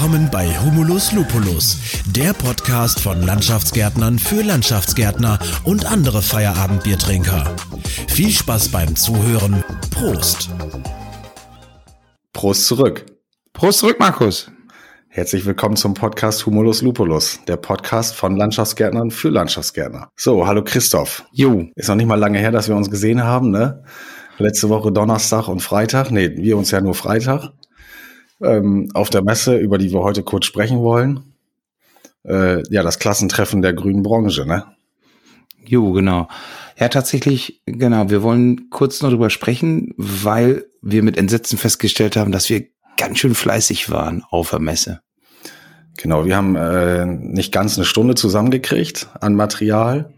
[0.00, 1.76] Willkommen bei Humulus Lupulus,
[2.16, 7.54] der Podcast von Landschaftsgärtnern für Landschaftsgärtner und andere Feierabendbiertrinker.
[8.08, 9.62] Viel Spaß beim Zuhören.
[9.90, 10.48] Prost.
[12.32, 13.04] Prost zurück.
[13.52, 14.50] Prost zurück, Markus.
[15.08, 20.08] Herzlich willkommen zum Podcast Humulus Lupulus, der Podcast von Landschaftsgärtnern für Landschaftsgärtner.
[20.16, 21.26] So, hallo Christoph.
[21.30, 21.66] Jo.
[21.74, 23.84] Ist noch nicht mal lange her, dass wir uns gesehen haben, ne?
[24.38, 26.10] Letzte Woche Donnerstag und Freitag.
[26.10, 27.52] Nee, wir uns ja nur Freitag
[28.42, 31.34] ähm, auf der Messe, über die wir heute kurz sprechen wollen.
[32.24, 34.64] Äh, ja, das Klassentreffen der grünen Branche, ne?
[35.64, 36.28] Jo, genau.
[36.78, 38.10] Ja, tatsächlich, genau.
[38.10, 43.18] Wir wollen kurz noch drüber sprechen, weil wir mit Entsetzen festgestellt haben, dass wir ganz
[43.18, 45.00] schön fleißig waren auf der Messe.
[45.96, 50.14] Genau, wir haben äh, nicht ganz eine Stunde zusammengekriegt an Material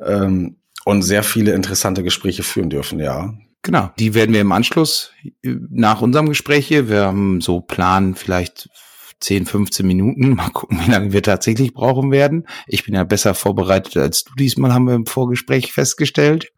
[0.00, 3.34] ähm, und sehr viele interessante Gespräche führen dürfen, ja.
[3.62, 8.14] Genau, die werden wir im Anschluss äh, nach unserem Gespräch hier, wir haben so Plan
[8.16, 8.68] vielleicht
[9.20, 10.30] 10, 15 Minuten.
[10.34, 12.46] Mal gucken, wie lange wir tatsächlich brauchen werden.
[12.66, 16.52] Ich bin ja besser vorbereitet als du diesmal, haben wir im Vorgespräch festgestellt.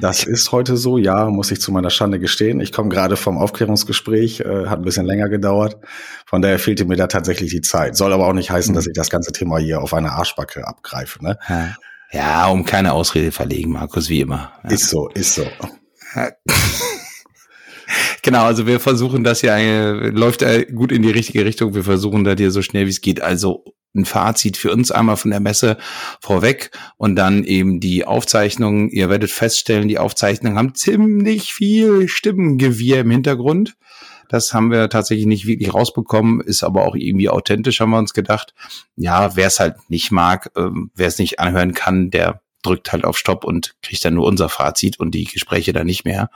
[0.00, 2.60] Das ist heute so, ja, muss ich zu meiner Schande gestehen.
[2.60, 5.76] Ich komme gerade vom Aufklärungsgespräch, äh, hat ein bisschen länger gedauert.
[6.26, 7.96] Von daher fehlte mir da tatsächlich die Zeit.
[7.96, 8.76] Soll aber auch nicht heißen, mhm.
[8.76, 11.22] dass ich das ganze Thema hier auf eine Arschbacke abgreife.
[11.22, 11.38] Ne?
[12.10, 14.52] Ja, um keine Ausrede verlegen, Markus, wie immer.
[14.64, 14.70] Ja.
[14.70, 15.46] Ist so, ist so.
[18.22, 21.74] genau, also wir versuchen das ja, äh, läuft äh, gut in die richtige Richtung.
[21.74, 23.20] Wir versuchen da dir so schnell wie es geht.
[23.20, 25.76] Also ein Fazit für uns einmal von der Messe
[26.20, 28.88] vorweg und dann eben die Aufzeichnungen.
[28.88, 33.76] Ihr werdet feststellen, die Aufzeichnungen haben ziemlich viel Stimmengewirr im Hintergrund.
[34.28, 38.14] Das haben wir tatsächlich nicht wirklich rausbekommen, ist aber auch irgendwie authentisch, haben wir uns
[38.14, 38.54] gedacht.
[38.94, 43.04] Ja, wer es halt nicht mag, äh, wer es nicht anhören kann, der drückt halt
[43.04, 46.30] auf Stopp und kriegt dann nur unser Fazit und die Gespräche dann nicht mehr.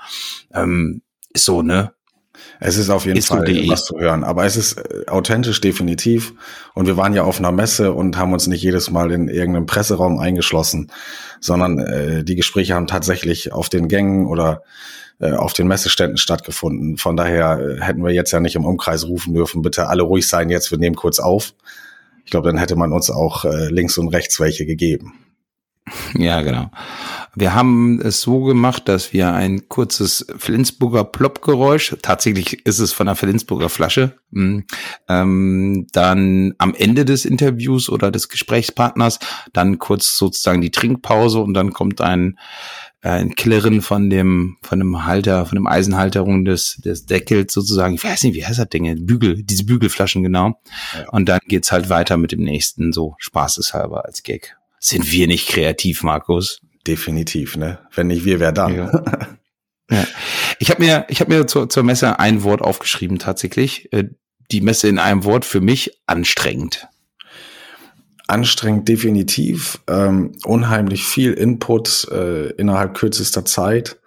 [0.53, 1.93] Ähm, ist so, ne?
[2.61, 6.35] Es ist auf jeden ist Fall was zu hören, aber es ist äh, authentisch definitiv.
[6.75, 9.67] Und wir waren ja auf einer Messe und haben uns nicht jedes Mal in irgendeinem
[9.67, 10.91] Presseraum eingeschlossen,
[11.41, 14.63] sondern äh, die Gespräche haben tatsächlich auf den Gängen oder
[15.21, 16.97] äh, auf den Messeständen stattgefunden.
[16.97, 20.27] Von daher äh, hätten wir jetzt ja nicht im Umkreis rufen dürfen, bitte alle ruhig
[20.27, 21.55] sein, jetzt wir nehmen kurz auf.
[22.25, 25.24] Ich glaube, dann hätte man uns auch äh, links und rechts welche gegeben.
[26.17, 26.71] Ja, genau.
[27.35, 33.09] Wir haben es so gemacht, dass wir ein kurzes Flensburger Plopp-Geräusch, tatsächlich ist es von
[33.09, 34.61] einer Flensburger Flasche, mm,
[35.09, 39.19] ähm, dann am Ende des Interviews oder des Gesprächspartners,
[39.53, 42.39] dann kurz sozusagen die Trinkpause und dann kommt ein,
[43.03, 47.95] ein Klirren von dem, von dem Halter, von dem Eisenhalterung des, des Deckels sozusagen.
[47.95, 49.05] Ich weiß nicht, wie heißt das Ding?
[49.05, 50.61] Bügel, diese Bügelflaschen genau.
[50.95, 51.09] Ja.
[51.11, 54.57] Und dann geht's halt weiter mit dem nächsten, so spaßeshalber als Gag.
[54.87, 56.61] Sind wir nicht kreativ, Markus?
[56.87, 57.79] Definitiv, ne?
[57.95, 58.75] Wenn nicht wir, wer dann?
[58.75, 59.05] Ja.
[59.91, 60.07] ja.
[60.59, 63.91] Ich habe mir, ich habe mir zur, zur Messe ein Wort aufgeschrieben tatsächlich.
[63.95, 64.11] Äh,
[64.51, 66.87] die Messe in einem Wort für mich anstrengend.
[68.27, 69.81] Anstrengend definitiv.
[69.87, 73.99] Ähm, unheimlich viel Input äh, innerhalb kürzester Zeit,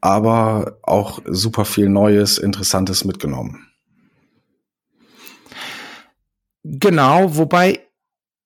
[0.00, 3.66] aber auch super viel Neues, Interessantes mitgenommen.
[6.64, 7.87] Genau, wobei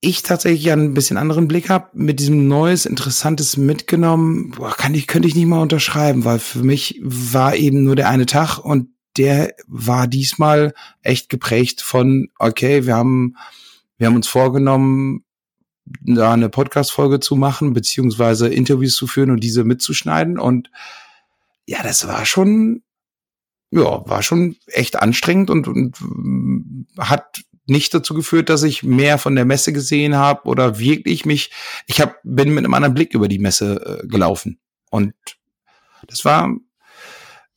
[0.04, 5.06] ich tatsächlich ein bisschen anderen Blick habe, mit diesem Neues, Interessantes mitgenommen, boah, kann ich,
[5.06, 8.88] könnte ich nicht mal unterschreiben, weil für mich war eben nur der eine Tag und
[9.16, 13.36] der war diesmal echt geprägt von, okay, wir haben,
[13.96, 15.24] wir haben uns vorgenommen,
[15.84, 20.36] da eine Podcast-Folge zu machen, beziehungsweise Interviews zu führen und diese mitzuschneiden.
[20.36, 20.70] Und
[21.66, 22.82] ja, das war schon,
[23.70, 25.96] ja, war schon echt anstrengend und, und
[26.98, 31.50] hat nicht dazu geführt, dass ich mehr von der Messe gesehen habe oder wirklich mich,
[31.86, 34.60] ich hab, bin mit einem anderen Blick über die Messe äh, gelaufen.
[34.90, 35.14] Und
[36.06, 36.54] das war,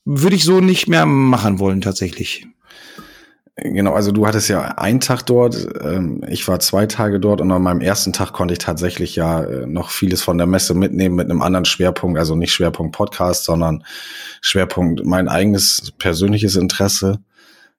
[0.06, 2.48] würde ich so nicht mehr machen wollen tatsächlich.
[3.58, 7.50] Genau, also du hattest ja einen Tag dort, ähm, ich war zwei Tage dort und
[7.54, 11.16] an meinem ersten Tag konnte ich tatsächlich ja äh, noch vieles von der Messe mitnehmen
[11.16, 13.86] mit einem anderen Schwerpunkt, also nicht Schwerpunkt Podcast, sondern
[14.42, 17.22] Schwerpunkt mein eigenes persönliches Interesse.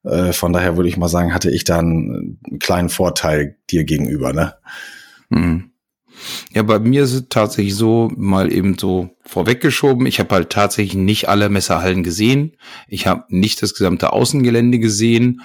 [0.07, 3.85] Äh, von daher würde ich mal sagen, hatte ich da einen, einen kleinen Vorteil dir
[3.85, 4.55] gegenüber, ne?
[5.29, 5.73] Mhm.
[6.55, 10.07] Ja, bei mir ist es tatsächlich so, mal eben so vorweggeschoben.
[10.07, 12.57] Ich habe halt tatsächlich nicht alle Messerhallen gesehen.
[12.89, 15.43] Ich habe nicht das gesamte Außengelände gesehen.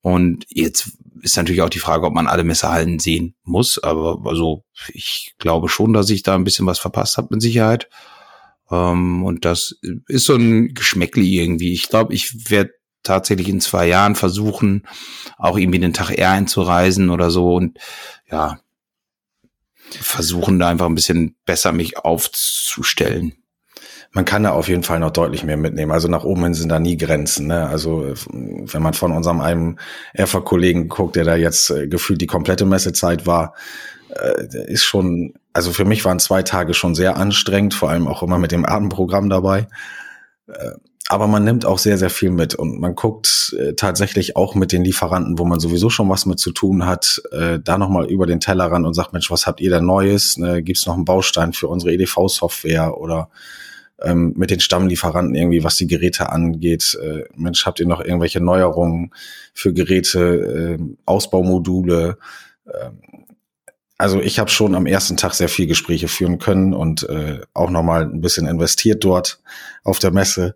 [0.00, 3.78] Und jetzt ist natürlich auch die Frage, ob man alle Messerhallen sehen muss.
[3.82, 4.64] Aber also
[4.94, 7.88] ich glaube schon, dass ich da ein bisschen was verpasst habe mit Sicherheit.
[8.70, 11.72] Ähm, und das ist so ein Geschmäckli irgendwie.
[11.72, 12.72] Ich glaube, ich werde
[13.06, 14.86] tatsächlich in zwei Jahren versuchen,
[15.38, 17.78] auch irgendwie den Tag eher einzureisen oder so und
[18.30, 18.58] ja,
[19.90, 23.32] versuchen da einfach ein bisschen besser mich aufzustellen.
[24.12, 25.92] man kann da auf jeden Fall noch deutlich mehr mitnehmen.
[25.92, 27.48] Also nach oben hin sind da nie Grenzen.
[27.48, 27.66] Ne?
[27.68, 29.78] Also wenn man von unserem einem
[30.14, 33.54] Erfer-Kollegen guckt, der da jetzt äh, gefühlt die komplette Messezeit war,
[34.08, 38.22] äh, ist schon, also für mich waren zwei Tage schon sehr anstrengend, vor allem auch
[38.22, 39.68] immer mit dem Atemprogramm dabei.
[40.46, 40.70] Äh,
[41.08, 44.72] aber man nimmt auch sehr, sehr viel mit und man guckt äh, tatsächlich auch mit
[44.72, 48.26] den Lieferanten, wo man sowieso schon was mit zu tun hat, äh, da nochmal über
[48.26, 50.36] den Teller ran und sagt, Mensch, was habt ihr da Neues?
[50.36, 53.30] Ne, Gibt es noch einen Baustein für unsere EDV-Software oder
[54.02, 56.98] ähm, mit den Stammlieferanten irgendwie, was die Geräte angeht.
[57.00, 59.12] Äh, Mensch, habt ihr noch irgendwelche Neuerungen
[59.54, 62.18] für Geräte, äh, Ausbaumodule?
[62.66, 62.90] Äh,
[63.98, 67.70] also ich habe schon am ersten Tag sehr viel Gespräche führen können und äh, auch
[67.70, 69.40] nochmal ein bisschen investiert dort
[69.84, 70.54] auf der Messe.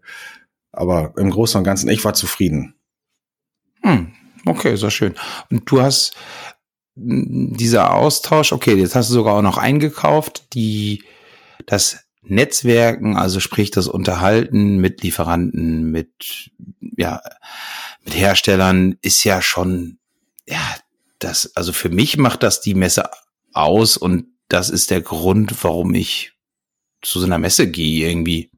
[0.73, 2.75] Aber im Großen und Ganzen, ich war zufrieden.
[3.83, 4.13] Hm,
[4.47, 5.15] okay, sehr schön.
[5.51, 6.15] Und du hast
[6.97, 11.05] hm, dieser Austausch, okay, jetzt hast du sogar auch noch eingekauft, die
[11.67, 16.51] das Netzwerken, also sprich das Unterhalten mit Lieferanten, mit,
[16.97, 17.23] ja,
[18.05, 19.99] mit Herstellern ist ja schon,
[20.47, 20.61] ja,
[21.19, 23.11] das, also für mich macht das die Messe
[23.53, 26.33] aus und das ist der Grund, warum ich
[27.03, 28.51] zu so einer Messe gehe irgendwie.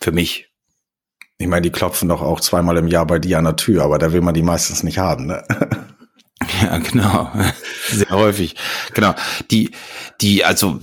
[0.00, 0.50] Für mich.
[1.38, 3.98] Ich meine, die klopfen doch auch zweimal im Jahr bei dir an der Tür, aber
[3.98, 5.44] da will man die meistens nicht haben, ne?
[6.62, 7.30] Ja, genau.
[7.90, 8.54] Sehr häufig.
[8.92, 9.14] Genau.
[9.50, 9.70] Die,
[10.20, 10.80] die, also,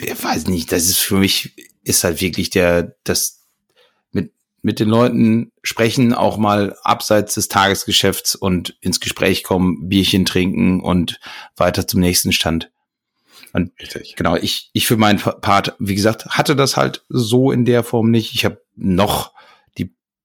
[0.00, 3.40] ich weiß nicht, das ist für mich, ist halt wirklich der, das,
[4.12, 4.32] mit,
[4.62, 10.80] mit den Leuten sprechen, auch mal abseits des Tagesgeschäfts und ins Gespräch kommen, Bierchen trinken
[10.80, 11.20] und
[11.56, 12.70] weiter zum nächsten Stand.
[13.52, 14.16] Und Richtig.
[14.16, 18.10] genau, ich, ich für meinen Part, wie gesagt, hatte das halt so in der Form
[18.10, 18.34] nicht.
[18.34, 19.32] Ich habe noch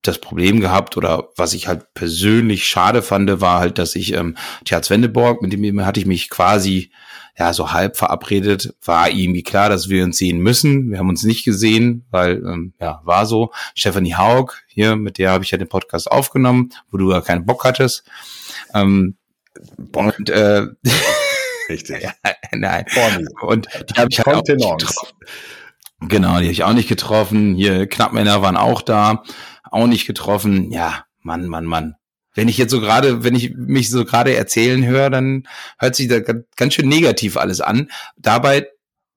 [0.07, 4.37] das Problem gehabt oder was ich halt persönlich schade fand, war halt, dass ich ähm,
[4.65, 6.91] Tjaz Wendeborg, mit dem hatte ich mich quasi
[7.37, 10.89] ja so halb verabredet, war irgendwie klar, dass wir uns sehen müssen.
[10.89, 13.51] Wir haben uns nicht gesehen, weil ähm, ja war so.
[13.75, 17.45] Stephanie Haug hier, mit der habe ich ja den Podcast aufgenommen, wo du ja keinen
[17.45, 18.03] Bock hattest.
[18.73, 19.17] Ähm,
[19.77, 20.17] Bock.
[20.17, 20.67] Und äh,
[21.69, 22.01] Richtig.
[22.03, 22.13] ja,
[22.53, 22.85] nein.
[23.41, 25.17] Und die habe ich halt auch getroffen.
[25.99, 27.55] Genau, die habe ich auch nicht getroffen.
[27.55, 29.23] Hier Knappmänner waren auch da
[29.63, 30.71] auch nicht getroffen.
[30.71, 31.95] Ja, Mann, Mann, Mann.
[32.33, 35.47] Wenn ich jetzt so gerade, wenn ich mich so gerade erzählen höre, dann
[35.79, 36.19] hört sich da
[36.55, 37.89] ganz schön negativ alles an.
[38.15, 38.67] Dabei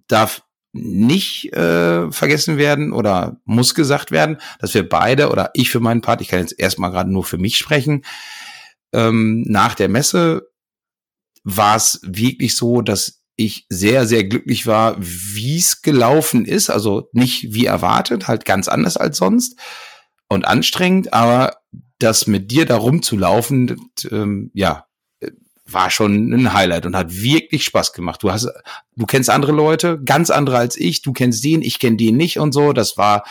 [0.08, 0.42] darf
[0.72, 6.00] nicht äh, vergessen werden oder muss gesagt werden, dass wir beide oder ich für meinen
[6.00, 8.04] Part, ich kann jetzt erstmal gerade nur für mich sprechen,
[8.92, 10.48] ähm, nach der Messe
[11.42, 16.70] war es wirklich so, dass ich sehr, sehr glücklich war, wie es gelaufen ist.
[16.70, 19.58] Also nicht wie erwartet, halt ganz anders als sonst
[20.28, 21.56] und anstrengend, aber
[21.98, 23.76] das mit dir da rumzulaufen,
[24.10, 24.84] ähm, ja,
[25.66, 28.22] war schon ein Highlight und hat wirklich Spaß gemacht.
[28.22, 28.48] Du hast,
[28.96, 31.02] du kennst andere Leute, ganz andere als ich.
[31.02, 32.72] Du kennst den, ich kenne den nicht und so.
[32.72, 33.24] Das war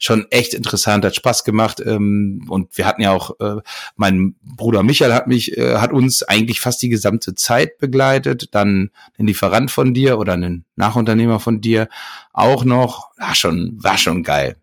[0.00, 1.80] schon echt interessant, hat Spaß gemacht.
[1.84, 3.60] Ähm, und wir hatten ja auch, äh,
[3.96, 8.48] mein Bruder Michael hat mich, äh, hat uns eigentlich fast die gesamte Zeit begleitet.
[8.52, 11.88] Dann ein Lieferant von dir oder ein Nachunternehmer von dir
[12.32, 13.10] auch noch.
[13.18, 14.56] War schon, war schon geil.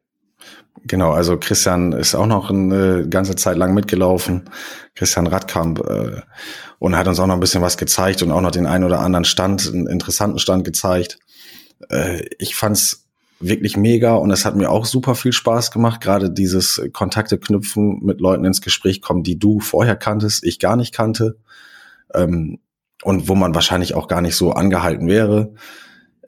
[0.86, 4.50] Genau, also Christian ist auch noch eine ganze Zeit lang mitgelaufen,
[4.96, 6.22] Christian Radkamp, äh,
[6.80, 9.00] und hat uns auch noch ein bisschen was gezeigt und auch noch den einen oder
[9.00, 11.20] anderen Stand, einen interessanten Stand gezeigt.
[11.90, 13.07] Äh, ich fand's
[13.40, 18.00] wirklich mega und es hat mir auch super viel Spaß gemacht, gerade dieses Kontakte knüpfen,
[18.04, 21.38] mit Leuten ins Gespräch kommen, die du vorher kanntest, ich gar nicht kannte,
[22.14, 22.60] ähm,
[23.04, 25.54] und wo man wahrscheinlich auch gar nicht so angehalten wäre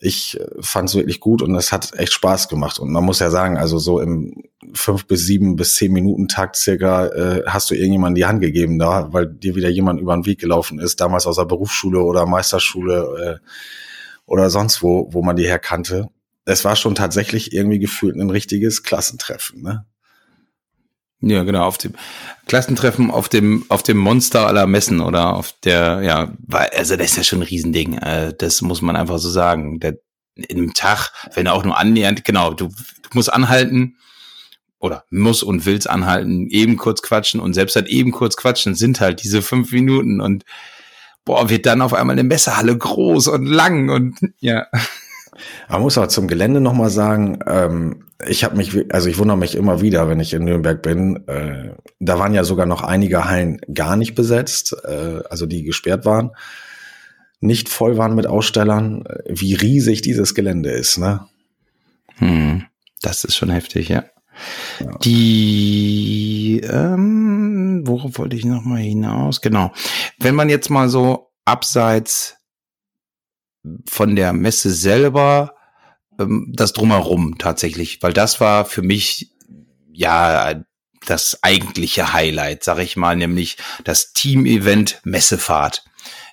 [0.02, 2.80] ich äh, fand es wirklich gut und es hat echt Spaß gemacht.
[2.80, 6.56] Und man muss ja sagen, also so im fünf bis sieben bis zehn Minuten Takt
[6.56, 10.26] circa äh, hast du irgendjemand die Hand gegeben da, weil dir wieder jemand über den
[10.26, 13.48] Weg gelaufen ist, damals aus der Berufsschule oder Meisterschule äh,
[14.26, 16.10] oder sonst wo, wo man die herkannte.
[16.50, 19.86] Es war schon tatsächlich irgendwie gefühlt ein richtiges Klassentreffen, ne?
[21.22, 21.96] Ja, genau, auf dem
[22.48, 27.18] Klassentreffen auf dem, auf dem Monster aller Messen oder auf der, ja, also das ist
[27.18, 29.82] ja schon ein Riesending, äh, das muss man einfach so sagen.
[29.82, 29.98] Der,
[30.36, 33.98] in einem Tag, wenn er auch nur annähernd, genau, du, du musst anhalten
[34.80, 39.02] oder muss und willst anhalten, eben kurz quatschen und selbst halt eben kurz quatschen sind
[39.02, 40.46] halt diese fünf Minuten und
[41.26, 44.68] boah, wird dann auf einmal eine Messehalle groß und lang und ja.
[45.70, 49.56] Man muss auch zum Gelände nochmal sagen, ähm, ich habe mich, also ich wundere mich
[49.56, 51.28] immer wieder, wenn ich in Nürnberg bin.
[51.28, 56.06] Äh, da waren ja sogar noch einige Hallen gar nicht besetzt, äh, also die gesperrt
[56.06, 56.32] waren,
[57.40, 59.06] nicht voll waren mit Ausstellern.
[59.28, 61.26] Wie riesig dieses Gelände ist, ne?
[62.18, 62.66] Hm,
[63.02, 64.04] das ist schon heftig, ja.
[64.80, 64.98] ja.
[65.04, 69.40] Die, ähm, worauf wollte ich noch mal hinaus?
[69.40, 69.72] Genau,
[70.20, 72.39] wenn man jetzt mal so abseits
[73.88, 75.56] von der Messe selber
[76.20, 79.32] ähm, das drumherum tatsächlich, weil das war für mich
[79.92, 80.64] ja
[81.06, 85.84] das eigentliche Highlight, sag ich mal, nämlich das Team-Event Messefahrt.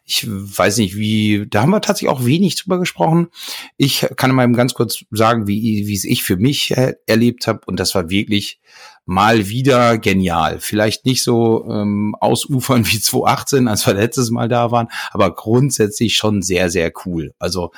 [0.05, 3.29] Ich weiß nicht, wie, da haben wir tatsächlich auch wenig drüber gesprochen.
[3.77, 6.73] Ich kann mal ganz kurz sagen, wie, wie es ich für mich
[7.07, 7.61] erlebt habe.
[7.67, 8.61] Und das war wirklich
[9.07, 10.59] mal wieder genial.
[10.59, 16.17] Vielleicht nicht so ähm, ausufern wie 2018, als wir letztes Mal da waren, aber grundsätzlich
[16.17, 17.33] schon sehr, sehr cool.
[17.39, 17.71] Also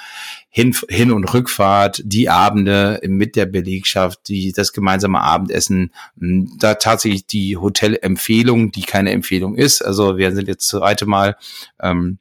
[0.48, 7.26] Hin-, Hin und Rückfahrt, die Abende mit der Belegschaft, die, das gemeinsame Abendessen, da tatsächlich
[7.26, 9.82] die Hotelempfehlung, die keine Empfehlung ist.
[9.82, 11.36] Also wir sind jetzt zweite Mal
[11.78, 12.18] ähm,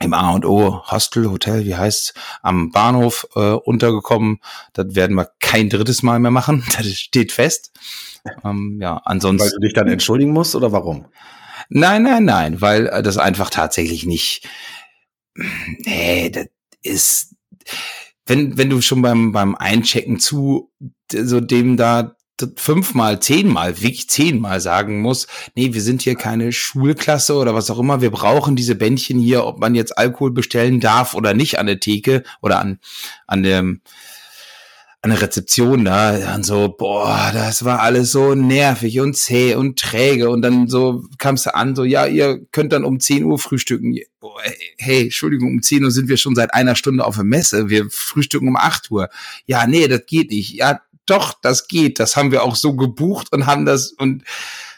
[0.00, 4.40] im A und O Hostel, Hotel, wie heißt am Bahnhof äh, untergekommen.
[4.72, 6.64] Das werden wir kein drittes Mal mehr machen.
[6.76, 7.72] Das steht fest.
[8.44, 9.46] Ähm, ja, ansonsten.
[9.46, 11.06] Weil du dich dann entschuldigen musst oder warum?
[11.68, 14.48] Nein, nein, nein, weil äh, das einfach tatsächlich nicht.
[15.84, 16.46] Nee, das
[16.82, 17.34] ist
[18.28, 20.70] wenn, wenn du schon beim, beim Einchecken zu
[21.12, 22.14] so dem da
[22.56, 27.80] fünfmal, zehnmal, wirklich zehnmal sagen muss, nee, wir sind hier keine Schulklasse oder was auch
[27.80, 31.66] immer, wir brauchen diese Bändchen hier, ob man jetzt Alkohol bestellen darf oder nicht an
[31.66, 32.78] der Theke oder an,
[33.26, 33.80] an dem,
[35.00, 39.78] an der Rezeption da, dann so, boah, das war alles so nervig und zäh und
[39.78, 43.38] träge und dann so kamst du an, so, ja, ihr könnt dann um 10 Uhr
[43.38, 43.96] frühstücken.
[44.76, 47.88] Hey, Entschuldigung, um 10 Uhr sind wir schon seit einer Stunde auf der Messe, wir
[47.90, 49.08] frühstücken um 8 Uhr.
[49.46, 50.54] Ja, nee, das geht nicht.
[50.54, 54.24] Ja, doch, das geht, das haben wir auch so gebucht und haben das und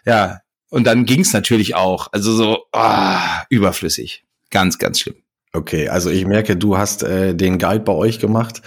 [0.05, 4.25] ja, und dann ging's natürlich auch, also so, oh, überflüssig.
[4.51, 5.17] Ganz, ganz schlimm.
[5.53, 8.63] Okay, also ich merke, du hast äh, den Guide bei euch gemacht.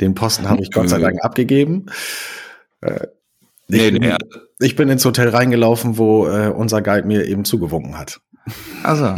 [0.00, 1.86] Den Posten habe ich Gott sei Dank abgegeben.
[2.80, 3.06] Äh,
[3.68, 4.16] ich, nee, bin, nee.
[4.60, 8.20] ich bin ins Hotel reingelaufen, wo äh, unser Guide mir eben zugewunken hat.
[8.82, 9.16] Also.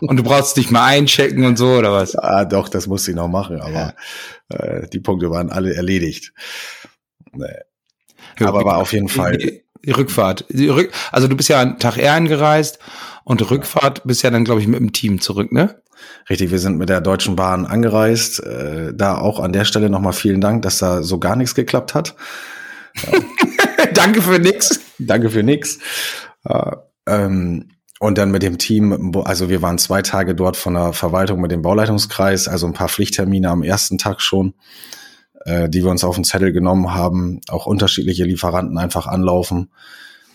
[0.00, 2.16] Und du brauchst dich mal einchecken und so, oder was?
[2.16, 3.94] Ah, doch, das musste ich noch machen, aber
[4.50, 6.32] äh, die Punkte waren alle erledigt.
[7.32, 7.46] Nee.
[8.40, 9.38] Aber war auf jeden Fall.
[9.38, 10.44] Die, die Rückfahrt.
[10.50, 12.78] Die Rück also du bist ja einen Tag eher angereist
[13.24, 15.80] und Rückfahrt bist ja dann, glaube ich, mit dem Team zurück, ne?
[16.28, 18.40] Richtig, wir sind mit der Deutschen Bahn angereist.
[18.44, 21.94] Äh, da auch an der Stelle nochmal vielen Dank, dass da so gar nichts geklappt
[21.94, 22.14] hat.
[23.94, 24.80] Danke für nix.
[24.98, 25.78] Danke für nix.
[26.44, 26.72] Äh,
[27.06, 31.40] ähm, und dann mit dem Team, also wir waren zwei Tage dort von der Verwaltung
[31.40, 34.54] mit dem Bauleitungskreis, also ein paar Pflichttermine am ersten Tag schon,
[35.44, 37.40] äh, die wir uns auf den Zettel genommen haben.
[37.48, 39.70] Auch unterschiedliche Lieferanten einfach anlaufen.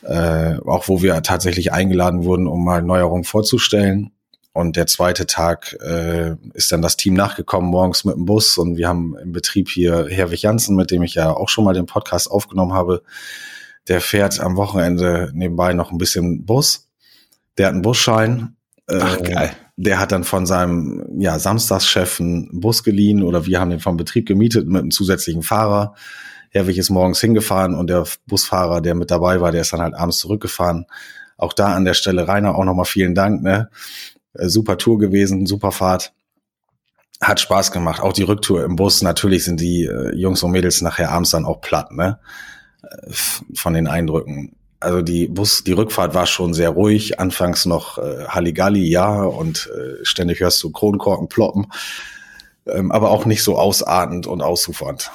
[0.01, 4.12] Äh, auch wo wir tatsächlich eingeladen wurden, um mal Neuerungen vorzustellen.
[4.54, 8.58] Und der zweite Tag äh, ist dann das Team nachgekommen, morgens mit dem Bus.
[8.60, 11.74] Und wir haben im Betrieb hier Herwig Janssen, mit dem ich ja auch schon mal
[11.74, 13.02] den Podcast aufgenommen habe.
[13.88, 16.88] Der fährt am Wochenende nebenbei noch ein bisschen Bus.
[17.58, 18.56] Der hat einen Busschein.
[18.88, 19.52] Ach, äh, geil.
[19.76, 23.98] Der hat dann von seinem ja, Samstagschef einen Bus geliehen oder wir haben den vom
[23.98, 25.96] Betrieb gemietet mit einem zusätzlichen Fahrer.
[26.50, 29.96] Herwig ist morgens hingefahren und der Busfahrer, der mit dabei war, der ist dann halt
[29.96, 30.86] abends zurückgefahren.
[31.38, 33.42] Auch da an der Stelle, Rainer, auch nochmal vielen Dank.
[33.42, 33.70] Ne?
[34.34, 36.13] Äh, super Tour gewesen, super Fahrt.
[37.22, 38.02] Hat Spaß gemacht.
[38.02, 39.02] Auch die Rücktour im Bus.
[39.02, 42.20] Natürlich sind die äh, Jungs und Mädels nachher abends dann auch platt, ne?
[42.84, 43.12] Äh,
[43.56, 44.56] von den Eindrücken.
[44.80, 47.20] Also die Bus, die Rückfahrt war schon sehr ruhig.
[47.20, 49.70] Anfangs noch äh, Halligalli, ja, und
[50.02, 51.68] ständig hörst du Kronkorken ploppen.
[52.66, 55.12] Ähm, aber auch nicht so ausartend und ausufernd.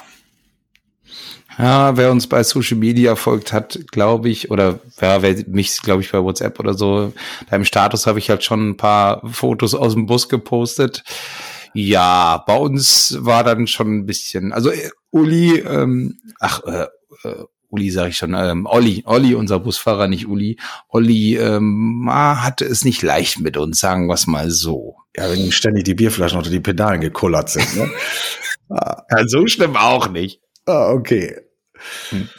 [1.59, 6.01] Ja, wer uns bei Social Media folgt hat, glaube ich, oder ja, wer mich, glaube
[6.01, 7.11] ich, bei WhatsApp oder so,
[7.49, 11.03] beim Status habe ich halt schon ein paar Fotos aus dem Bus gepostet.
[11.73, 16.87] Ja, bei uns war dann schon ein bisschen, also äh, Uli, ähm, ach, äh,
[17.27, 20.57] äh, Uli sage ich schon, ähm, Olli, Olli, unser Busfahrer, nicht Uli.
[20.87, 24.95] Olli ähm, hatte es nicht leicht mit uns, sagen wir es mal so.
[25.15, 27.75] Ja, wenn ihm ständig die Bierflaschen unter die Pedalen gekullert sind.
[27.75, 27.91] Ne?
[28.69, 30.41] ja, so schlimm auch nicht.
[30.65, 31.48] Ah, okay.
[32.09, 32.29] Hm.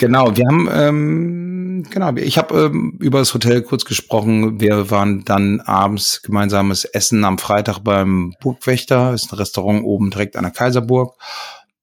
[0.00, 4.58] Genau, wir haben, ähm, genau, ich habe ähm, über das Hotel kurz gesprochen.
[4.58, 10.36] Wir waren dann abends gemeinsames Essen am Freitag beim Burgwächter, ist ein Restaurant oben direkt
[10.36, 11.16] an der Kaiserburg.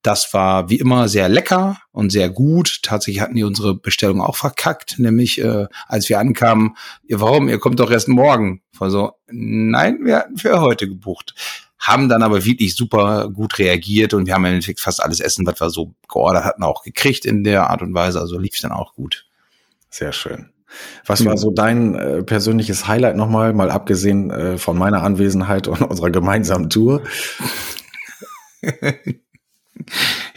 [0.02, 2.80] Das war wie immer sehr lecker und sehr gut.
[2.82, 7.60] Tatsächlich hatten die unsere Bestellung auch verkackt, nämlich äh, als wir ankamen, ihr warum, ihr
[7.60, 8.62] kommt doch erst morgen.
[8.76, 11.36] War so, nein, wir hatten für heute gebucht
[11.78, 15.46] haben dann aber wirklich super gut reagiert und wir haben im Endeffekt fast alles Essen,
[15.46, 18.20] was wir so geordert hatten, auch gekriegt in der Art und Weise.
[18.20, 19.26] Also lief es dann auch gut.
[19.90, 20.50] Sehr schön.
[21.06, 25.80] Was war so dein äh, persönliches Highlight nochmal, mal abgesehen äh, von meiner Anwesenheit und
[25.80, 27.02] unserer gemeinsamen Tour?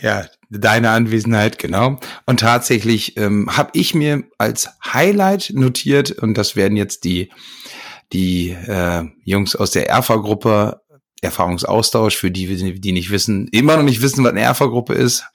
[0.02, 2.00] ja, deine Anwesenheit, genau.
[2.26, 7.30] Und tatsächlich ähm, habe ich mir als Highlight notiert, und das werden jetzt die,
[8.14, 10.82] die äh, Jungs aus der Erfa-Gruppe
[11.22, 15.26] Erfahrungsaustausch für die, die nicht wissen, immer noch nicht wissen, was eine Erfa-Gruppe ist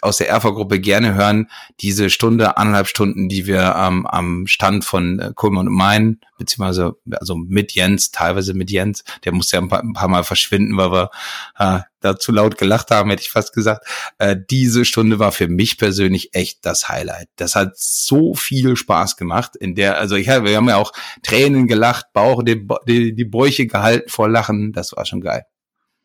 [0.00, 1.50] aus der Erfa-Gruppe gerne hören,
[1.80, 6.96] diese Stunde, anderthalb Stunden, die wir ähm, am Stand von äh, Kohlmann und Main, beziehungsweise
[7.12, 10.76] also mit Jens, teilweise mit Jens, der musste ja ein paar, ein paar Mal verschwinden,
[10.76, 11.10] weil wir
[11.58, 13.86] äh, da zu laut gelacht haben, hätte ich fast gesagt.
[14.18, 17.28] Äh, diese Stunde war für mich persönlich echt das Highlight.
[17.36, 19.56] Das hat so viel Spaß gemacht.
[19.56, 23.66] In der, also ich wir haben ja auch Tränen gelacht, Bauch, die, die, die Bäuche
[23.66, 24.72] gehalten vor Lachen.
[24.72, 25.44] Das war schon geil.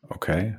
[0.08, 0.56] Okay.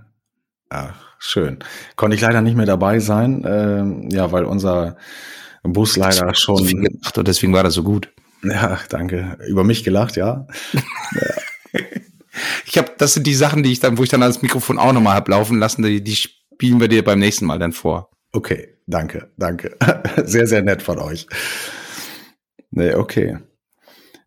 [0.69, 1.59] Ach schön.
[1.95, 4.97] Konnte ich leider nicht mehr dabei sein, äh, ja, weil unser
[5.63, 6.57] Bus leider schon.
[6.57, 8.09] So viel gemacht und deswegen war das so gut.
[8.43, 9.37] Ja, danke.
[9.47, 10.47] Über mich gelacht, ja.
[12.65, 14.93] Ich habe, das sind die Sachen, die ich dann, wo ich dann das Mikrofon auch
[14.93, 18.09] nochmal hab laufen lassen, die, die spielen wir dir beim nächsten Mal dann vor.
[18.31, 19.75] Okay, danke, danke.
[20.23, 21.27] Sehr, sehr nett von euch.
[22.69, 23.39] Nee, okay.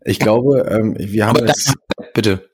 [0.05, 1.73] Ich glaube, ähm, wir haben jetzt.
[2.13, 2.47] Bitte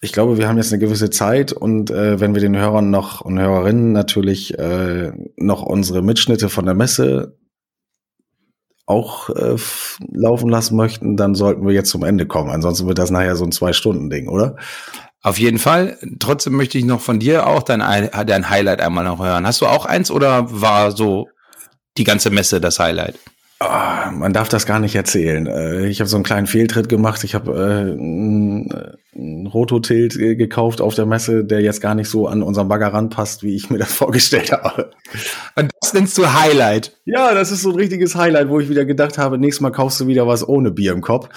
[0.00, 3.20] ich glaube, wir haben jetzt eine gewisse Zeit und äh, wenn wir den Hörern noch
[3.20, 7.36] und Hörerinnen natürlich äh, noch unsere Mitschnitte von der Messe
[8.86, 9.56] auch äh,
[10.10, 12.50] laufen lassen möchten, dann sollten wir jetzt zum Ende kommen.
[12.50, 14.56] Ansonsten wird das nachher so ein Zwei-Stunden-Ding, oder?
[15.22, 15.98] Auf jeden Fall.
[16.18, 17.80] Trotzdem möchte ich noch von dir auch dein,
[18.26, 19.46] dein Highlight einmal noch hören.
[19.46, 21.28] Hast du auch eins oder war so
[21.98, 23.18] die ganze Messe das Highlight?
[23.62, 25.46] Oh, man darf das gar nicht erzählen.
[25.46, 27.24] Äh, ich habe so einen kleinen Fehltritt gemacht.
[27.24, 32.42] Ich habe äh, ein Rototilt gekauft auf der Messe, der jetzt gar nicht so an
[32.42, 34.92] unseren Bagger ranpasst, wie ich mir das vorgestellt habe.
[35.56, 36.96] Und das nennst du Highlight?
[37.04, 40.00] Ja, das ist so ein richtiges Highlight, wo ich wieder gedacht habe, nächstes Mal kaufst
[40.00, 41.28] du wieder was ohne Bier im Kopf.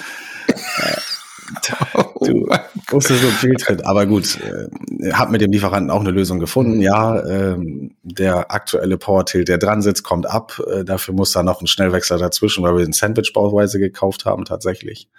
[2.25, 2.47] du
[2.91, 3.85] musstest so ein Fehltritt.
[3.85, 6.81] Aber gut, äh, hab mit dem Lieferanten auch eine Lösung gefunden.
[6.81, 7.57] Ja, äh,
[8.03, 10.61] der aktuelle Power Tilt, der dran sitzt, kommt ab.
[10.71, 15.09] Äh, dafür muss da noch ein Schnellwechsel dazwischen, weil wir den Sandwich-Bauweise gekauft haben, tatsächlich.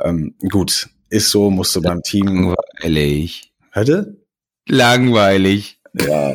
[0.00, 2.54] Ähm, gut, ist so, musste beim Team.
[2.82, 3.52] Langweilig.
[3.70, 4.16] Hätte?
[4.68, 5.80] Langweilig.
[5.94, 6.30] Ja,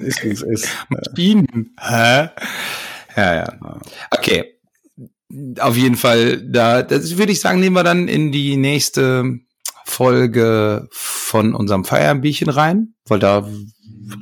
[0.00, 0.68] ist wie es ist.
[0.88, 1.74] Maschinen.
[1.80, 2.28] Hä?
[3.16, 3.58] Ja, ja.
[4.10, 4.57] Okay
[5.60, 9.38] auf jeden Fall, da, das würde ich sagen, nehmen wir dann in die nächste
[9.84, 13.46] Folge von unserem Feierbierchen rein, weil da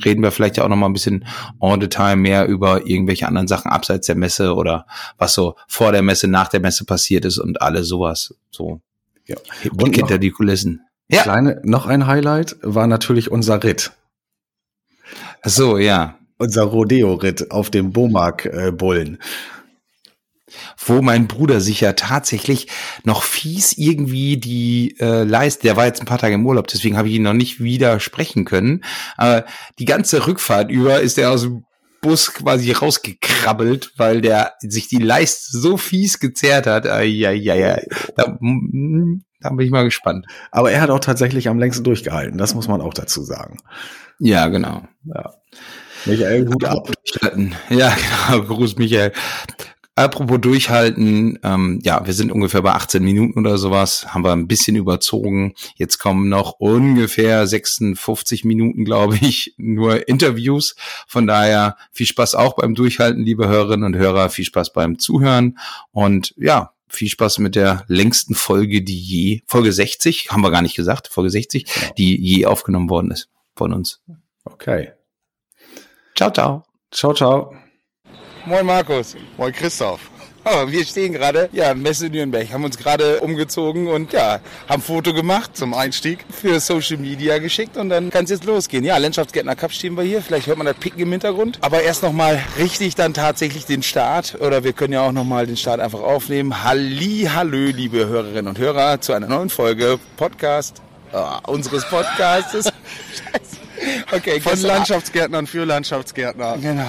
[0.05, 1.25] reden wir vielleicht ja auch noch mal ein bisschen
[1.61, 4.87] en Detail mehr über irgendwelche anderen Sachen abseits der Messe oder
[5.19, 8.35] was so vor der Messe, nach der Messe passiert ist und alles sowas.
[8.51, 8.81] So.
[9.27, 9.37] Ja.
[9.77, 10.81] Und hinter die Kulissen.
[11.09, 11.23] Ja.
[11.23, 13.93] Kleine, noch ein Highlight war natürlich unser Ritt.
[15.43, 16.19] Ach so, ja.
[16.39, 19.15] Unser Rodeo-Ritt auf dem Bomark-Bullen.
[19.15, 19.19] Äh,
[20.79, 22.69] wo mein Bruder sich ja tatsächlich
[23.05, 26.97] noch fies irgendwie die äh, Leiste, der war jetzt ein paar Tage im Urlaub, deswegen
[26.97, 28.85] habe ich ihn noch nicht widersprechen können.
[29.17, 29.45] Aber
[29.79, 31.65] die ganze Rückfahrt über ist er aus dem
[32.01, 36.85] Bus quasi rausgekrabbelt, weil der sich die Leiste so fies gezerrt hat.
[36.85, 37.79] Ja, ja, ja.
[38.17, 40.27] Da, mm, da bin ich mal gespannt.
[40.53, 42.39] Aber er hat auch tatsächlich am längsten durchgehalten.
[42.39, 43.59] Das muss man auch dazu sagen.
[44.19, 44.87] Ja, genau.
[45.05, 45.35] Ja.
[46.05, 46.89] Michael, Hut ab.
[47.71, 47.97] Ja,
[48.29, 48.45] genau.
[48.45, 49.13] Gruß, Michael.
[49.99, 54.47] Apropos durchhalten, ähm, ja, wir sind ungefähr bei 18 Minuten oder sowas, haben wir ein
[54.47, 55.55] bisschen überzogen.
[55.77, 60.77] Jetzt kommen noch ungefähr 56 Minuten, glaube ich, nur Interviews.
[61.09, 65.59] Von daher viel Spaß auch beim Durchhalten, liebe Hörerinnen und Hörer, viel Spaß beim Zuhören
[65.93, 70.63] und ja, viel Spaß mit der längsten Folge, die je, Folge 60, haben wir gar
[70.63, 71.95] nicht gesagt, Folge 60, genau.
[71.97, 74.03] die je aufgenommen worden ist von uns.
[74.45, 74.93] Okay.
[76.15, 76.65] Ciao, ciao.
[76.91, 77.66] Ciao, ciao.
[78.47, 79.17] Moin Markus.
[79.37, 80.01] Moin Christoph.
[80.49, 85.13] Oh, wir stehen gerade, ja, Messe Nürnberg, haben uns gerade umgezogen und ja, haben Foto
[85.13, 85.57] gemacht.
[85.57, 86.25] Zum Einstieg.
[86.31, 88.85] Für Social Media geschickt und dann kann es jetzt losgehen.
[88.85, 90.23] Ja, Landschaftsgärtner Cup stehen wir hier.
[90.23, 91.59] Vielleicht hört man das Picken im Hintergrund.
[91.63, 94.37] Aber erst nochmal richtig dann tatsächlich den Start.
[94.41, 96.63] Oder wir können ja auch nochmal den Start einfach aufnehmen.
[96.63, 100.81] Halli, hallö, liebe Hörerinnen und Hörer, zu einer neuen Folge Podcast,
[101.13, 102.67] oh, unseres Podcastes.
[104.13, 106.57] okay, Von Landschaftsgärtnern für Landschaftsgärtner.
[106.59, 106.87] Genau.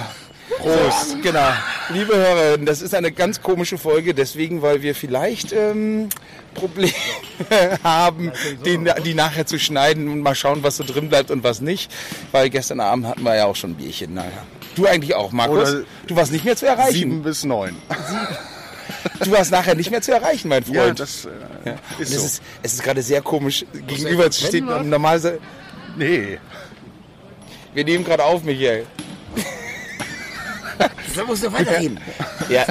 [0.56, 1.50] Prost, genau.
[1.90, 6.08] Liebe Hörerinnen, das ist eine ganz komische Folge, deswegen, weil wir vielleicht ähm,
[6.54, 6.92] Probleme
[7.84, 8.32] haben,
[8.64, 11.92] die, die nachher zu schneiden und mal schauen, was so drin bleibt und was nicht.
[12.32, 14.14] Weil gestern Abend hatten wir ja auch schon ein Bierchen.
[14.14, 14.30] Naja.
[14.74, 15.70] Du eigentlich auch, Markus?
[15.70, 16.92] Oder du warst nicht mehr zu erreichen.
[16.92, 17.76] Sieben bis neun.
[19.20, 20.76] Du warst nachher nicht mehr zu erreichen, mein Freund.
[20.76, 21.28] Ja, das äh,
[21.70, 21.76] ja.
[21.98, 22.16] ist so.
[22.16, 24.64] Es ist, es ist gerade sehr komisch, gegenüber zu stehen.
[24.64, 25.38] Normalerweise.
[25.96, 26.38] Nee.
[27.74, 28.86] Wir nehmen gerade auf, Michael.
[31.14, 31.98] Das muss noch weitergehen.
[32.48, 32.64] Ja.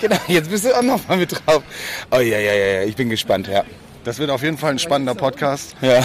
[0.00, 1.62] Genau, jetzt bist du auch noch mal mit drauf.
[2.10, 3.64] Oh ja, ja, ja, ich bin gespannt, ja.
[4.04, 5.74] Das wird auf jeden Fall ein spannender Podcast.
[5.80, 6.00] Ja.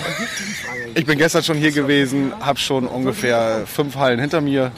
[0.96, 4.72] Ich bin gestern schon hier gewesen, habe schon ungefähr fünf Hallen hinter mir.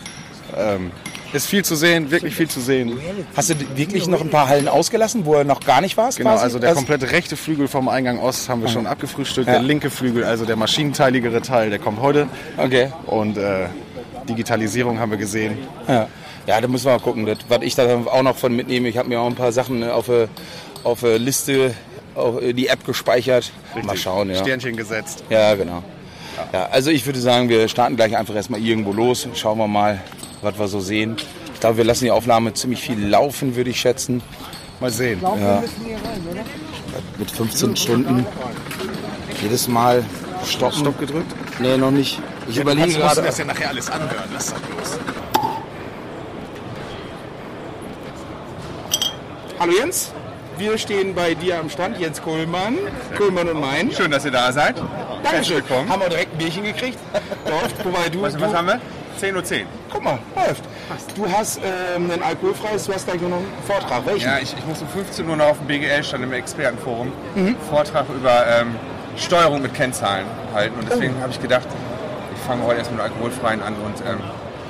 [0.56, 0.92] Ähm,
[1.34, 3.00] Ist viel zu sehen, wirklich viel zu sehen.
[3.36, 6.18] Hast du wirklich noch ein paar Hallen ausgelassen, wo er noch gar nicht warst?
[6.18, 6.44] Genau, quasi?
[6.44, 9.48] also der komplette rechte Flügel vom Eingang Ost haben wir schon abgefrühstückt.
[9.48, 9.54] Ja.
[9.54, 12.28] Der linke Flügel, also der maschinenteiligere Teil, der kommt heute.
[12.58, 12.92] Okay.
[13.08, 13.68] Und äh,
[14.30, 15.58] Digitalisierung haben wir gesehen.
[15.88, 16.08] Ja.
[16.48, 18.88] Ja, da müssen wir mal gucken, das, was ich da auch noch von mitnehme.
[18.88, 20.30] Ich habe mir auch ein paar Sachen auf eine,
[20.84, 21.74] auf eine Liste,
[22.14, 23.52] auf die App gespeichert.
[23.84, 24.38] Mal schauen, ja.
[24.38, 25.24] Sternchen gesetzt.
[25.30, 25.84] Ja, genau.
[26.54, 29.28] Ja, also ich würde sagen, wir starten gleich einfach erstmal irgendwo los.
[29.36, 30.02] Schauen wir mal,
[30.42, 31.16] was wir so sehen.
[31.54, 34.22] Ich glaube, wir lassen die Aufnahme ziemlich viel laufen, würde ich schätzen.
[34.80, 35.20] Mal sehen.
[35.22, 35.64] Ja.
[37.18, 38.26] Mit 15 Stunden
[39.42, 40.04] jedes Mal
[40.46, 40.80] stoppen.
[40.80, 41.34] Stopp gedrückt?
[41.60, 42.20] Nee, noch nicht.
[42.48, 43.22] Ich überlege gerade.
[43.22, 44.30] das ja nachher alles anhören.
[44.34, 45.00] Lass das los.
[49.58, 50.12] Hallo Jens,
[50.58, 52.78] wir stehen bei dir am Stand, Jens Kohlmann,
[53.18, 53.90] Kohlmann und mein.
[53.90, 54.76] Schön, dass ihr da seid.
[55.24, 55.56] Dankeschön.
[55.56, 55.90] willkommen.
[55.90, 57.00] Haben wir direkt ein Bierchen gekriegt.
[57.50, 58.82] Läuft, wobei du, Was, du was haben wir?
[59.18, 59.68] 10.10 Uhr.
[59.94, 60.62] guck mal, läuft.
[61.16, 64.06] Du hast ähm, ein alkoholfreies, du hast gleich noch einen Vortrag.
[64.06, 64.28] Welchen?
[64.28, 67.14] Ja, ich, ich muss um 15 Uhr noch auf dem BGL-Stand im Expertenforum
[67.70, 68.76] Vortrag über ähm,
[69.16, 70.78] Steuerung mit Kennzahlen halten.
[70.78, 71.68] Und deswegen habe ich gedacht,
[72.36, 73.76] ich fange heute erst mit alkoholfreien an.
[73.76, 74.20] Und ähm,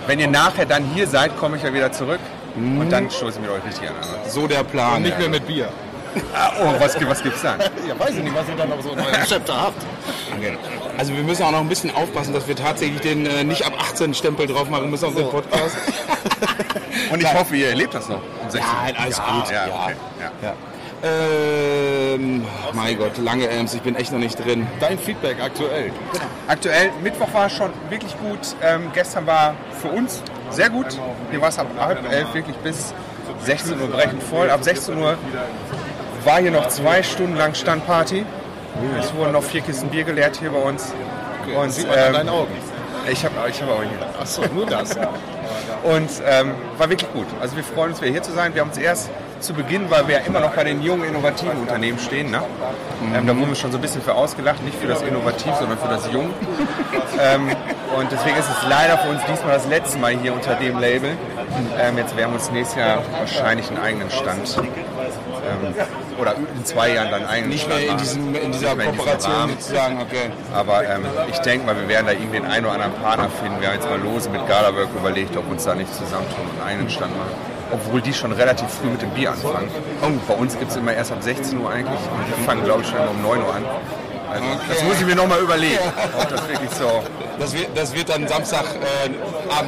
[0.06, 2.20] wenn ihr nachher dann hier seid, komme ich ja wieder zurück.
[2.56, 3.96] Und dann stoße ich mit euch richtig an.
[4.28, 5.02] So der Plan.
[5.02, 5.70] Nicht mehr mit Bier.
[6.34, 7.60] Ah, oh, was, was gibt's dann?
[7.88, 9.82] Ja, weiß ich nicht, was ihr dann noch so neue Rezepte habt.
[10.98, 13.74] Also wir müssen auch noch ein bisschen aufpassen, dass wir tatsächlich den äh, nicht ab
[13.78, 15.76] 18 Stempel drauf machen müssen auf den Podcast.
[17.12, 18.76] Und ich hoffe, ihr erlebt das noch um 16 Uhr.
[18.82, 19.52] Nein, alles ja, gut.
[19.52, 19.74] Ja, Ja.
[19.74, 19.96] okay.
[20.42, 20.54] ja.
[21.04, 24.66] Ähm, mein Gott, lange Amps, ich bin echt noch nicht drin.
[24.80, 25.92] Dein Feedback aktuell.
[26.48, 28.40] Aktuell, Mittwoch war schon wirklich gut.
[28.64, 30.88] Ähm, gestern war für uns sehr gut.
[31.32, 32.94] Hier war es ab halb elf wirklich bis
[33.44, 34.50] 16 Uhr brechend voll.
[34.50, 35.18] Ab 16 Uhr
[36.24, 38.26] war hier noch zwei Stunden lang Standparty.
[39.00, 40.94] Es wurden noch vier Kisten Bier geleert hier bei uns.
[41.56, 42.52] Und, Sieht man an ähm, deinen Augen.
[43.10, 44.20] ich habe ich hab auch hier.
[44.20, 44.96] Achso, nur das.
[45.84, 47.28] Und ähm, war wirklich gut.
[47.40, 48.54] Also wir freuen uns wieder hier zu sein.
[48.54, 51.58] Wir haben uns erst zu Beginn, weil wir ja immer noch bei den jungen, innovativen
[51.60, 52.32] Unternehmen stehen.
[52.32, 52.42] Ne?
[53.14, 55.78] Ähm, da wurden wir schon so ein bisschen für ausgelacht, nicht für das Innovativ, sondern
[55.78, 56.34] für das Jung.
[57.22, 57.50] ähm,
[57.98, 61.12] und deswegen ist es leider für uns diesmal das letzte Mal hier unter dem Label.
[61.80, 65.74] Ähm, jetzt werden wir uns nächstes Jahr wahrscheinlich einen eigenen Stand ähm,
[66.20, 68.78] oder in zwei Jahren dann einen eigenen Nicht Stand mehr in, diesem, in dieser Nicht
[68.78, 70.32] mehr in diesem Kooperation sozusagen, okay.
[70.54, 73.62] Aber ähm, ich denke mal, wir werden da irgendwie den einen oder anderen Partner finden.
[73.62, 76.90] Wir haben jetzt mal lose mit Galawork überlegt, ob uns da nicht zusammentun und einen
[76.90, 77.55] Stand machen.
[77.72, 79.70] Obwohl die schon relativ früh mit dem Bier anfangen.
[80.02, 82.00] Und bei uns gibt es immer erst ab 16 Uhr eigentlich.
[82.00, 83.64] Und wir fangen, glaube ich, schon immer um 9 Uhr an.
[84.28, 85.80] Also, das muss ich mir nochmal überlegen,
[86.20, 87.04] ob das wirklich so.
[87.40, 88.76] Das wird, das wird dann Samstagabend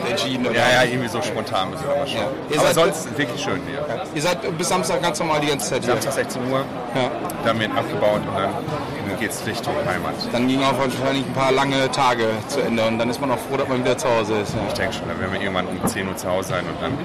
[0.08, 0.56] äh, entschieden, oder?
[0.58, 2.26] Ja, ja, irgendwie so spontan müssen wir mal schauen.
[2.50, 3.86] Ihr Aber seid- sonst wirklich schön hier.
[4.14, 5.94] Ihr seid bis Samstag ganz normal die ganze Zeit hier.
[5.94, 6.60] Samstag 16 Uhr,
[6.96, 7.12] Ja.
[7.46, 10.16] dann wird abgebaut und dann geht's Richtung Heimat.
[10.34, 13.40] Dann gingen auch wahrscheinlich ein paar lange Tage zu Ende und dann ist man auch
[13.50, 14.54] froh, dass man wieder zu Hause ist.
[14.68, 16.98] Ich denke schon, dann werden wir irgendwann um 10 Uhr zu Hause sein und dann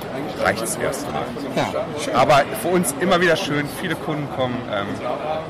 [0.44, 1.22] reicht es erstmal.
[1.56, 1.72] Ja.
[2.14, 4.56] Aber für uns immer wieder schön, viele Kunden kommen.
[4.72, 4.86] Ähm,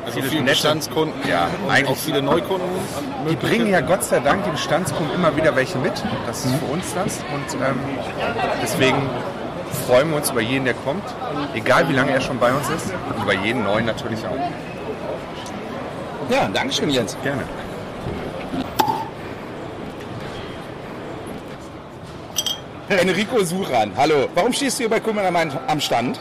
[0.06, 2.68] Also viele Bestandskunden, Ja, eigentlich auch viele Neukunden.
[3.30, 5.92] Die bringen ja Gott sei Dank die Bestandskunden immer wieder welche mit.
[6.26, 7.18] Das ist für uns das.
[7.32, 7.78] Und ähm,
[8.62, 8.98] deswegen
[9.86, 11.04] freuen wir uns über jeden, der kommt.
[11.54, 12.92] Egal wie lange er schon bei uns ist.
[13.08, 14.36] Und über jeden neuen natürlich auch.
[16.30, 17.16] ja Dankeschön, Jens.
[17.22, 17.42] Gerne.
[22.98, 24.28] Enrico Suran, hallo.
[24.34, 26.20] Warum stehst du hier bei Kummel am, am Stand?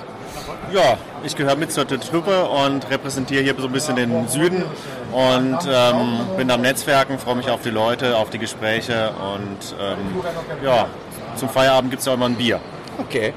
[0.72, 4.64] Ja, ich gehöre mit zur Truppe und repräsentiere hier so ein bisschen den Süden
[5.12, 10.24] und ähm, bin am Netzwerken, freue mich auf die Leute, auf die Gespräche und ähm,
[10.64, 10.88] ja,
[11.36, 12.60] zum Feierabend gibt es ja auch immer ein Bier.
[12.98, 13.34] Okay.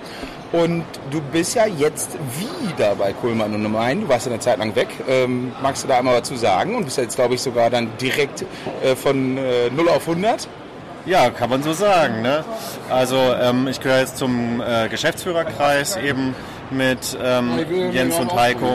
[0.52, 4.02] Und du bist ja jetzt wieder bei Kohlmann und Main.
[4.02, 4.86] Du warst ja eine Zeit lang weg.
[5.08, 6.76] Ähm, magst du da einmal was zu sagen?
[6.76, 8.44] Und bist jetzt, glaube ich, sogar dann direkt
[8.84, 10.46] äh, von äh, 0 auf 100.
[11.06, 12.22] Ja, kann man so sagen.
[12.22, 12.44] Ne?
[12.88, 16.34] Also ähm, ich gehöre jetzt zum äh, Geschäftsführerkreis eben
[16.70, 18.74] mit ähm, Jens und Heiko.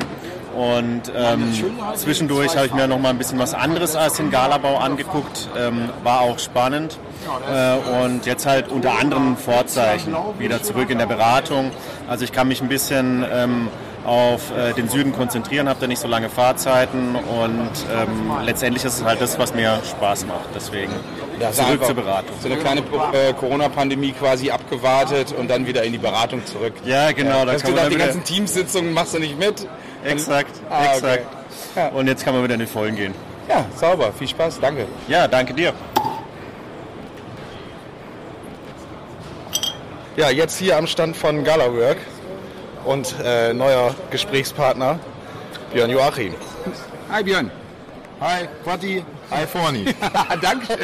[0.56, 1.54] Und ähm,
[1.96, 5.48] zwischendurch habe ich mir noch mal ein bisschen was anderes als den Galabau angeguckt.
[5.58, 7.00] Ähm, war auch spannend.
[7.52, 11.72] Äh, und jetzt halt unter anderem Vorzeichen wieder zurück in der Beratung.
[12.08, 13.70] Also ich kann mich ein bisschen ähm,
[14.06, 19.00] auf äh, den Süden konzentrieren, habe da nicht so lange Fahrzeiten und ähm, letztendlich ist
[19.00, 20.50] es halt das, was mir Spaß macht.
[20.56, 20.92] Deswegen
[21.52, 22.36] zurück zur Beratung.
[22.42, 22.82] So eine kleine
[23.14, 26.74] äh, Corona-Pandemie quasi abgewartet und dann wieder in die Beratung zurück.
[26.86, 27.46] Ja, genau.
[27.46, 29.68] Da Hast kann du man dann die ganzen Teamsitzungen machst du nicht mit?
[30.04, 30.94] exakt, Ah, okay.
[30.96, 31.26] exakt.
[31.76, 31.88] Ja.
[31.90, 33.14] Und jetzt kann man wieder in die Vollen gehen.
[33.48, 34.12] Ja, sauber.
[34.18, 34.60] Viel Spaß.
[34.62, 34.86] Danke.
[35.08, 35.74] Ja, danke dir.
[40.16, 41.98] Ja, jetzt hier am Stand von Galawork
[42.86, 45.00] und äh, neuer Gesprächspartner
[45.74, 46.34] Björn Joachim.
[47.12, 47.52] Hi Björn.
[48.20, 49.04] Hi, Quatti.
[49.32, 49.86] Hi, Forni.
[50.42, 50.78] Dankeschön.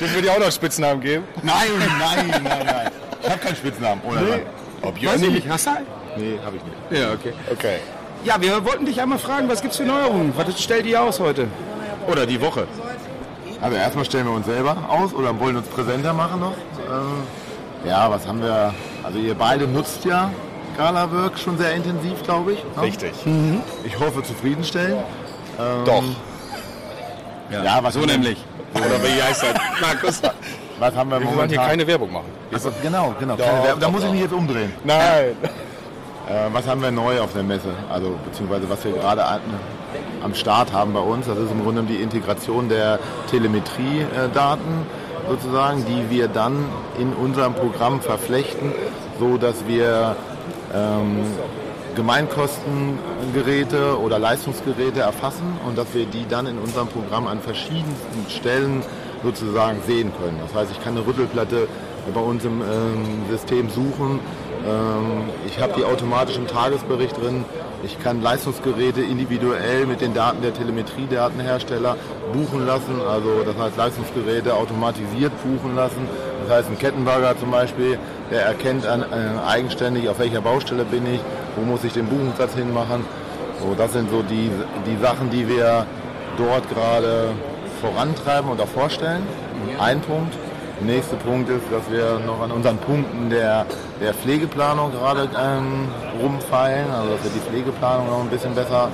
[0.00, 1.24] Den würde ich auch noch Spitznamen geben.
[1.42, 1.54] Nein,
[1.98, 2.90] nein, nein, nein.
[3.22, 4.20] Ich habe keinen Spitznamen, oder?
[4.82, 5.70] Ob Weiß ich nicht, hast du
[6.16, 7.02] Nee, habe ich nicht.
[7.02, 7.32] Ja, okay.
[7.50, 7.78] Okay.
[8.24, 10.32] Ja, wir wollten dich einmal fragen, was gibt's für Neuerungen?
[10.36, 11.48] Was stellt ihr aus heute?
[12.06, 12.66] Oder die Woche?
[13.60, 16.52] Also erstmal stellen wir uns selber aus oder wollen uns präsenter machen noch.
[16.52, 18.74] Äh, ja, was haben wir?
[19.02, 20.30] Also ihr beide nutzt ja
[20.76, 22.64] Gala-Work schon sehr intensiv, glaube ich.
[22.76, 22.82] Ne?
[22.82, 23.12] Richtig.
[23.24, 23.60] Mhm.
[23.84, 24.96] Ich hoffe zufriedenstellen.
[25.58, 26.02] Ähm, Doch.
[27.50, 28.38] Ja, ja was so nämlich.
[28.74, 29.54] Oder wie heißt das?
[29.80, 30.22] Markus.
[30.78, 31.48] Was haben wir, wir momentan?
[31.48, 32.26] hier keine Werbung machen.
[32.52, 33.36] Also, genau, genau.
[33.36, 34.72] Doch, da muss ich mich jetzt umdrehen.
[34.82, 35.36] Nein.
[36.28, 37.68] Äh, was haben wir neu auf der Messe?
[37.90, 39.40] Also beziehungsweise was wir gerade an,
[40.22, 41.26] am Start haben bei uns.
[41.26, 42.98] Das ist im Grunde die Integration der
[43.30, 44.86] Telemetriedaten
[45.28, 46.64] sozusagen, die wir dann
[46.98, 48.72] in unserem Programm verflechten,
[49.18, 50.16] so dass wir
[50.74, 51.24] ähm,
[51.94, 58.82] Gemeinkostengeräte oder Leistungsgeräte erfassen und dass wir die dann in unserem Programm an verschiedensten Stellen
[59.22, 60.38] sozusagen sehen können.
[60.40, 61.68] Das heißt, ich kann eine Rüttelplatte
[62.12, 64.20] bei uns im ähm, System suchen.
[64.66, 67.44] Ähm, ich habe die automatisch im Tagesbericht drin.
[67.82, 71.96] Ich kann Leistungsgeräte individuell mit den Daten der Telemetriedatenhersteller
[72.32, 73.00] buchen lassen.
[73.08, 76.08] Also das heißt Leistungsgeräte automatisiert buchen lassen.
[76.46, 77.98] Das heißt ein Kettenbagger zum Beispiel,
[78.30, 81.20] der erkennt an, äh, eigenständig, auf welcher Baustelle bin ich,
[81.56, 83.04] wo muss ich den Buchungssatz hinmachen.
[83.60, 84.50] So, das sind so die,
[84.86, 85.86] die Sachen, die wir
[86.36, 87.30] dort gerade
[87.80, 89.22] vorantreiben und auch vorstellen.
[89.78, 90.34] Ein Punkt.
[90.80, 93.64] Der nächste Punkt ist, dass wir noch an unseren Punkten der,
[94.00, 95.88] der Pflegeplanung gerade ähm,
[96.20, 98.88] rumfeilen, also dass wir die Pflegeplanung noch ein bisschen besser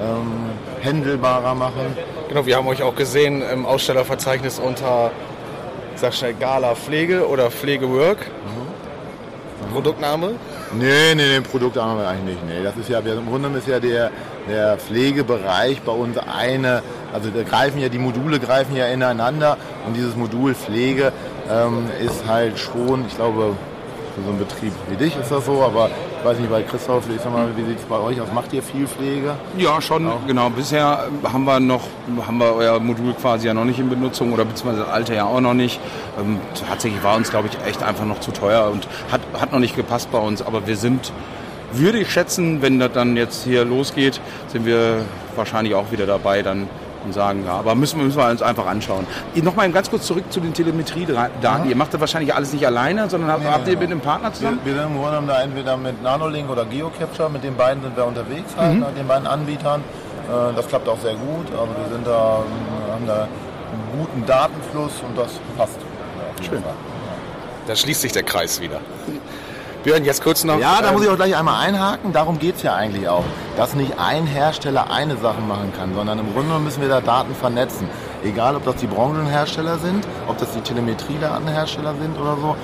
[0.00, 1.96] ähm, händelbarer machen.
[2.28, 5.10] Genau, wir haben euch auch gesehen im Ausstellerverzeichnis unter,
[5.94, 8.18] sag schnell, Gala Pflege oder Pflegework.
[8.18, 9.72] Mhm.
[9.72, 10.34] Produktname?
[10.78, 11.40] Nee, nee, nee,
[11.98, 12.46] wir eigentlich nicht.
[12.46, 14.10] Nee, das ist ja, im Grunde ist ja der,
[14.48, 16.82] der Pflegebereich bei uns eine,
[17.12, 21.12] also da greifen ja, die Module greifen ja ineinander und dieses Modul Pflege
[21.50, 23.54] ähm, ist halt schon, ich glaube,
[24.14, 27.04] für so einen Betrieb wie dich ist das so, aber ich weiß nicht, bei Christoph,
[27.14, 28.28] ich sag mal, wie sieht es bei euch aus?
[28.32, 29.34] Macht ihr viel Pflege?
[29.56, 30.26] Ja, schon, auch.
[30.26, 30.50] genau.
[30.50, 31.82] Bisher haben wir noch,
[32.26, 35.24] haben wir euer Modul quasi ja noch nicht in Benutzung oder beziehungsweise das alte ja
[35.24, 35.80] auch noch nicht.
[36.20, 39.58] Ähm, tatsächlich war uns, glaube ich, echt einfach noch zu teuer und hat, hat noch
[39.58, 41.12] nicht gepasst bei uns, aber wir sind,
[41.72, 45.04] würde ich schätzen, wenn das dann jetzt hier losgeht, sind wir
[45.36, 46.68] wahrscheinlich auch wieder dabei, dann
[47.04, 49.06] und sagen, ja, aber müssen, müssen wir uns einfach anschauen.
[49.34, 51.42] Nochmal ganz kurz zurück zu den Telemetriedaten.
[51.42, 51.64] Ja.
[51.64, 54.32] Ihr macht das wahrscheinlich alles nicht alleine, sondern habt, nee, habt ihr mit einem Partner
[54.32, 54.60] zusammen?
[54.64, 57.82] Wir, wir sind im Grunde genommen da entweder mit Nanolink oder Geocapture, mit den beiden
[57.82, 58.80] sind wir unterwegs, halt, mhm.
[58.80, 59.80] mit den beiden Anbietern.
[59.80, 61.46] Äh, das klappt auch sehr gut.
[61.52, 62.42] Also wir sind da,
[62.92, 65.78] haben da einen guten Datenfluss und das passt.
[66.46, 66.62] Schön.
[67.66, 68.80] Da schließt sich der Kreis wieder.
[69.82, 70.60] Björn, jetzt kurz noch.
[70.60, 72.12] Ja, da ähm, muss ich auch gleich einmal einhaken.
[72.12, 73.24] Darum geht es ja eigentlich auch.
[73.56, 77.34] Dass nicht ein Hersteller eine Sache machen kann, sondern im Grunde müssen wir da Daten
[77.34, 77.88] vernetzen.
[78.24, 82.56] Egal, ob das die Branchenhersteller sind, ob das die Telemetriedatenhersteller sind oder so.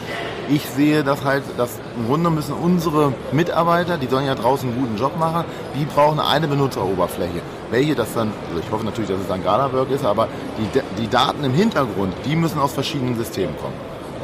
[0.48, 4.80] Ich sehe das halt, dass im Grunde müssen unsere Mitarbeiter, die sollen ja draußen einen
[4.80, 7.42] guten Job machen, die brauchen eine Benutzeroberfläche.
[7.70, 11.08] Welche das dann, also ich hoffe natürlich, dass es dann Galaberg ist, aber die, die
[11.08, 13.74] Daten im Hintergrund, die müssen aus verschiedenen Systemen kommen.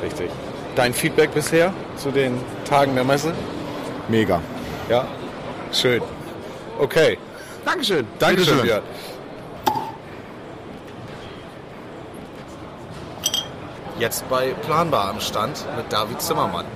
[0.00, 0.30] Richtig.
[0.76, 3.32] Dein Feedback bisher zu den Tagen der Messe?
[4.08, 4.40] Mega.
[4.88, 5.06] Ja?
[5.72, 6.02] Schön.
[6.78, 7.18] Okay.
[7.64, 8.06] Dankeschön.
[8.18, 8.82] Dankeschön, Björn.
[13.98, 16.66] Jetzt bei Planbar am Stand mit David Zimmermann.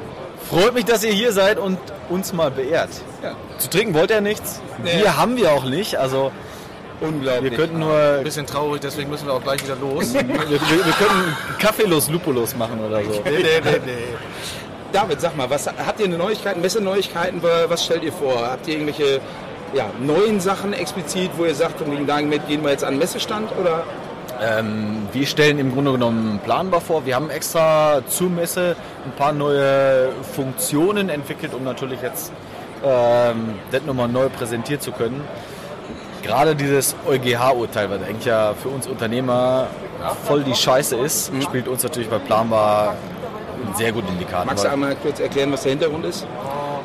[0.48, 2.90] Freut mich, dass ihr hier seid und uns mal beehrt.
[3.22, 3.34] Ja.
[3.58, 4.60] Zu trinken wollt ihr nichts.
[4.82, 4.98] Nee.
[4.98, 5.96] Bier haben wir auch nicht.
[5.96, 6.30] Also
[7.00, 7.50] Unglaublich.
[7.50, 7.94] Wir könnten nur.
[8.18, 10.14] Ein bisschen traurig, deswegen müssen wir auch gleich wieder los.
[10.14, 13.22] wir, wir, wir, können Kaffeelos Lupulos machen oder so.
[13.24, 13.92] Nee, nee, nee, nee.
[14.92, 17.42] David, sag mal, was, habt ihr eine Neuigkeiten, bessere Neuigkeiten?
[17.42, 18.50] Was stellt ihr vor?
[18.50, 19.20] Habt ihr irgendwelche
[19.74, 23.00] ja, neuen Sachen explizit, wo ihr sagt, von wegen damit gehen wir jetzt an den
[23.00, 23.84] Messestand oder?
[24.40, 27.04] Ähm, wir stellen im Grunde genommen planbar vor.
[27.04, 32.32] Wir haben extra zur Messe ein paar neue Funktionen entwickelt, um natürlich jetzt
[32.84, 35.22] ähm, das nochmal neu präsentieren zu können
[36.22, 39.68] gerade dieses EuGH-Urteil, was eigentlich ja für uns Unternehmer
[40.24, 41.42] voll die Scheiße ist, mhm.
[41.42, 42.96] spielt uns natürlich bei Planbar
[43.64, 44.46] einen sehr guten Indikator.
[44.46, 46.26] Magst du einmal kurz erklären, was der Hintergrund ist?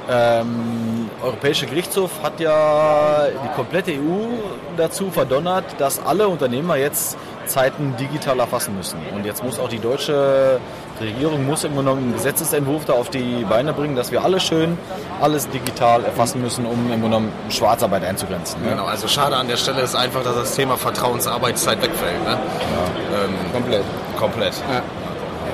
[0.10, 4.36] Ähm, Europäische Gerichtshof hat ja die komplette EU
[4.76, 8.98] dazu verdonnert, dass alle Unternehmer jetzt Zeiten digital erfassen müssen.
[9.14, 10.60] Und jetzt muss auch die deutsche
[11.00, 14.78] Regierung muss im Grunde einen Gesetzesentwurf da auf die Beine bringen, dass wir alle schön
[15.22, 18.62] alles digital erfassen müssen, um im Grunde Schwarzarbeit einzugrenzen.
[18.62, 18.70] Ne?
[18.72, 22.24] Genau, also schade an der Stelle ist einfach, dass das Thema Vertrauensarbeitszeit wegfällt.
[22.24, 22.32] Ne?
[22.32, 23.24] Ja.
[23.26, 23.84] Ähm, komplett.
[24.18, 24.54] Komplett.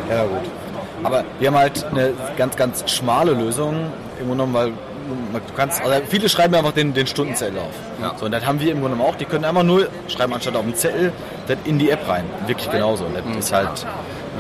[0.10, 0.16] Ja.
[0.16, 0.50] ja, gut.
[1.04, 4.74] Aber wir haben halt eine ganz, ganz schmale Lösung im Grunde genommen, weil
[5.10, 7.74] du kannst, also viele schreiben einfach den, den Stundenzettel auf.
[8.02, 8.16] Ja.
[8.18, 9.16] So, und das haben wir im Grunde auch.
[9.16, 11.12] Die können einfach nur schreiben anstatt auf den Zettel
[11.48, 12.26] das in die App rein.
[12.48, 13.06] Wirklich genauso.
[13.06, 13.38] Und das mhm.
[13.38, 13.86] ist halt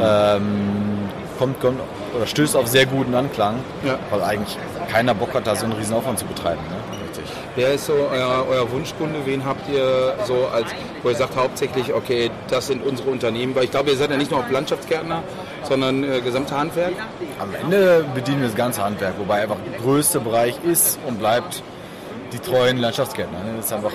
[0.01, 1.79] ähm, kommt, kommt
[2.15, 3.55] oder stößt auf sehr guten Anklang,
[3.85, 3.97] ja.
[4.09, 4.57] weil eigentlich
[4.91, 6.61] keiner Bock hat, da so einen riesen Aufwand zu betreiben.
[6.69, 6.99] Ne?
[7.07, 7.23] Richtig.
[7.55, 9.19] Wer ist so euer, euer, Wunschkunde?
[9.25, 10.67] Wen habt ihr so als,
[11.03, 13.55] wo ihr sagt hauptsächlich, okay, das sind unsere Unternehmen?
[13.55, 15.23] Weil ich glaube, ihr seid ja nicht nur Landschaftsgärtner,
[15.69, 16.93] sondern äh, gesamte Handwerk.
[17.39, 21.63] Am Ende bedienen wir das ganze Handwerk, wobei einfach der größte Bereich ist und bleibt
[22.33, 23.39] die treuen Landschaftsgärtner.
[23.39, 23.53] Ne?
[23.57, 23.93] Das ist einfach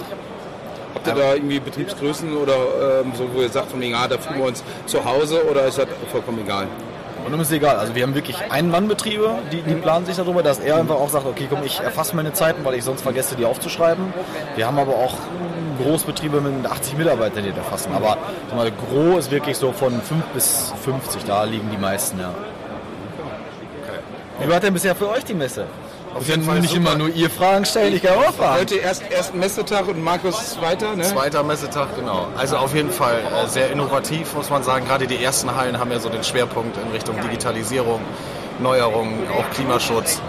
[0.94, 4.16] Habt ihr da irgendwie Betriebsgrößen oder ähm, so, wo ihr sagt, von wegen, ah, da
[4.16, 6.68] fühlen wir uns zu Hause oder ist das vollkommen egal?
[7.24, 7.76] Und dann ist es egal.
[7.76, 11.26] Also wir haben wirklich Ein-Mann-Betriebe, die, die planen sich darüber, dass er einfach auch sagt,
[11.26, 14.12] okay, komm, ich erfasse meine Zeiten, weil ich sonst vergesse, die aufzuschreiben.
[14.56, 15.14] Wir haben aber auch
[15.82, 17.92] Großbetriebe mit 80 Mitarbeitern, die das erfassen.
[17.94, 18.18] Aber
[18.54, 22.30] mal, groß ist wirklich so von 5 bis 50, da liegen die meisten, ja.
[23.82, 23.98] Okay.
[24.40, 25.64] Wie war denn bisher für euch die Messe?
[26.14, 26.92] Auf jeden Fall nicht super.
[26.92, 28.60] immer nur ihr Fragen stellen, ich kann auch fragen.
[28.60, 31.02] Heute erst, erst Messetag und Markus zweiter, ne?
[31.02, 32.28] Zweiter Messetag, genau.
[32.36, 34.86] Also auf jeden Fall äh, sehr innovativ, muss man sagen.
[34.86, 38.00] Gerade die ersten Hallen haben ja so den Schwerpunkt in Richtung Digitalisierung,
[38.60, 40.20] Neuerungen, auch Klimaschutz.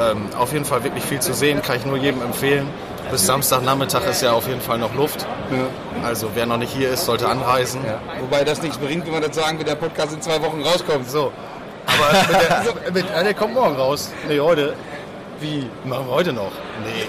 [0.00, 2.68] Ähm, auf jeden Fall wirklich viel zu sehen, kann ich nur jedem empfehlen.
[3.10, 5.26] Bis Samstagnachmittag ist ja auf jeden Fall noch Luft.
[5.50, 6.06] Ja.
[6.06, 7.82] Also wer noch nicht hier ist, sollte anreisen.
[7.84, 8.00] Ja.
[8.20, 11.10] Wobei das nichts bringt, wenn wir das sagen, wenn der Podcast in zwei Wochen rauskommt.
[11.10, 11.30] So.
[11.86, 14.10] Aber mit der, mit, der kommt morgen raus.
[14.28, 14.74] Nee, heute.
[15.42, 15.68] Wie?
[15.84, 16.52] Machen wir heute noch?
[16.84, 17.08] Nee.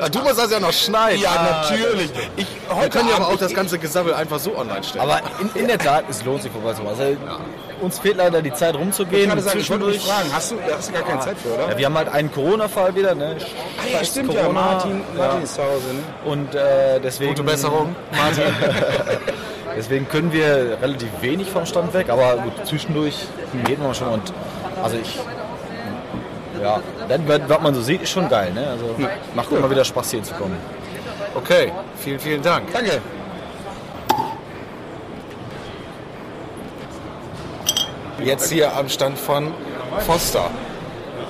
[0.00, 1.20] ja, du musst das ja noch schneiden.
[1.20, 2.10] Ja, natürlich.
[2.36, 5.02] Ich, heute wir können ja aber auch das ganze Gesammel einfach so online stellen.
[5.02, 6.98] Aber in, in der Tat, es lohnt sich vorbeizumachen.
[6.98, 7.40] Also, ja.
[7.82, 9.24] Uns fehlt leider die Zeit rumzugehen.
[9.24, 11.52] Ich kann sagen, ich wollte mich fragen, hast du, hast du gar keine Zeit für,
[11.52, 11.72] oder?
[11.72, 13.14] Ja, wir haben halt einen Corona-Fall wieder.
[13.14, 13.36] Ne?
[13.38, 14.46] Ah, ja, stimmt Corona.
[14.46, 14.52] ja.
[14.52, 15.86] Martin, Martin ist zu Hause.
[15.92, 16.30] Ne?
[16.30, 17.34] Und äh, deswegen...
[17.34, 18.44] Gute Besserung, Martin.
[19.76, 23.26] deswegen können wir relativ wenig vom Stand weg, aber gut, zwischendurch
[23.66, 24.08] geht man schon.
[24.08, 24.32] Und
[24.82, 25.18] also ich
[26.62, 28.52] ja, dann, was man so sieht, ist schon geil.
[28.52, 28.66] Ne?
[28.68, 28.94] Also
[29.34, 30.56] macht immer wieder Spaß, hier zu kommen.
[31.34, 32.72] Okay, vielen, vielen Dank.
[32.72, 33.00] Danke.
[38.22, 39.52] Jetzt hier am Stand von
[40.06, 40.50] Foster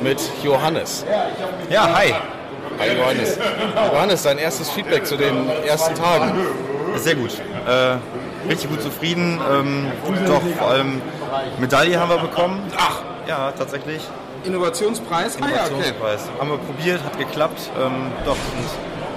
[0.00, 1.06] mit Johannes.
[1.70, 2.14] Ja, hi.
[2.78, 3.38] Hi Johannes.
[3.92, 6.34] Johannes, dein erstes Feedback zu den ersten Tagen.
[6.96, 7.30] Sehr gut.
[7.66, 9.40] Äh, richtig gut zufrieden.
[9.50, 9.92] Ähm,
[10.26, 11.00] doch vor allem
[11.58, 12.62] Medaille haben wir bekommen.
[12.76, 14.02] Ach, ja, tatsächlich.
[14.44, 15.36] Innovationspreis?
[15.36, 16.20] Innovationspreis.
[16.22, 16.40] Ah, ja, okay.
[16.40, 17.70] Haben wir probiert, hat geklappt.
[17.80, 18.36] Ähm, doch,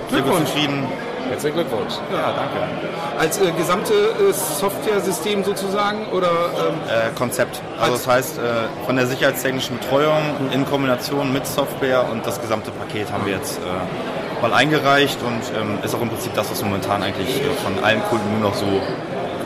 [0.10, 0.88] sind sehr gut zufrieden.
[1.30, 1.94] Herzlichen Glückwunsch.
[2.12, 2.70] Ja, danke.
[3.18, 6.28] Als äh, gesamte äh, Software-System sozusagen oder?
[6.28, 7.62] Ähm äh, Konzept.
[7.80, 8.42] Also das heißt, äh,
[8.86, 10.22] von der sicherheitstechnischen Betreuung
[10.54, 15.42] in Kombination mit Software und das gesamte Paket haben wir jetzt äh, mal eingereicht und
[15.60, 18.56] ähm, ist auch im Prinzip das, was momentan eigentlich äh, von allen Kunden nur noch
[18.56, 18.68] so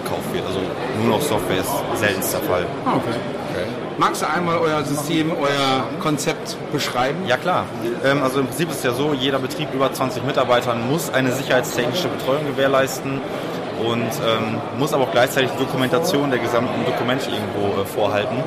[0.04, 0.46] gekauft wird.
[0.46, 0.60] Also
[1.02, 2.66] nur noch Software ist seltenster Fall.
[2.86, 3.16] Ah, okay.
[4.00, 7.26] Magst du einmal euer System, euer Konzept beschreiben?
[7.28, 7.66] Ja klar.
[8.06, 11.34] Ähm, also im Prinzip ist es ja so, jeder Betrieb über 20 Mitarbeitern muss eine
[11.34, 13.20] sicherheitstechnische Betreuung gewährleisten
[13.86, 18.38] und ähm, muss aber auch gleichzeitig die Dokumentation der gesamten Dokumente irgendwo äh, vorhalten.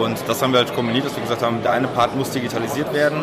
[0.00, 2.92] Und das haben wir halt kombiniert, dass wir gesagt haben, der eine Part muss digitalisiert
[2.92, 3.22] werden,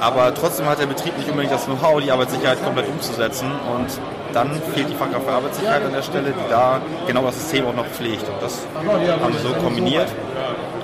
[0.00, 3.46] aber trotzdem hat der Betrieb nicht unbedingt das Know-how, die Arbeitssicherheit komplett umzusetzen.
[3.76, 3.88] Und
[4.32, 7.74] dann fehlt die Fachkraft für Arbeitssicherheit an der Stelle, die da genau das System auch
[7.74, 8.26] noch pflegt.
[8.26, 10.08] Und das haben wir so kombiniert.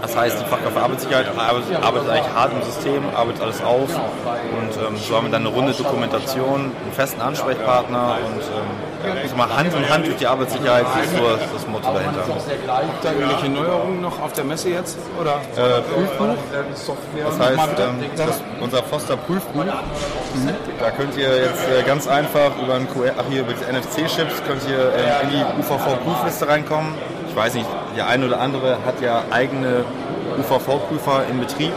[0.07, 3.90] Das heißt, die Fachkraft für Arbeitssicherheit arbeitet, arbeitet eigentlich hart im System, arbeitet alles auf
[3.90, 9.37] und ähm, so haben wir dann eine runde Dokumentation, einen festen Ansprechpartner und ähm, ja,
[9.37, 12.23] mal Hand in Hand durch die Arbeitssicherheit ist so das Motto dahinter.
[12.23, 14.97] Habt ihr irgendwelche Neuerungen noch auf der Messe jetzt?
[15.21, 15.40] Oder?
[15.57, 16.37] Äh, Prüfbuch.
[16.53, 19.64] Das heißt, ähm, das unser Foster Prüfbuch.
[19.64, 20.51] Mhm.
[20.79, 24.40] Da könnt ihr jetzt äh, ganz einfach über ein QR, ach hier über die NFC-Chips
[24.47, 26.95] könnt ihr äh, in die UVV-Prüfliste reinkommen
[27.37, 29.85] ich weiß nicht, der eine oder andere hat ja eigene
[30.38, 31.72] UVV-Prüfer im Betrieb.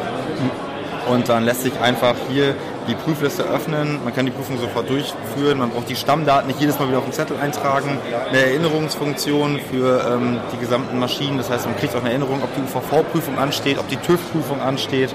[1.10, 2.56] Und dann lässt sich einfach hier
[2.88, 6.80] die Prüfliste öffnen, man kann die Prüfung sofort durchführen, man braucht die Stammdaten nicht jedes
[6.80, 7.98] Mal wieder auf den Zettel eintragen,
[8.30, 12.56] eine Erinnerungsfunktion für ähm, die gesamten Maschinen, das heißt man kriegt auch eine Erinnerung, ob
[12.56, 15.14] die UVV-Prüfung ansteht, ob die TÜV-Prüfung ansteht.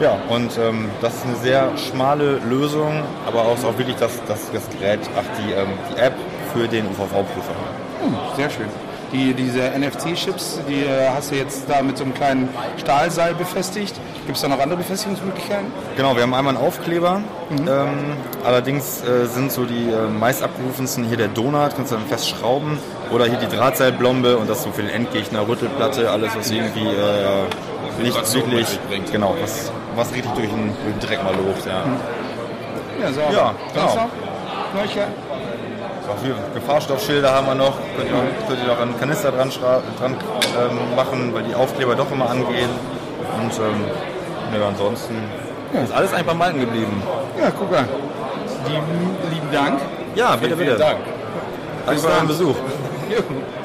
[0.00, 4.50] Ja, und ähm, das ist eine sehr schmale Lösung, aber auch, auch wirklich das, das,
[4.50, 6.14] das Gerät, ach, die, ähm, die App
[6.54, 7.54] für den UVV-Prüfer.
[8.02, 12.14] Hm, sehr schön die, diese NFC-Chips, die äh, hast du jetzt da mit so einem
[12.14, 13.94] kleinen Stahlseil befestigt.
[14.26, 15.66] Gibt es da noch andere Befestigungsmöglichkeiten?
[15.96, 17.20] Genau, wir haben einmal einen Aufkleber.
[17.50, 17.68] Mhm.
[17.68, 22.06] Ähm, allerdings äh, sind so die äh, meist abgerufensten hier der Donut, kannst du dann
[22.06, 22.78] festschrauben.
[23.10, 28.02] Oder hier die Drahtseilblombe und das so für den Endgegner, Rüttelplatte, alles was irgendwie äh,
[28.02, 28.78] nicht wirklich,
[29.10, 31.64] genau, was, was richtig durch den, durch den Dreck mal lobt.
[31.66, 31.96] Ja, mhm.
[33.00, 33.20] ja, so.
[33.34, 34.10] ja genau.
[36.08, 37.74] Auch Gefahrstoffschilder haben wir noch.
[37.96, 39.50] Könnt ihr, könnt ihr auch einen Kanister dran,
[39.98, 40.16] dran
[40.58, 42.70] ähm, machen, weil die Aufkleber doch immer angehen.
[43.36, 43.84] Und ähm,
[44.58, 45.16] ja, ansonsten
[45.74, 45.82] ja.
[45.82, 47.02] ist alles einfach mal geblieben.
[47.38, 47.86] Ja, guck mal.
[48.66, 49.80] Lieben, lieben Dank.
[50.14, 50.78] Ja, bitte, vielen, bitte.
[50.78, 50.98] Dank.
[51.86, 52.56] Danke für euren Besuch.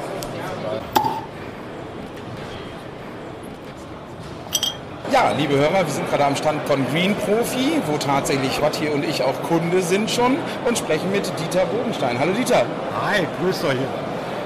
[5.14, 9.04] Ja, liebe Hörer, wir sind gerade am Stand von Green Profi, wo tatsächlich Rotti und
[9.04, 10.36] ich auch Kunde sind schon
[10.66, 12.18] und sprechen mit Dieter Bodenstein.
[12.18, 12.66] Hallo Dieter.
[13.00, 13.78] Hi, grüßt euch.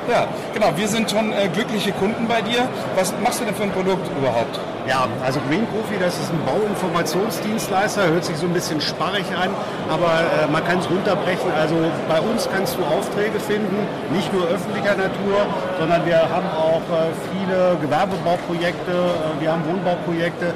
[0.09, 2.67] Ja, genau, wir sind schon äh, glückliche Kunden bei dir.
[2.97, 4.59] Was machst du denn für ein Produkt überhaupt?
[4.89, 9.51] Ja, also Green Profi, das ist ein Bauinformationsdienstleister, hört sich so ein bisschen sparrig an,
[9.91, 11.53] aber äh, man kann es runterbrechen.
[11.53, 11.77] Also
[12.09, 13.77] bei uns kannst du Aufträge finden,
[14.11, 15.45] nicht nur öffentlicher Natur,
[15.79, 20.55] sondern wir haben auch äh, viele Gewerbebauprojekte, äh, wir haben Wohnbauprojekte,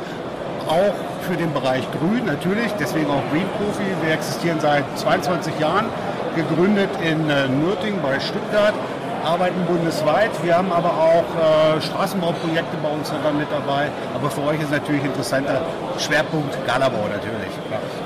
[0.66, 0.94] auch
[1.28, 3.84] für den Bereich Grün natürlich, deswegen auch Green Profi.
[4.00, 5.90] Wir existieren seit 22 Jahren,
[6.34, 8.72] gegründet in äh, Nürting bei Stuttgart
[9.24, 10.30] arbeiten bundesweit.
[10.42, 13.88] Wir haben aber auch äh, Straßenbauprojekte bei uns mit dabei.
[14.14, 15.60] Aber für euch ist natürlich interessanter
[15.98, 17.52] Schwerpunkt Galabau natürlich.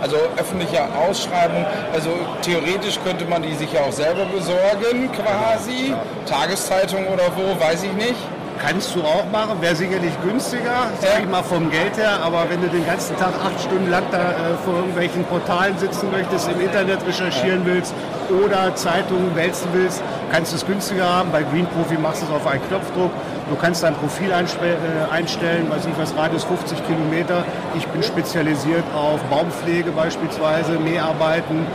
[0.01, 2.11] Also öffentliche Ausschreibung, also
[2.43, 5.91] theoretisch könnte man die sich ja auch selber besorgen quasi.
[5.91, 6.03] Ja.
[6.27, 8.17] Tageszeitung oder wo, weiß ich nicht.
[8.59, 12.61] Kannst du auch machen, wäre sicherlich günstiger, sag ich mal vom Geld her, aber wenn
[12.63, 14.35] du den ganzen Tag acht Stunden lang da äh,
[14.65, 17.95] vor irgendwelchen Portalen sitzen möchtest, im Internet recherchieren willst
[18.31, 20.03] oder Zeitungen wälzen willst,
[20.33, 21.31] kannst du es günstiger haben.
[21.33, 23.11] Bei Green Profi machst du es auf einen Knopfdruck.
[23.49, 27.45] Du kannst dein Profil äh, einstellen, weiß nicht was, Radius 50 Kilometer.
[27.77, 31.67] Ich bin spezialisiert auf Baumpflege beispielsweise, Mäharbeiten,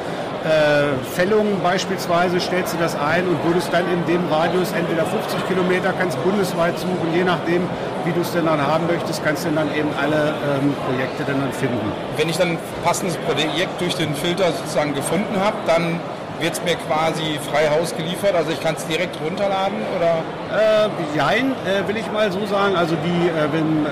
[0.43, 5.47] äh, Fällungen beispielsweise, stellst du das ein und würdest dann in dem Radius entweder 50
[5.47, 7.67] Kilometer, kannst bundesweit suchen, je nachdem,
[8.05, 11.39] wie du es denn dann haben möchtest, kannst du dann eben alle ähm, Projekte dann,
[11.41, 11.91] dann finden.
[12.17, 15.99] Wenn ich dann ein passendes Projekt durch den Filter sozusagen gefunden habe, dann
[16.41, 18.35] wird es mir quasi frei Haus geliefert?
[18.35, 20.23] Also ich kann es direkt runterladen oder?
[20.49, 22.75] Äh, jein, äh, will ich mal so sagen.
[22.75, 23.89] Also die, äh, wenn, äh,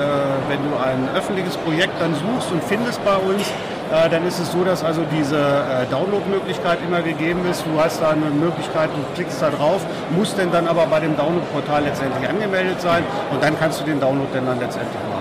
[0.50, 3.44] wenn du ein öffentliches Projekt dann suchst und findest bei uns,
[3.92, 7.64] äh, dann ist es so, dass also diese äh, Download-Möglichkeit immer gegeben ist.
[7.66, 9.82] Du hast da eine Möglichkeit, du klickst da drauf,
[10.16, 14.00] musst denn dann aber bei dem Download-Portal letztendlich angemeldet sein und dann kannst du den
[14.00, 15.19] Download dann, dann letztendlich machen.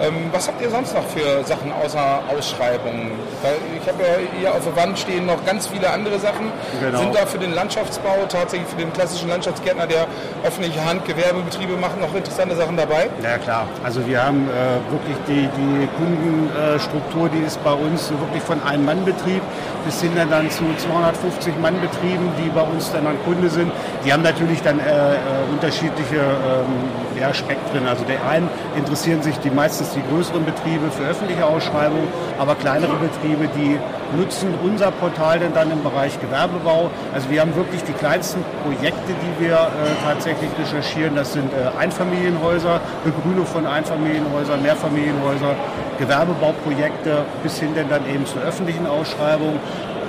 [0.00, 3.12] Ähm, was habt ihr sonst noch für Sachen außer Ausschreibungen?
[3.42, 6.52] Weil ich habe ja hier auf der Wand stehen noch ganz viele andere Sachen.
[6.80, 6.98] Genau.
[6.98, 10.06] Sind da für den Landschaftsbau, tatsächlich für den klassischen Landschaftsgärtner, der
[10.44, 13.08] öffentliche Handgewerbebetriebe macht, noch interessante Sachen dabei?
[13.22, 13.66] Ja klar.
[13.82, 18.84] Also wir haben äh, wirklich die, die Kundenstruktur, die ist bei uns wirklich von einem
[18.84, 19.42] Mannbetrieb
[19.84, 23.72] bis hin dann zu 250 Mannbetrieben, die bei uns dann an Kunde sind.
[24.04, 25.16] Die haben natürlich dann äh, äh,
[25.50, 27.86] unterschiedliche ähm, ja, Spektren.
[27.86, 28.47] Also der einen
[28.78, 32.08] interessieren sich die meistens die größeren Betriebe für öffentliche Ausschreibungen,
[32.38, 33.78] aber kleinere Betriebe, die
[34.16, 36.90] nutzen unser Portal denn dann im Bereich Gewerbebau.
[37.12, 39.58] Also wir haben wirklich die kleinsten Projekte, die wir äh,
[40.04, 41.14] tatsächlich recherchieren.
[41.14, 45.54] Das sind äh, Einfamilienhäuser, Begrünung von Einfamilienhäusern, Mehrfamilienhäuser,
[45.98, 49.60] Gewerbebauprojekte bis hin denn dann eben zur öffentlichen Ausschreibung.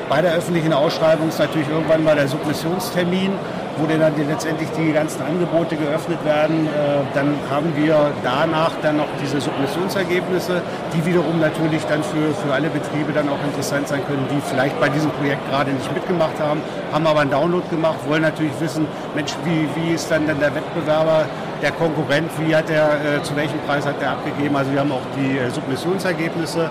[0.08, 3.34] Bei der öffentlichen Ausschreibung ist natürlich irgendwann mal der Submissionstermin
[3.80, 6.68] wo dann letztendlich die ganzen Angebote geöffnet werden.
[6.68, 6.70] Äh,
[7.14, 10.62] dann haben wir danach dann noch diese Submissionsergebnisse,
[10.94, 14.80] die wiederum natürlich dann für, für alle Betriebe dann auch interessant sein können, die vielleicht
[14.80, 16.62] bei diesem Projekt gerade nicht mitgemacht haben,
[16.92, 20.54] haben aber einen Download gemacht, wollen natürlich wissen, Mensch, wie, wie ist dann denn der
[20.54, 21.26] Wettbewerber,
[21.62, 24.56] der Konkurrent, wie hat er, äh, zu welchem Preis hat er abgegeben.
[24.56, 26.70] Also wir haben auch die äh, Submissionsergebnisse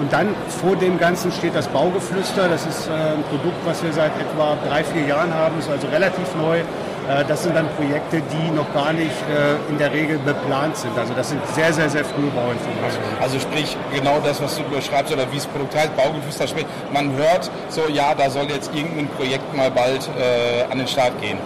[0.00, 2.48] und dann vor dem Ganzen steht das Baugeflüster.
[2.48, 5.86] Das ist äh, ein Produkt, was wir seit etwa drei, vier Jahren haben, ist also
[5.88, 6.58] relativ neu.
[7.08, 10.96] Äh, das sind dann Projekte, die noch gar nicht äh, in der Regel beplant sind.
[10.98, 13.18] Also das sind sehr, sehr, sehr frühe Bauinformationen.
[13.20, 17.12] Also sprich genau das, was du beschreibst oder wie es Produkt heißt, Baugeflüster, sprich man
[17.16, 21.38] hört so, ja, da soll jetzt irgendein Projekt mal bald äh, an den Start gehen.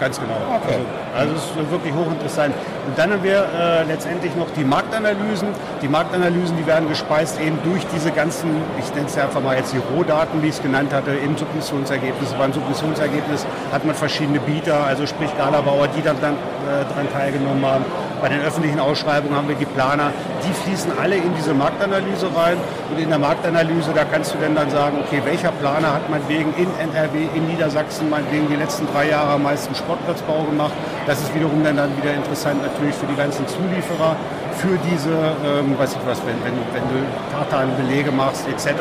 [0.00, 0.34] Ganz genau.
[0.56, 0.78] Okay.
[1.14, 2.54] Also, also es ist wirklich hochinteressant.
[2.86, 5.48] Und dann haben wir äh, letztendlich noch die Marktanalysen.
[5.82, 9.56] Die Marktanalysen, die werden gespeist eben durch diese ganzen, ich nenne es ja einfach mal
[9.56, 12.32] jetzt die Rohdaten, wie ich es genannt hatte, im Submissionsergebnis.
[12.32, 17.64] Beim Submissionsergebnis hat man verschiedene Bieter, also sprich Galabauer, die dann, dann äh, daran teilgenommen
[17.64, 17.84] haben.
[18.20, 20.12] Bei den öffentlichen Ausschreibungen haben wir die Planer.
[20.46, 22.58] Die fließen alle in diese Marktanalyse rein.
[22.90, 26.52] Und in der Marktanalyse, da kannst du dann, dann sagen, okay, welcher Planer hat meinetwegen
[26.56, 30.72] in NRW, in Niedersachsen meinetwegen die letzten drei Jahre am meisten Sportplatzbau gemacht.
[31.06, 34.16] Das ist wiederum dann, dann wieder interessant natürlich für die ganzen Zulieferer,
[34.56, 35.10] für diese,
[35.44, 36.98] ähm, weiß ich was, wenn, wenn, wenn du
[37.32, 38.74] Tartan-Belege machst etc.,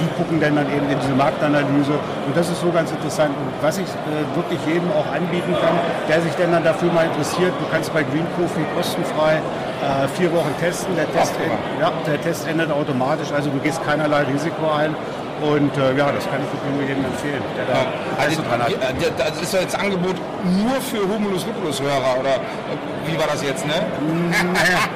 [0.00, 1.94] die gucken dann, dann eben in diese Marktanalyse.
[2.26, 3.30] Und das ist so ganz interessant.
[3.30, 5.78] Und was ich äh, wirklich jedem auch anbieten kann,
[6.08, 10.32] der sich denn dann dafür mal interessiert, du kannst bei Green Profi kostenfrei äh, vier
[10.32, 10.96] Wochen testen.
[10.96, 11.34] Der Test,
[11.80, 14.94] ja, der Test endet automatisch, also du gehst keinerlei Risiko ein.
[15.40, 18.62] Und äh, ja, das kann ich wirklich nur jedem empfehlen, der da ja, also, dran
[18.62, 18.70] hat.
[18.70, 22.40] Ja, das ist ja jetzt Angebot nur für Humulus Lupulus Hörer oder
[23.06, 23.74] wie war das jetzt, ne?
[23.74, 24.88] ja,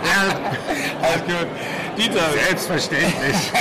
[1.03, 1.49] Alles gut.
[1.97, 2.31] Dieter.
[2.47, 3.53] Selbstverständlich.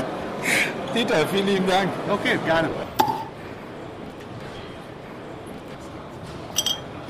[0.94, 1.88] Dieter, vielen lieben Dank.
[2.10, 2.68] Okay, gerne.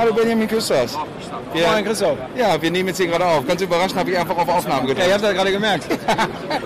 [0.02, 0.98] Hallo Benjamin Küsters.
[1.52, 2.18] Wir, Moin Christoph.
[2.36, 3.46] Ja, wir nehmen jetzt hier gerade auf.
[3.46, 4.98] Ganz überraschend habe ich einfach auf Aufnahme gedrückt.
[4.98, 5.86] Ja, ihr habt das gerade gemerkt.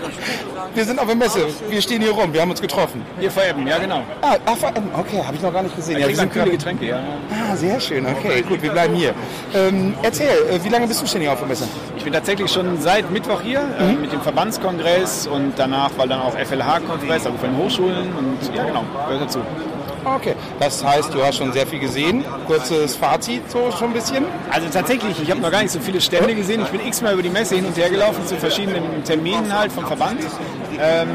[0.74, 1.46] wir sind auf der Messe.
[1.68, 2.32] Wir stehen hier rum.
[2.32, 3.04] Wir haben uns getroffen.
[3.20, 4.02] Hier vor Ebben, ja genau.
[4.22, 4.88] Ah, ach, vor Ebben.
[4.98, 5.98] Okay, habe ich noch gar nicht gesehen.
[5.98, 7.02] Ja, wir sind kühle Getränke, ja.
[7.30, 8.06] Ah, sehr schön.
[8.06, 9.12] Okay, gut, wir bleiben hier.
[9.54, 11.68] Ähm, erzähl, äh, wie lange bist du schon hier auf der Messe?
[11.94, 14.00] Ich bin tatsächlich schon seit Mittwoch hier äh, mhm.
[14.00, 18.64] mit dem Verbandskongress und danach war dann auch FLH-Kongress, also von den Hochschulen und ja
[18.64, 19.40] genau, gehört dazu.
[20.14, 22.24] Okay, das heißt, du hast schon sehr viel gesehen.
[22.46, 24.24] Kurzes Fazit so schon ein bisschen?
[24.52, 26.62] Also tatsächlich, ich habe noch gar nicht so viele Stände gesehen.
[26.62, 29.84] Ich bin x-mal über die Messe hin und her gelaufen zu verschiedenen Terminen halt vom
[29.84, 30.20] Verband.
[30.80, 31.08] Ähm,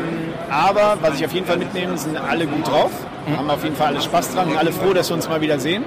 [0.49, 2.91] aber was ich auf jeden Fall mitnehme, sind alle gut drauf,
[3.27, 3.37] mhm.
[3.37, 5.57] haben auf jeden Fall alle Spaß dran und alle froh, dass wir uns mal wieder
[5.57, 5.85] sehen.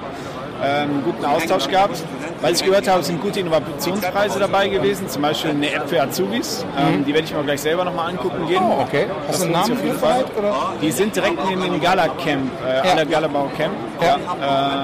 [0.63, 2.01] Ähm, guten Austausch gehabt.
[2.41, 6.65] Weil ich gehört habe, sind gute Innovationspreise dabei gewesen, zum Beispiel eine App für Azubis.
[6.77, 7.05] Ähm, mhm.
[7.05, 8.61] die werde ich mir gleich selber nochmal angucken gehen.
[8.61, 9.05] Oh, okay.
[9.27, 10.25] Hast du einen Namen Fall?
[10.37, 10.53] Oder?
[10.81, 13.03] Die sind direkt in dem Gala-Camp, äh, ja.
[13.03, 13.73] Galabau Camp.
[14.01, 14.17] Ja.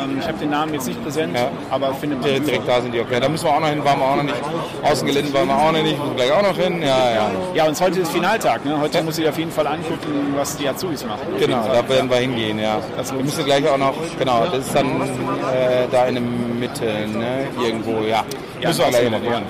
[0.03, 1.49] Ähm, ich habe den Namen jetzt nicht präsent, ja.
[1.69, 2.25] aber finde man.
[2.25, 3.19] Direkt, direkt da sind die, okay.
[3.19, 4.41] Da müssen wir auch noch hin, waren wir auch noch nicht.
[4.83, 6.81] Außengelände waren wir auch noch nicht, müssen wir gleich auch noch hin.
[6.81, 7.31] Ja, ja.
[7.53, 8.65] ja und heute ist Finaltag.
[8.65, 8.79] Ne?
[8.79, 11.21] Heute muss ich auf jeden Fall angucken, was die Azubis machen.
[11.39, 12.79] Genau, da werden wir hingehen, ja.
[12.95, 16.85] Das wir müssen gleich auch noch, genau, das ist dann äh, da in der Mitte,
[16.85, 17.40] ne?
[17.61, 18.23] Irgendwo, ja.
[18.59, 19.41] Ja, Müssen wir mal ja.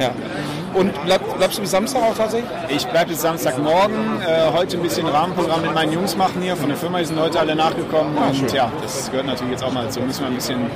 [0.00, 0.10] ja.
[0.74, 2.50] Und bleib, bleibst du bis Samstag auch tatsächlich?
[2.68, 4.20] Ich bleibe bis Samstagmorgen.
[4.20, 6.56] Äh, heute ein bisschen Rahmenprogramm mit meinen Jungs machen hier.
[6.56, 8.16] Von der Firma die sind heute alle nachgekommen.
[8.18, 8.48] Ah, und schön.
[8.54, 10.00] ja, das gehört natürlich jetzt auch mal dazu.
[10.00, 10.70] Müssen wir ein bisschen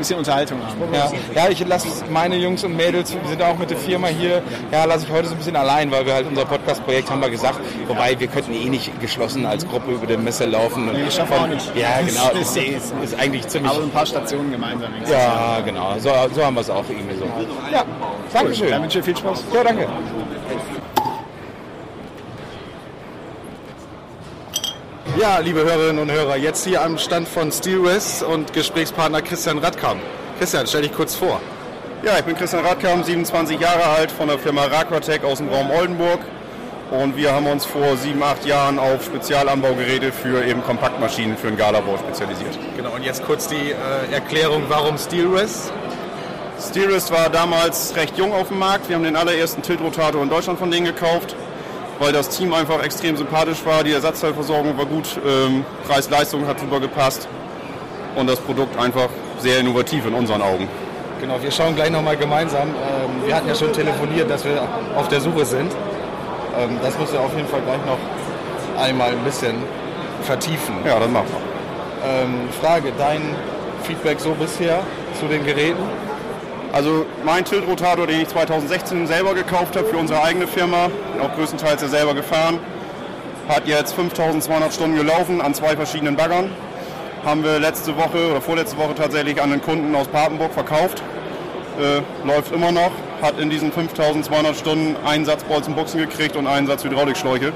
[0.00, 0.80] bisschen Unterhaltung haben.
[0.92, 4.42] Ja, ja ich lasse meine Jungs und Mädels, wir sind auch mit der Firma hier,
[4.72, 7.30] ja, lasse ich heute so ein bisschen allein, weil wir halt unser Podcast-Projekt haben wir
[7.30, 10.90] gesagt, wobei wir könnten eh nicht geschlossen als Gruppe über den Messe laufen.
[10.92, 11.74] Nee, schaffen auch nicht.
[11.76, 12.30] Ja, genau.
[12.40, 13.70] Das ist, ist, eigentlich ziemlich...
[13.70, 14.90] Aber ein paar Stationen gemeinsam.
[15.10, 15.94] Ja, genau.
[15.98, 17.24] So, so haben wir es auch irgendwie so.
[17.72, 17.84] Ja,
[18.32, 18.70] Dankeschön.
[18.70, 19.44] Dann wünsche ich viel Spaß.
[19.52, 19.88] Ja, danke.
[25.18, 30.00] Ja, liebe Hörerinnen und Hörer, jetzt hier am Stand von SteelWest und Gesprächspartner Christian Radkamp.
[30.38, 31.40] Christian, stell dich kurz vor.
[32.04, 35.70] Ja, ich bin Christian Radkamp, 27 Jahre alt, von der Firma Raquatec aus dem Raum
[35.70, 36.20] Oldenburg.
[36.92, 41.56] Und wir haben uns vor sieben, acht Jahren auf Spezialanbaugeräte für eben Kompaktmaschinen für den
[41.56, 42.56] Galabau spezialisiert.
[42.76, 45.72] Genau, und jetzt kurz die äh, Erklärung, warum SteelRest?
[46.60, 48.88] SteelRest war damals recht jung auf dem Markt.
[48.88, 51.34] Wir haben den allerersten Tiltrotator in Deutschland von denen gekauft
[52.00, 56.80] weil das Team einfach extrem sympathisch war, die Ersatzteilversorgung war gut, ähm, Preis-Leistung hat super
[56.80, 57.28] gepasst
[58.16, 60.66] und das Produkt einfach sehr innovativ in unseren Augen.
[61.20, 62.68] Genau, wir schauen gleich nochmal gemeinsam.
[62.68, 65.70] Ähm, wir hatten ja schon telefoniert, dass wir auf der Suche sind.
[66.58, 69.56] Ähm, das müssen wir auf jeden Fall gleich noch einmal ein bisschen
[70.22, 70.76] vertiefen.
[70.86, 72.10] Ja, dann machen wir.
[72.10, 73.36] Ähm, Frage, dein
[73.82, 74.80] Feedback so bisher
[75.18, 75.82] zu den Geräten?
[76.72, 80.88] Also mein Tiltrotator, den ich 2016 selber gekauft habe für unsere eigene Firma,
[81.20, 82.60] auch größtenteils ja selber gefahren,
[83.48, 86.50] hat jetzt 5200 Stunden gelaufen an zwei verschiedenen Baggern.
[87.24, 91.02] Haben wir letzte Woche oder vorletzte Woche tatsächlich an einen Kunden aus Papenburg verkauft.
[91.80, 96.68] Äh, läuft immer noch, hat in diesen 5200 Stunden einen Satz Bolzenbuchsen gekriegt und einen
[96.68, 97.52] Satz Hydraulikschläuche.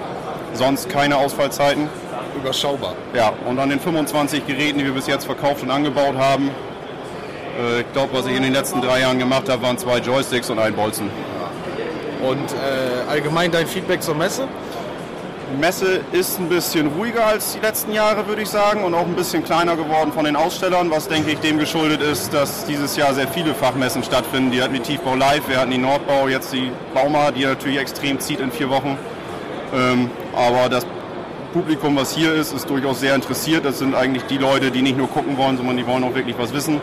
[0.55, 1.89] Sonst keine Ausfallzeiten.
[2.37, 2.95] Überschaubar.
[3.15, 6.51] Ja, und an den 25 Geräten, die wir bis jetzt verkauft und angebaut haben,
[7.81, 10.59] ich glaube, was ich in den letzten drei Jahren gemacht habe, waren zwei Joysticks und
[10.59, 11.09] ein Bolzen.
[12.21, 14.49] Und äh, allgemein dein Feedback zur Messe?
[15.53, 19.07] Die Messe ist ein bisschen ruhiger als die letzten Jahre, würde ich sagen, und auch
[19.07, 22.97] ein bisschen kleiner geworden von den Ausstellern, was denke ich dem geschuldet ist, dass dieses
[22.97, 24.51] Jahr sehr viele Fachmessen stattfinden.
[24.51, 28.19] Die hatten die Tiefbau Live, wir hatten die Nordbau, jetzt die Bauma, die natürlich extrem
[28.19, 28.99] zieht in vier Wochen.
[29.73, 30.87] Ähm, aber das
[31.53, 33.65] Publikum, was hier ist, ist durchaus sehr interessiert.
[33.65, 36.37] Das sind eigentlich die Leute, die nicht nur gucken wollen, sondern die wollen auch wirklich
[36.37, 36.81] was wissen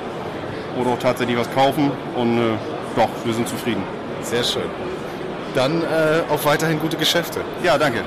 [0.79, 1.91] oder auch tatsächlich was kaufen.
[2.15, 2.57] Und äh,
[2.95, 3.83] doch, wir sind zufrieden.
[4.21, 4.69] Sehr schön.
[5.55, 7.41] Dann äh, auch weiterhin gute Geschäfte.
[7.63, 8.03] Ja, danke.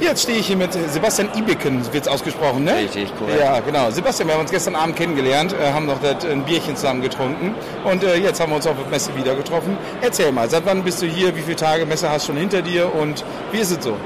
[0.00, 2.76] Jetzt stehe ich hier mit Sebastian Ibiken, wird es ausgesprochen, ne?
[2.76, 3.40] Richtig, korrekt.
[3.40, 3.90] Ja, genau.
[3.90, 7.54] Sebastian, wir haben uns gestern Abend kennengelernt, äh, haben noch das, ein Bierchen zusammen getrunken
[7.84, 9.76] und äh, jetzt haben wir uns auf der Messe wieder getroffen.
[10.00, 11.36] Erzähl mal, seit wann bist du hier?
[11.36, 13.96] Wie viele Tage Messe hast du schon hinter dir und wie ist es so?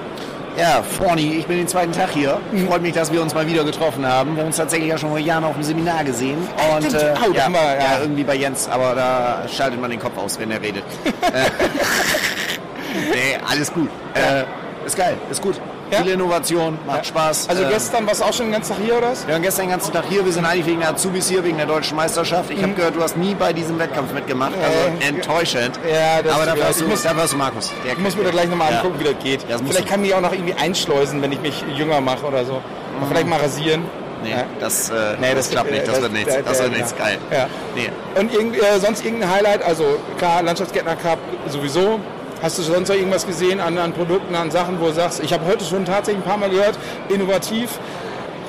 [0.57, 2.38] Ja, Forni, ich bin den zweiten Tag hier.
[2.53, 2.68] Mhm.
[2.68, 4.34] Freut mich, dass wir uns mal wieder getroffen haben.
[4.34, 6.38] Wir haben uns tatsächlich ja schon vor Jahren auf dem Seminar gesehen.
[6.76, 7.74] Und äh, oh, ja, wir, ja.
[7.74, 10.84] ja, irgendwie bei Jens, aber da schaltet man den Kopf aus, wenn er redet.
[11.32, 11.44] Äh,
[13.11, 13.88] nee, alles gut.
[14.14, 14.44] Äh,
[14.84, 15.59] ist geil, ist gut.
[15.93, 15.99] Ja?
[15.99, 17.05] Viele Innovation, macht ja.
[17.05, 17.49] Spaß.
[17.51, 19.12] Also äh, gestern warst du auch schon den ganzen Tag hier, oder?
[19.26, 20.24] Wir waren gestern den ganzen Tag hier.
[20.24, 22.51] Wir sind eigentlich wegen der Azubis hier, wegen der deutschen Meisterschaft.
[22.51, 22.62] Ich mhm.
[22.62, 24.55] habe gehört, du hast nie bei diesem Wettkampf mitgemacht.
[24.57, 25.78] Also äh, enttäuschend.
[25.86, 27.70] Ja, das Aber dafür hast, du, muss, dafür hast du Markus.
[27.84, 29.45] ich muss mir da gleich nochmal angucken, wie das geht.
[29.51, 32.55] Das Vielleicht kann mich auch noch irgendwie einschleusen, wenn ich mich jünger mache oder so.
[32.55, 33.09] Mhm.
[33.11, 33.84] Vielleicht mal rasieren.
[34.22, 34.45] Nee, ja.
[34.61, 35.82] das, äh, nee, das, das klappt nicht.
[35.82, 36.36] Das, das wird nichts.
[36.45, 36.97] Das wird nichts.
[36.97, 37.18] Geil.
[37.30, 37.49] Ja.
[37.74, 37.90] Nee.
[38.18, 39.62] Und äh, sonst irgendein Highlight?
[39.62, 41.18] Also klar, Landschaftsgärtner Cup
[41.49, 42.01] sowieso.
[42.43, 45.32] Hast du sonst noch irgendwas gesehen an, an Produkten, an Sachen, wo du sagst, ich
[45.32, 46.76] habe heute schon tatsächlich ein paar Mal gehört,
[47.09, 47.78] innovativ,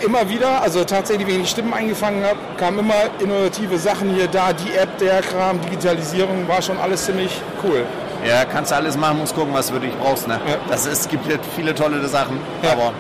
[0.03, 4.27] immer wieder, also tatsächlich, wenn ich die Stimmen eingefangen habe, kamen immer innovative Sachen hier
[4.27, 7.85] da, die App, der Kram, Digitalisierung, war schon alles ziemlich cool.
[8.27, 10.27] Ja, kannst du alles machen, musst gucken, was du wirklich brauchst.
[10.27, 10.39] Ne?
[10.47, 10.55] Ja.
[10.69, 11.25] Das ist, es gibt
[11.55, 12.71] viele tolle Sachen, ja.
[12.71, 12.93] aber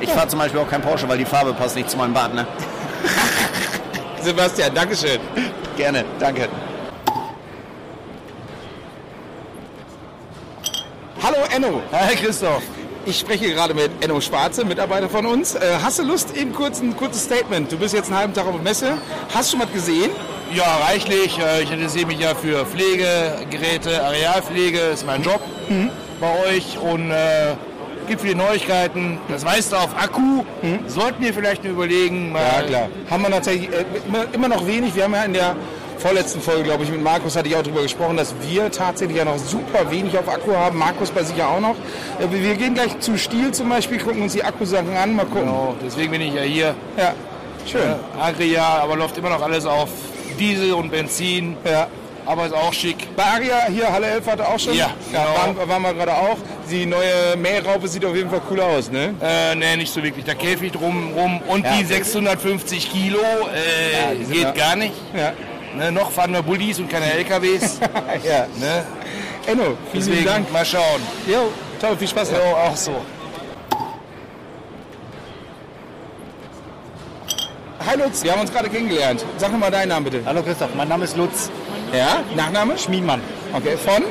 [0.00, 2.34] ich fahre zum Beispiel auch kein Porsche, weil die Farbe passt nicht zu meinem Bad.
[2.34, 2.46] Ne?
[4.22, 5.20] Sebastian, Dankeschön.
[5.76, 6.48] Gerne, danke.
[11.26, 11.82] Hallo Enno.
[11.90, 12.62] Hi Christoph.
[13.04, 15.56] Ich spreche gerade mit Enno Schwarze, Mitarbeiter von uns.
[15.56, 17.72] Äh, hast du Lust, eben kurz ein kurzes Statement?
[17.72, 18.92] Du bist jetzt einen halben Tag auf der Messe.
[19.34, 20.12] Hast du schon was gesehen?
[20.54, 21.36] Ja, reichlich.
[21.40, 25.90] Äh, ich interessiere mich ja für Pflegegeräte, Arealpflege, ist mein Job mhm.
[26.20, 27.56] bei euch und äh,
[28.06, 29.18] gibt viele Neuigkeiten.
[29.28, 30.44] Das meiste auf Akku.
[30.62, 30.78] Mhm.
[30.86, 32.36] Sollten wir vielleicht überlegen.
[32.36, 32.88] ja, klar.
[33.10, 33.84] Haben wir tatsächlich äh,
[34.32, 34.94] immer noch wenig.
[34.94, 35.56] Wir haben ja in der
[36.06, 39.24] vorletzten Folge, glaube ich, mit Markus hatte ich auch darüber gesprochen, dass wir tatsächlich ja
[39.24, 40.78] noch super wenig auf Akku haben.
[40.78, 41.74] Markus bei sich ja auch noch.
[42.20, 45.46] Äh, wir gehen gleich zu Stiel zum Beispiel, gucken uns die Akkusachen an, mal gucken.
[45.46, 46.74] Genau, deswegen bin ich ja hier.
[46.96, 47.12] Ja,
[47.66, 47.82] schön.
[47.82, 49.88] Äh, Agria, aber läuft immer noch alles auf
[50.38, 51.56] Diesel und Benzin.
[51.64, 51.88] Ja.
[52.24, 53.14] Aber ist auch schick.
[53.16, 54.74] Bei Aria hier, Halle 11 hatte auch schon?
[54.74, 55.24] Ja, genau.
[55.24, 56.36] ja waren, waren wir gerade auch.
[56.70, 59.14] Die neue Mähraupe sieht auf jeden Fall cool aus, ne?
[59.20, 60.24] Äh, ne, nicht so wirklich.
[60.24, 61.76] Da Käfig drum rum und ja.
[61.76, 64.94] die 650 Kilo äh, ja, geht gar nicht.
[65.16, 65.32] Ja.
[65.76, 67.80] Ne, noch fahren wir Bullis und keine LKWs.
[68.24, 68.46] ja.
[68.58, 68.84] Ne?
[69.46, 70.50] Enno, vielen Deswegen, Dank.
[70.50, 71.02] Mal schauen.
[71.26, 72.30] Jo, toll, viel Spaß.
[72.30, 72.92] Jo, auch so.
[77.86, 79.24] Hi Lutz, wir haben uns gerade kennengelernt.
[79.36, 80.22] Sag mal deinen Namen bitte.
[80.24, 81.50] Hallo Christoph, mein Name ist Lutz.
[81.92, 82.78] Ja, Nachname?
[82.78, 83.20] Schmiemann.
[83.52, 84.02] Okay, von?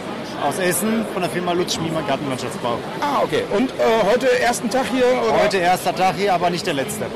[0.48, 2.78] Aus Essen, von der Firma Lutz Schmiemann Gartenlandschaftsbau.
[3.02, 3.44] Ah, okay.
[3.52, 3.74] Und äh,
[4.06, 5.06] heute ersten Tag hier?
[5.06, 5.44] Oder?
[5.44, 7.08] Heute erster Tag hier, aber nicht der letzte.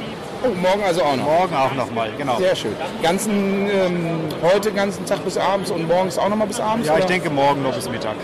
[0.42, 1.26] Oh, morgen also auch noch?
[1.26, 2.38] Morgen auch noch mal, genau.
[2.38, 2.76] Sehr schön.
[3.04, 6.88] Ganzen, ähm, heute ganzen Tag bis abends und morgens auch noch mal bis abends?
[6.88, 7.02] Ja, oder?
[7.02, 8.16] ich denke morgen noch bis Mittag.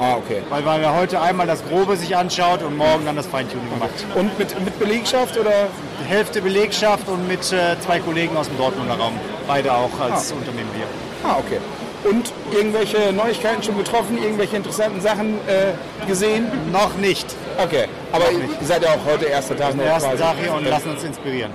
[0.00, 0.42] Ah, okay.
[0.48, 3.90] Weil man ja heute einmal das Grobe sich anschaut und morgen dann das Feintuning macht.
[4.14, 5.68] Und mit, mit Belegschaft oder?
[6.06, 9.14] Hälfte Belegschaft und mit äh, zwei Kollegen aus dem Dortmunder Raum.
[9.46, 10.36] Beide auch als ah.
[10.36, 10.86] Unternehmen wir.
[11.28, 11.58] Ah, okay.
[12.04, 16.46] Und irgendwelche Neuigkeiten schon getroffen, irgendwelche interessanten Sachen äh, gesehen?
[16.72, 17.26] Noch nicht.
[17.58, 20.22] Okay, aber ihr seid ja auch heute erster Tag noch ersten quasi.
[20.22, 21.50] Tag hier und lassen uns inspirieren.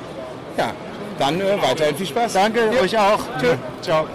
[0.58, 0.72] Ja,
[1.18, 2.34] dann äh, weiterhin viel Spaß.
[2.34, 2.82] Danke, ja.
[2.82, 3.20] euch auch.
[3.40, 3.56] Tschö.
[3.82, 4.08] Ciao.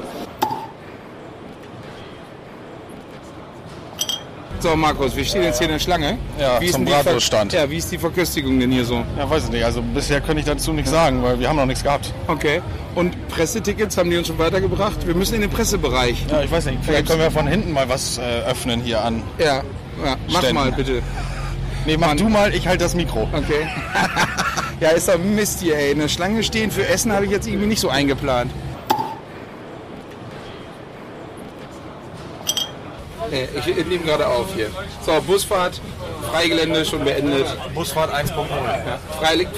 [4.60, 6.18] So, Markus, wir stehen jetzt hier in der Schlange.
[6.38, 7.52] Ja, wie zum Bratwurststand.
[7.52, 9.04] Ja, wie ist die Verköstigung denn hier so?
[9.16, 9.64] Ja, weiß ich nicht.
[9.64, 12.12] Also bisher könnte ich dazu nichts sagen, weil wir haben noch nichts gehabt.
[12.26, 12.60] Okay.
[12.96, 15.06] Und Pressetickets haben die uns schon weitergebracht?
[15.06, 16.26] Wir müssen in den Pressebereich.
[16.28, 16.78] Ja, ich weiß nicht.
[16.82, 19.22] Vielleicht können wir von hinten mal was äh, öffnen hier an.
[19.38, 19.62] Ja,
[20.04, 20.54] ja mach Ständen.
[20.56, 21.02] mal bitte.
[21.86, 22.16] Nee, mach Mann.
[22.16, 23.28] du mal, ich halte das Mikro.
[23.32, 23.68] Okay.
[24.80, 25.92] ja, ist doch Mist hier, ey.
[25.92, 28.50] Eine Schlange stehen für Essen habe ich jetzt irgendwie nicht so eingeplant.
[33.30, 34.70] Nee, ich, nehme gerade auf hier.
[35.04, 35.80] So, Busfahrt,
[36.30, 37.46] Freigelände schon beendet.
[37.74, 38.46] Busfahrt 1.0.
[38.48, 38.98] Ja.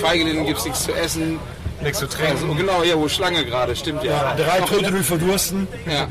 [0.01, 1.39] Freigelände gibt es nichts zu essen.
[1.83, 2.33] Nichts zu trinken.
[2.33, 4.35] Also, genau, ja, wo Schlange gerade, stimmt ja.
[4.37, 5.67] ja drei durch verdursten.
[5.87, 6.07] Ja.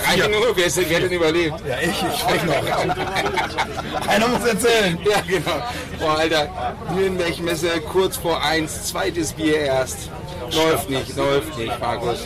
[0.00, 0.28] Drei ja.
[0.28, 1.56] Minuten, wer, ist, wer hat denn überlebt?
[1.66, 4.06] Ja, ich, ich spreche noch.
[4.08, 4.98] Einer muss erzählen.
[5.04, 5.62] Ja, genau.
[5.98, 6.48] Boah, Alter,
[6.94, 10.10] Nürnberg-Messe kurz vor eins, zweites Bier erst.
[10.52, 12.18] Läuft nicht, läuft nicht, Markus.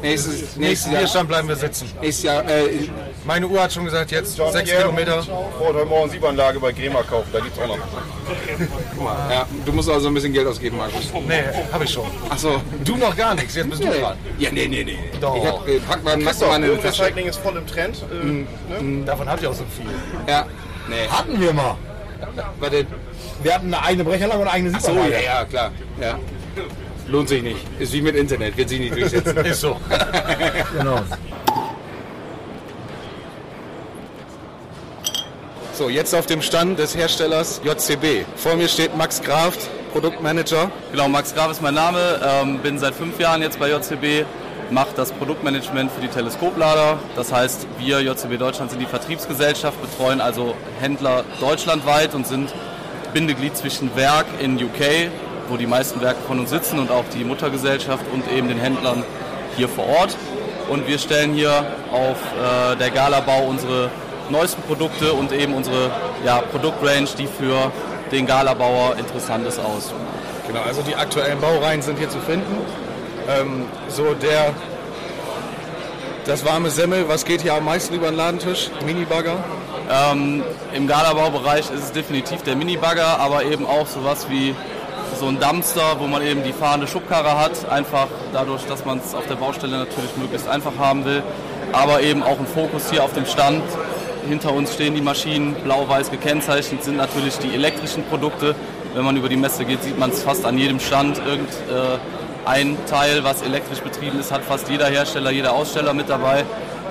[0.00, 1.00] Nächstes, nächstes Jahr.
[1.02, 1.90] Bierstand bleiben wir sitzen.
[2.00, 2.88] Nächstes Jahr, äh,
[3.26, 5.22] Meine Uhr hat schon gesagt, jetzt John sechs Kilometer.
[5.22, 7.78] Vor heute Morgen Siebanlage bei Grema kaufen, da gibt's auch noch.
[9.30, 11.10] Ja, du musst also ein bisschen Geld ausgeben, Markus.
[11.26, 12.04] Nee, hab ich schon.
[12.28, 12.60] Achso.
[12.84, 14.18] Du noch gar nichts, jetzt bist du dran.
[14.38, 14.98] Ja, nee, nee, nee.
[15.20, 15.36] Doch.
[15.36, 18.02] Ich hab, äh, pack mal, mach mal eine Recycling ist voll im Trend.
[18.10, 18.80] Äh, mm, ne?
[18.80, 19.06] Mm.
[19.06, 19.86] Davon habt ihr auch so viel.
[20.26, 20.46] Ja.
[20.88, 21.08] Nee.
[21.08, 21.76] Hatten wir mal.
[22.60, 22.86] Warte.
[23.42, 25.14] Wir hatten eine eigene Brecherlage und eine eigene Siebanlage.
[25.14, 25.72] Achso, ja, ja, klar.
[26.00, 26.18] Ja.
[27.08, 27.60] Lohnt sich nicht.
[27.78, 29.36] Ist wie mit Internet, wird sich nicht durchsetzen.
[29.38, 29.76] Ist so.
[30.78, 31.00] genau.
[35.76, 38.24] So, jetzt auf dem Stand des Herstellers JCB.
[38.36, 39.56] Vor mir steht Max Graf,
[39.90, 40.70] Produktmanager.
[40.92, 44.24] Genau, Max Graf ist mein Name, ähm, bin seit fünf Jahren jetzt bei JCB,
[44.70, 47.00] mache das Produktmanagement für die Teleskoplader.
[47.16, 52.54] Das heißt, wir JCB Deutschland sind die Vertriebsgesellschaft, betreuen also Händler deutschlandweit und sind
[53.12, 55.10] Bindeglied zwischen Werk in UK
[55.48, 59.04] wo die meisten Werke von uns sitzen und auch die Muttergesellschaft und eben den Händlern
[59.56, 60.16] hier vor Ort.
[60.70, 63.90] Und wir stellen hier auf äh, der Galabau unsere
[64.30, 65.90] neuesten Produkte und eben unsere
[66.24, 67.70] ja, Produktrange, die für
[68.10, 69.92] den Galabauer interessant ist, aus.
[70.46, 72.58] Genau, also die aktuellen Baureihen sind hier zu finden.
[73.28, 74.52] Ähm, so der,
[76.26, 78.70] das warme Semmel, was geht hier am meisten über den Ladentisch?
[78.84, 79.36] Minibagger?
[79.90, 84.54] Ähm, Im Galabaubereich ist es definitiv der Minibagger, aber eben auch sowas wie
[85.18, 89.14] so ein Dumpster, wo man eben die fahrende Schubkarre hat, einfach dadurch, dass man es
[89.14, 91.22] auf der Baustelle natürlich möglichst einfach haben will,
[91.72, 93.62] aber eben auch ein Fokus hier auf dem Stand.
[94.28, 98.54] Hinter uns stehen die Maschinen, blau-weiß gekennzeichnet sind natürlich die elektrischen Produkte,
[98.94, 101.18] Wenn man über die Messe geht, sieht man es fast an jedem Stand.
[101.18, 106.44] Irgendein äh, Teil, was elektrisch betrieben ist, hat fast jeder Hersteller, jeder Aussteller mit dabei.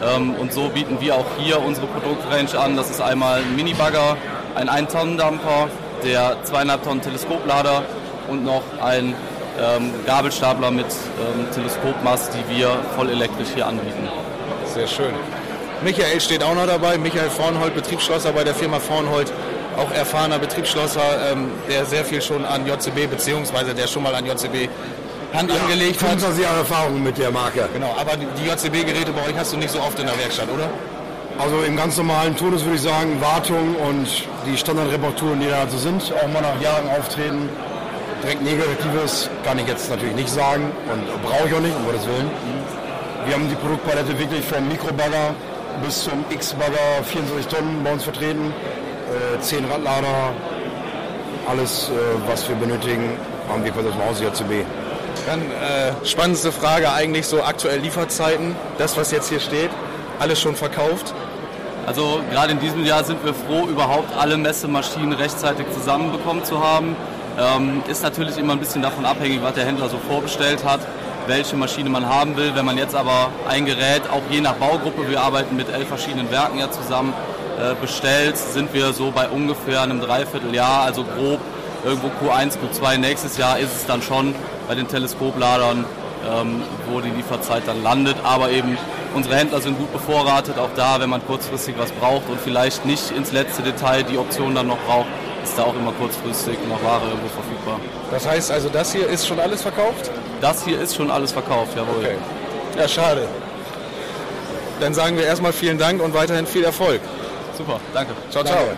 [0.04, 2.76] Ähm, und so bieten wir auch hier unsere Produktrange an.
[2.76, 4.18] Das ist einmal ein Minibagger,
[4.56, 5.70] ein 1-Tonnen-Dampfer,
[6.04, 7.84] der 2,5 Tonnen Teleskoplader
[8.28, 9.16] und noch ein
[9.60, 14.10] ähm, Gabelstapler mit ähm, Teleskopmast, die wir voll elektrisch hier anbieten.
[14.66, 15.14] Sehr schön.
[15.84, 16.98] Michael steht auch noch dabei.
[16.98, 19.32] Michael Vornhold, Betriebsschlosser bei der Firma Vornhold,
[19.78, 24.26] auch erfahrener Betriebsschlosser, ähm, der sehr viel schon an JCB beziehungsweise der schon mal an
[24.26, 24.70] JCB
[25.34, 26.10] Hand ja, angelegt hat.
[26.10, 27.68] 25 Jahre Erfahrung mit der Marke.
[27.74, 30.70] Genau, aber die JCB-Geräte bei euch hast du nicht so oft in der Werkstatt, oder?
[31.40, 34.08] Also im ganz normalen Turnus würde ich sagen, Wartung und
[34.46, 37.50] die Standardreparaturen, die da so sind, auch mal nach Jahren auftreten.
[38.22, 42.06] Direkt Negatives kann ich jetzt natürlich nicht sagen und brauche ich auch nicht, um Gottes
[42.06, 42.30] Willen.
[43.26, 45.34] Wir haben die Produktpalette wirklich vom Mikrobagger
[45.82, 48.53] bis zum X-Bagger 24 Tonnen bei uns vertreten.
[49.36, 50.34] Äh, 10 Radlader,
[51.47, 51.93] alles, äh,
[52.28, 53.17] was wir benötigen,
[53.49, 54.65] haben wir quasi aus dem Haus JCB.
[55.26, 58.55] Dann äh, spannendste Frage eigentlich so aktuell Lieferzeiten.
[58.78, 59.69] Das, was jetzt hier steht,
[60.19, 61.13] alles schon verkauft?
[61.86, 66.95] Also gerade in diesem Jahr sind wir froh, überhaupt alle Messemaschinen rechtzeitig zusammenbekommen zu haben.
[67.38, 70.80] Ähm, ist natürlich immer ein bisschen davon abhängig, was der Händler so vorbestellt hat,
[71.28, 72.55] welche Maschine man haben will.
[72.55, 76.30] Wenn man jetzt aber ein Gerät, auch je nach Baugruppe, wir arbeiten mit elf verschiedenen
[76.32, 77.13] Werken ja zusammen,
[77.59, 81.39] äh, bestellt, sind wir so bei ungefähr einem Dreivierteljahr, also grob
[81.86, 84.34] irgendwo Q1, Q2 nächstes Jahr ist es dann schon
[84.67, 85.86] bei den Teleskopladern,
[86.26, 88.15] ähm, wo die Lieferzeit dann landet.
[88.24, 88.78] Aber eben
[89.13, 93.11] unsere Händler sind gut bevorratet, auch da, wenn man kurzfristig was braucht und vielleicht nicht
[93.11, 95.07] ins letzte Detail die Option dann noch braucht,
[95.43, 97.80] ist da auch immer kurzfristig noch Ware irgendwo verfügbar.
[98.11, 100.09] Das heißt also, das hier ist schon alles verkauft?
[100.44, 102.00] Das hier ist schon alles verkauft, jawohl.
[102.00, 102.18] Okay.
[102.78, 103.30] Ja, schade.
[104.82, 107.00] Dann sagen wir erstmal vielen Dank und weiterhin viel Erfolg.
[107.58, 108.12] Super, danke.
[108.30, 108.58] Ciao, ciao.
[108.58, 108.78] Danke.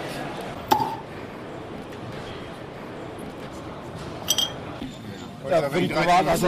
[5.62, 6.48] Ja, für die Privat, also,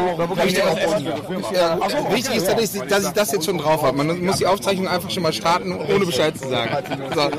[2.11, 3.97] wichtig, ist, dass ich, dass ich das jetzt schon drauf habe.
[3.97, 6.69] Man muss die Aufzeichnung einfach schon mal starten, ohne Bescheid zu sagen.
[7.15, 7.29] So,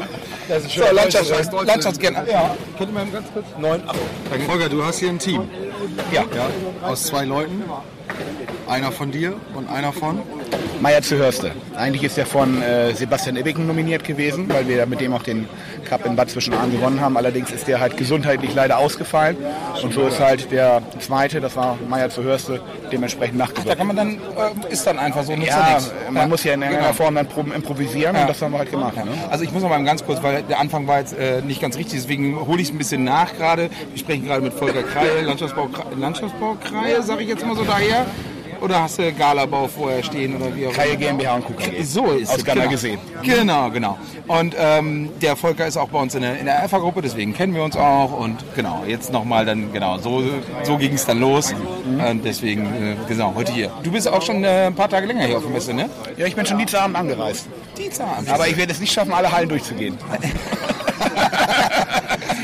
[0.69, 2.29] so Landschafts Landschaftsgärtner.
[2.29, 2.57] Ja.
[2.79, 3.47] Könnt ihr mal ganz kurz?
[3.59, 3.97] 9, 8.
[4.47, 5.49] Volker, du hast hier ein Team.
[6.11, 6.25] Ja.
[6.35, 6.89] ja.
[6.89, 7.63] Aus zwei Leuten.
[8.67, 10.23] Einer von dir und einer von?
[10.81, 11.53] Meier zu Hörste.
[11.77, 15.49] Eigentlich ist er von äh, Sebastian Ibbiken nominiert gewesen, weil wir mit dem auch den
[15.89, 17.17] Cup in Bad Zwischenahn gewonnen haben.
[17.17, 19.37] Allerdings ist der halt gesundheitlich leider ausgefallen.
[19.83, 22.61] Und so ist halt der zweite, das war Meier zu Hörste,
[22.93, 23.69] dementsprechend nachgewirkt.
[23.71, 26.27] Da kann man dann, äh, ist dann einfach so, nutzt ja, man ja.
[26.29, 27.05] muss ja in irgendeiner genau.
[27.05, 28.23] Form dann improvisieren ja.
[28.23, 28.97] und das haben wir halt gemacht.
[28.97, 29.11] Ne?
[29.31, 31.77] Also ich muss noch mal ganz kurz, weil der Anfang war jetzt äh, nicht ganz
[31.77, 33.71] richtig, deswegen hole ich es ein bisschen nach gerade.
[33.91, 35.69] Wir sprechen gerade mit Volker Kreie, Landschaftsbau,
[35.99, 38.07] Landschaftsbau Kreie, sage ich jetzt mal so daher.
[38.61, 40.83] Oder hast du Galabau vorher stehen oder wie auch immer?
[40.83, 41.83] Kreie GmbH und KUKG.
[41.83, 42.45] So ist Aus es.
[42.45, 42.71] Ghana genau.
[42.73, 42.99] gesehen.
[43.23, 43.99] Genau, genau.
[44.27, 47.55] Und ähm, der Volker ist auch bei uns in der, in der Alpha-Gruppe, deswegen kennen
[47.55, 48.13] wir uns auch.
[48.19, 50.23] Und genau, jetzt nochmal dann, genau, so,
[50.65, 51.55] so ging es dann los.
[51.55, 52.01] Mhm.
[52.01, 53.71] Und deswegen, äh, genau, heute hier.
[53.83, 55.89] Du bist auch schon äh, ein paar Tage länger hier auf der Messe, ne?
[56.17, 57.47] Ja, ich bin schon Dienstagabend angereist.
[57.77, 58.29] Dienstagabend?
[58.29, 59.97] Aber ich werde es nicht schaffen, alle Hallen durchzugehen.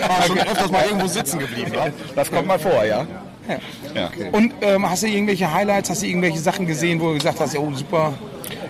[0.01, 1.73] ja, schon öfters mal irgendwo sitzen geblieben.
[2.15, 3.07] Das kommt mal vor, ja.
[3.49, 3.59] Ja.
[3.95, 4.29] ja.
[4.33, 7.57] Und ähm, hast du irgendwelche Highlights, hast du irgendwelche Sachen gesehen, wo du gesagt hast,
[7.57, 8.15] oh super?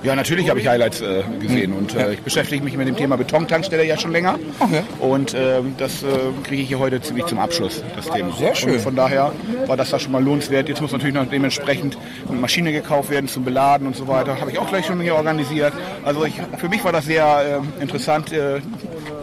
[0.05, 1.77] Ja, natürlich habe ich Highlights äh, gesehen mhm.
[1.77, 4.39] und äh, ich beschäftige mich mit dem Thema Betontankstelle ja schon länger.
[4.61, 4.83] Okay.
[5.01, 6.05] Und äh, das
[6.45, 8.33] kriege ich hier heute ziemlich zum Abschluss, das Thema.
[8.37, 8.75] Sehr schön.
[8.75, 9.33] Und von daher
[9.67, 10.69] war das da schon mal lohnenswert.
[10.69, 11.97] Jetzt muss natürlich noch dementsprechend
[12.29, 14.41] eine Maschine gekauft werden zum Beladen und so weiter.
[14.41, 15.73] Habe ich auch gleich schon hier organisiert.
[16.05, 18.61] Also ich, für mich war das sehr äh, interessant äh,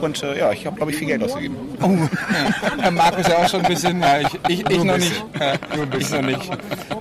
[0.02, 1.56] und äh, ja, ich habe, glaube ich, viel Geld ausgegeben.
[1.82, 1.90] Oh.
[2.82, 2.90] Ja.
[2.92, 4.02] Markus ja auch schon ein bisschen.
[4.02, 5.24] Ja, ich, ich, ich noch nicht.
[5.40, 5.54] Ja,
[5.98, 6.50] ich noch nicht.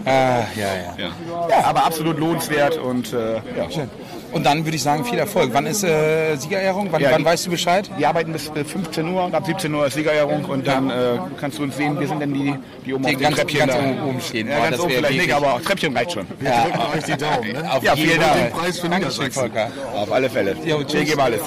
[0.04, 1.08] Ah, ja, ja,
[1.48, 1.64] ja.
[1.64, 3.69] aber absolut lohnenswert und äh, ja.
[3.70, 3.88] Schön.
[4.32, 5.50] Und dann würde ich sagen, viel Erfolg.
[5.52, 6.88] Wann ist äh, Siegerehrung?
[6.90, 7.90] Wann, ja, wann weißt du Bescheid?
[7.96, 11.58] Wir arbeiten bis 15 Uhr und ab 17 Uhr ist Siegerehrung und dann äh, kannst
[11.58, 12.54] du uns sehen, wir sind dann die,
[12.86, 14.04] die oben die auf dem Treppchen ganz da.
[14.04, 14.48] oben stehen.
[14.48, 16.26] Ja, ganz oben vielleicht nicht, aber Treppchen reicht schon.
[16.38, 16.64] Wir ja.
[16.64, 17.52] drücken euch die Daumen.
[17.52, 17.72] Ne?
[17.72, 18.34] Auf ja, vielen Dank.
[18.34, 19.50] Den Preis für Niedersachsen.
[19.94, 20.56] Auf alle Fälle.
[20.64, 21.40] Ja, wir geben alles.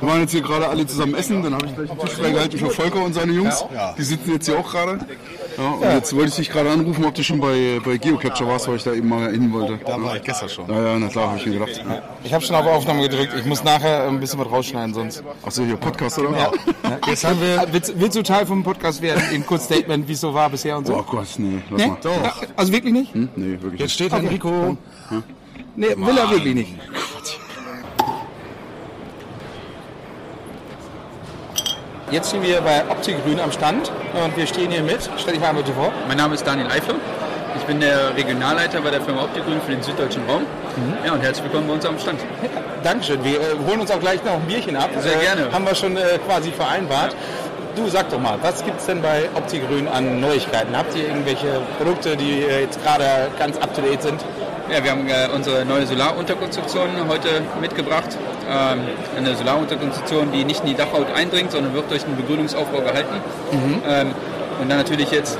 [0.00, 2.58] Wir waren jetzt hier gerade alle zusammen essen, dann habe ich gleich einen Tisch freigehalten
[2.58, 3.64] für Volker und seine Jungs.
[3.98, 4.98] Die sitzen jetzt hier auch gerade.
[5.58, 8.66] Ja, und jetzt wollte ich dich gerade anrufen, ob du schon bei, bei Geocapture warst,
[8.68, 9.78] weil ich da eben mal hin wollte.
[9.84, 10.68] Da war ich gestern schon.
[10.68, 11.76] Ja, ja, na klar, habe ich mir gedacht.
[11.76, 12.02] Ja.
[12.24, 13.34] Ich habe schon auf Aufnahme gedrückt.
[13.38, 15.22] Ich muss nachher ein bisschen was rausschneiden, sonst.
[15.42, 16.30] Achso, hier Podcast oder?
[16.36, 16.50] Ja.
[17.06, 17.66] Jetzt haben wir.
[17.70, 19.22] Willst, willst, du Teil vom Podcast werden?
[19.32, 20.94] Im Kurzstatement, wie es so war bisher und so?
[20.94, 21.86] Oh Gott, nee, lass nee?
[21.88, 21.98] mal.
[22.02, 22.42] Doch.
[22.56, 23.14] Also wirklich nicht?
[23.14, 23.28] Hm?
[23.36, 24.24] Nee, wirklich Jetzt steht okay.
[24.24, 24.76] Enrico.
[25.10, 25.22] Ja.
[25.76, 26.74] Nee, will er wirklich nicht.
[32.10, 35.08] Jetzt stehen wir bei Optikgrün am Stand und wir stehen hier mit.
[35.16, 35.92] Stell dich mal bitte vor.
[36.08, 36.96] Mein Name ist Daniel Eifler.
[37.56, 40.42] Ich bin der Regionalleiter bei der Firma Optigrün für den süddeutschen Raum.
[40.42, 41.06] Mhm.
[41.06, 42.18] Ja, und herzlich willkommen bei uns am Stand.
[42.82, 43.22] Dankeschön.
[43.22, 44.90] Wir äh, holen uns auch gleich noch ein Bierchen ab.
[44.98, 45.52] Sehr äh, gerne.
[45.52, 47.14] Haben wir schon äh, quasi vereinbart.
[47.76, 50.76] Du sag doch mal, was gibt es denn bei Optigrün an Neuigkeiten?
[50.76, 54.20] Habt ihr irgendwelche Produkte, die äh, jetzt gerade ganz up to date sind?
[54.72, 58.16] Ja, wir haben äh, unsere neue Solarunterkonstruktion heute mitgebracht.
[58.48, 58.82] Ähm,
[59.16, 63.16] eine Solarunterkonstruktion, die nicht in die Dachhaut eindringt, sondern wird durch den Begrünungsaufbau gehalten.
[63.50, 63.82] Mhm.
[63.88, 64.14] Ähm,
[64.60, 65.36] und dann natürlich jetzt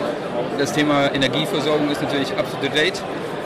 [0.59, 3.01] das Thema Energieversorgung ist natürlich up to date.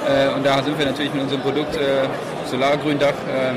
[0.08, 2.08] Äh, und da sind wir natürlich mit unserem Produkt äh,
[2.50, 3.52] Solargründach äh,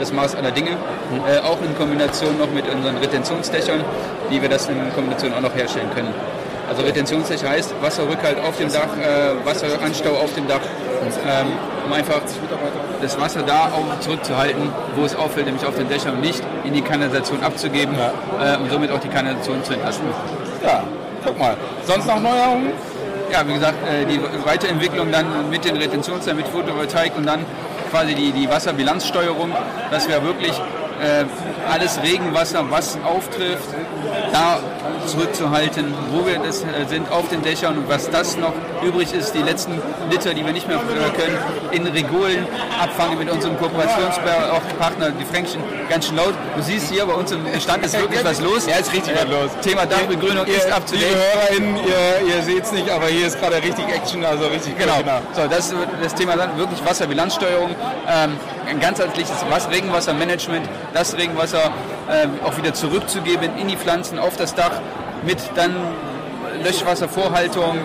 [0.00, 0.70] das Maß aller Dinge.
[0.72, 1.20] Mhm.
[1.32, 3.84] Äh, auch in Kombination noch mit unseren Retentionsdächern,
[4.28, 6.12] wie wir das in Kombination auch noch herstellen können.
[6.68, 10.60] Also Retentionsdächer heißt Wasserrückhalt auf dem Dach, äh, Wasseranstau auf dem Dach,
[11.26, 11.52] ähm,
[11.86, 12.20] um einfach
[13.00, 16.74] das Wasser da auch zurückzuhalten, wo es auffällt, nämlich auf den Dächern und nicht in
[16.74, 18.54] die Kanalisation abzugeben ja.
[18.54, 20.06] äh, und somit auch die Kanalisation zu entlasten.
[20.62, 20.82] Ja,
[21.24, 21.56] guck mal.
[21.84, 22.72] Sonst noch Neuerungen?
[23.32, 27.44] Ja, wie gesagt, äh, die Weiterentwicklung dann mit den Retentionsdächern, mit Photovoltaik und dann
[27.90, 29.52] quasi die, die Wasserbilanzsteuerung,
[29.90, 30.60] dass wir wirklich
[31.00, 31.24] äh,
[31.70, 33.68] alles Regenwasser, was auftrifft,
[34.32, 34.60] da
[35.06, 39.34] zurückzuhalten, wo wir das äh, sind, auf den Dächern und was das noch übrig ist,
[39.34, 39.80] die letzten
[40.10, 41.38] Liter, die wir nicht mehr können,
[41.72, 42.46] in Regolen
[42.80, 46.34] abfangen mit unserem Kooperationspartner, die Fränkchen, ganz schön laut.
[46.56, 48.66] Du siehst hier bei uns im Stand ist wirklich was los.
[48.66, 49.50] Ja, ist richtig was los.
[49.62, 50.90] Thema Dachbegrünung ihr, ist date.
[50.92, 54.78] Liebe HörerInnen, ihr, ihr seht es nicht, aber hier ist gerade richtig Action, also richtig
[54.78, 54.98] genau.
[54.98, 55.20] genau.
[55.34, 57.70] So, das ist das Thema dann wirklich Wasserbilanzsteuerung.
[58.08, 58.36] Ähm,
[58.68, 61.72] ein ganzheitliches Regenwassermanagement, das Regenwasser
[62.08, 64.72] äh, auch wieder zurückzugeben in die Pflanzen auf das Dach
[65.24, 65.74] mit dann
[66.64, 67.78] Löschwasservorhaltung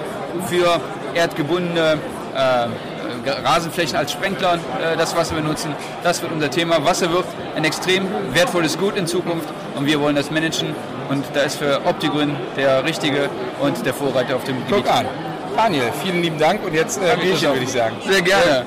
[0.48, 0.80] für
[1.14, 1.98] erdgebundene
[2.36, 2.68] äh,
[3.30, 5.74] Rasenflächen als Sprenkler äh, das Wasser benutzen.
[6.04, 6.84] Das wird unser Thema.
[6.86, 7.26] Wasser wird
[7.56, 10.76] ein extrem wertvolles Gut in Zukunft und wir wollen das managen
[11.10, 13.30] und da ist für Optigrün der Richtige
[13.60, 14.76] und der Vorreiter auf dem Gebiet.
[14.76, 15.06] Guck an.
[15.56, 17.96] Daniel, vielen lieben Dank und jetzt äh, Bierchen, würde ich sagen.
[18.06, 18.66] Sehr gerne.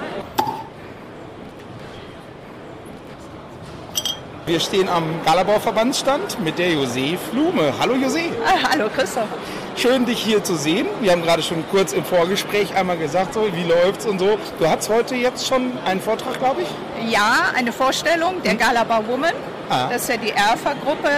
[4.48, 7.70] Wir stehen am Galabau-Verbandsstand mit der José Flume.
[7.78, 8.30] Hallo José.
[8.46, 9.28] Ah, hallo Christoph.
[9.76, 10.86] Schön, dich hier zu sehen.
[11.02, 14.38] Wir haben gerade schon kurz im Vorgespräch einmal gesagt, so, wie läuft's und so.
[14.58, 17.12] Du hast heute jetzt schon einen Vortrag, glaube ich?
[17.12, 18.58] Ja, eine Vorstellung der hm.
[18.58, 19.34] Galabau Woman.
[19.68, 19.90] Ah.
[19.90, 21.10] Das ist ja die Erfa-Gruppe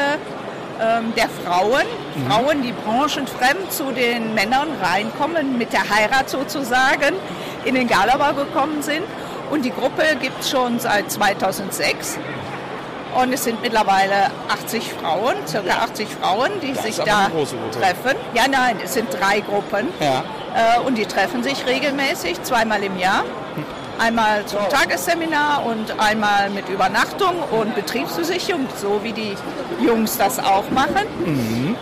[0.80, 1.86] ähm, der Frauen.
[2.16, 2.26] Mhm.
[2.28, 7.14] Frauen, die branchenfremd zu den Männern reinkommen, mit der Heirat sozusagen
[7.64, 9.04] in den Galabau gekommen sind.
[9.52, 12.18] Und die Gruppe gibt es schon seit 2006.
[13.14, 17.30] Und es sind mittlerweile 80 Frauen, circa 80 Frauen, die das sich da
[17.72, 18.16] treffen.
[18.34, 19.88] Ja, nein, es sind drei Gruppen.
[20.00, 20.24] Ja.
[20.54, 23.24] Äh, und die treffen sich regelmäßig, zweimal im Jahr.
[23.98, 29.36] Einmal zum Tagesseminar und einmal mit Übernachtung und Betriebsbesichtigung, so wie die
[29.84, 31.06] Jungs das auch machen.
[31.26, 31.76] Mhm.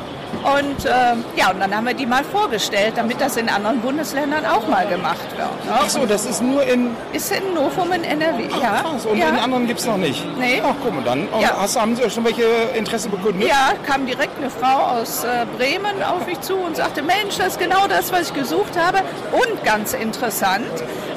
[0.44, 0.90] Und äh,
[1.36, 4.86] ja, und dann haben wir die mal vorgestellt, damit das in anderen Bundesländern auch mal
[4.86, 5.64] gemacht wird.
[5.64, 5.72] Ne?
[5.72, 6.90] Ach so, das ist nur in...
[7.12, 8.80] Ist in Novum in NRW, Ach, ja.
[8.82, 9.06] Krass.
[9.06, 9.28] Und ja.
[9.28, 10.24] in anderen gibt es noch nicht?
[10.38, 10.62] Nee.
[10.64, 11.56] Ach, guck mal, dann ja.
[11.58, 12.44] hast, haben Sie schon welche
[12.76, 13.48] Interesse bekundet?
[13.48, 17.48] Ja, kam direkt eine Frau aus äh, Bremen auf mich zu und sagte, Mensch, das
[17.48, 18.98] ist genau das, was ich gesucht habe.
[19.32, 20.66] Und ganz interessant,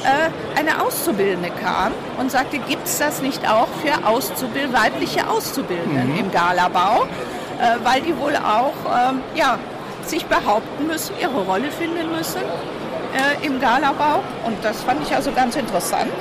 [0.03, 6.01] äh, eine Auszubildende kam und sagte, gibt es das nicht auch für Auszubild weibliche Auszubildende
[6.01, 6.19] mhm.
[6.19, 7.07] im Galabau?
[7.61, 9.59] Äh, weil die wohl auch ähm, ja,
[10.03, 14.23] sich behaupten müssen, ihre Rolle finden müssen äh, im Galabau.
[14.45, 16.11] Und das fand ich also ganz interessant.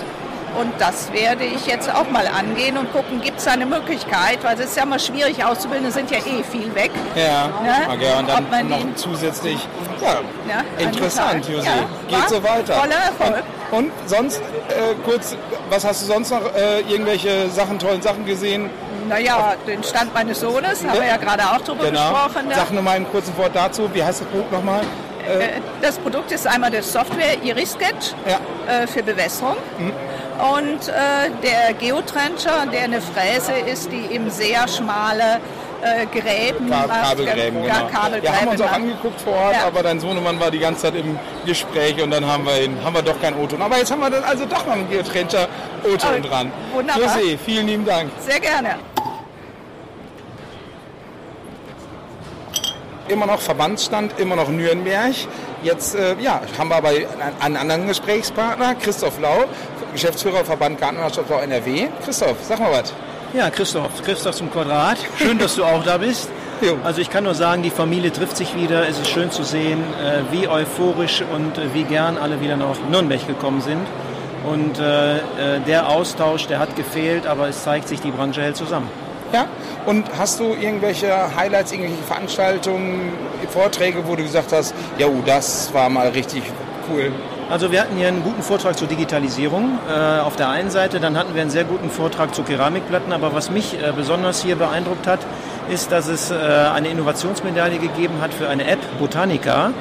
[0.59, 4.59] Und das werde ich jetzt auch mal angehen und gucken, gibt es eine Möglichkeit, weil
[4.59, 6.91] es ist ja immer schwierig auszubilden, sind ja eh viel weg.
[7.15, 7.87] Ja, ne?
[7.87, 9.67] okay, und dann noch zusätzlich,
[10.03, 10.19] ja,
[10.49, 11.67] ja interessant, Josi.
[11.67, 12.75] Ja, Geht so weiter.
[12.75, 13.45] Voller Erfolg.
[13.71, 15.37] Und, und sonst, äh, kurz,
[15.71, 18.71] was hast du sonst noch, äh, irgendwelche Sachen, tollen Sachen gesehen?
[19.11, 22.13] Naja, den Stand meines Sohnes, haben wir ja gerade auch drüber genau.
[22.13, 22.49] gesprochen.
[22.49, 22.55] Ne?
[22.55, 23.91] Sag nur mal ein kurzes Wort dazu.
[23.93, 24.83] Wie heißt das Produkt nochmal?
[25.29, 25.49] Äh, äh,
[25.83, 28.39] das Produkt ist einmal der Software Irisketch ja.
[28.73, 29.57] Äh, für Bewässerung.
[29.79, 29.93] Mhm.
[30.57, 35.41] Und äh, der Geotrencher, der eine Fräse ist, die eben sehr schmale
[35.83, 37.87] äh, Gräben Ka Kabelgräben, genau.
[37.89, 39.67] Kabelgräben ja, haben wir uns auch angeguckt vor Ort, ja.
[39.67, 42.95] aber dein Sohnemann war die ganze Zeit im Gespräch und dann haben wir, ihn, haben
[42.95, 43.61] wir doch kein O-Ton.
[43.61, 45.49] Aber jetzt haben wir dann also doch noch einen Geotrencher
[45.85, 46.53] O-Ton oh, dran.
[46.73, 47.03] Wunderbar.
[47.03, 48.11] José, vielen lieben Dank.
[48.21, 48.77] Sehr gerne.
[53.11, 55.15] Immer noch Verbandsstand, immer noch Nürnberg.
[55.63, 56.91] Jetzt äh, ja, haben wir aber
[57.41, 59.45] einen anderen Gesprächspartner, Christoph Lau,
[59.93, 61.89] Geschäftsführer Verband Gartenlandschaftsbau NRW.
[62.05, 62.93] Christoph, sag mal was.
[63.35, 64.99] Ja, Christoph, Christoph zum Quadrat.
[65.19, 66.29] Schön, dass du auch da bist.
[66.85, 68.87] Also ich kann nur sagen, die Familie trifft sich wieder.
[68.87, 72.77] Es ist schön zu sehen, äh, wie euphorisch und äh, wie gern alle wieder nach
[72.91, 73.81] Nürnberg gekommen sind.
[74.45, 75.21] Und äh,
[75.67, 78.91] der Austausch, der hat gefehlt, aber es zeigt sich, die Branche hält zusammen.
[79.33, 79.47] Ja,
[79.87, 83.13] und hast du irgendwelche Highlights, irgendwelche Veranstaltungen,
[83.49, 86.43] Vorträge, wo du gesagt hast, ja, das war mal richtig
[86.91, 87.13] cool?
[87.49, 91.17] Also wir hatten hier einen guten Vortrag zur Digitalisierung äh, auf der einen Seite, dann
[91.17, 95.07] hatten wir einen sehr guten Vortrag zu Keramikplatten, aber was mich äh, besonders hier beeindruckt
[95.07, 95.21] hat,
[95.69, 99.73] ist, dass es äh, eine Innovationsmedaille gegeben hat für eine App, Botanica.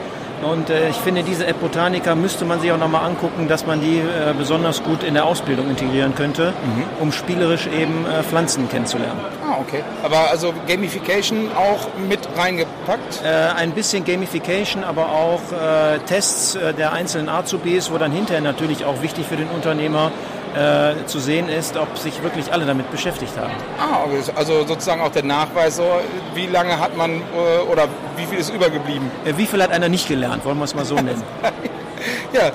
[0.44, 3.82] Und äh, ich finde, diese App Botanica müsste man sich auch nochmal angucken, dass man
[3.82, 6.84] die äh, besonders gut in der Ausbildung integrieren könnte, mhm.
[7.02, 9.20] um spielerisch eben äh, Pflanzen kennenzulernen.
[9.46, 9.84] Ah, okay.
[10.04, 13.22] Aber also Gamification auch mit reingepackt?
[13.24, 13.28] Äh,
[13.58, 18.86] ein bisschen Gamification, aber auch äh, Tests äh, der einzelnen Azubis, wo dann hinterher natürlich
[18.86, 20.12] auch wichtig für den Unternehmer
[20.56, 23.54] äh, zu sehen ist, ob sich wirklich alle damit beschäftigt haben.
[23.78, 25.86] Ah, also sozusagen auch der Nachweis, so,
[26.34, 27.88] wie lange hat man äh, oder
[28.18, 29.10] wie viel ist übergeblieben?
[29.26, 31.24] Äh, wie viel hat einer nicht gelernt, wollen wir es mal so nennen.
[32.34, 32.52] ja, äh,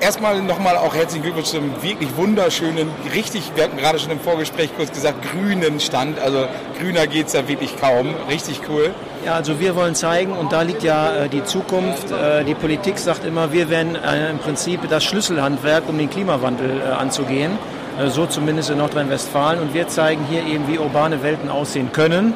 [0.00, 4.70] erstmal nochmal auch herzlichen Glückwunsch zum wirklich wunderschönen, richtig, wir hatten gerade schon im Vorgespräch
[4.76, 6.18] kurz gesagt, grünen Stand.
[6.18, 6.46] Also
[6.78, 8.14] grüner geht es ja wirklich kaum.
[8.28, 8.94] Richtig cool.
[9.24, 12.10] Ja, also wir wollen zeigen, und da liegt ja äh, die Zukunft.
[12.10, 16.80] Äh, die Politik sagt immer, wir werden äh, im Prinzip das Schlüsselhandwerk, um den Klimawandel
[16.80, 17.52] äh, anzugehen.
[17.98, 19.60] Äh, so zumindest in Nordrhein-Westfalen.
[19.60, 22.34] Und wir zeigen hier eben, wie urbane Welten aussehen können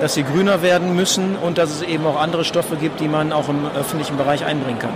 [0.00, 3.32] dass sie grüner werden müssen und dass es eben auch andere Stoffe gibt, die man
[3.32, 4.94] auch im öffentlichen Bereich einbringen kann.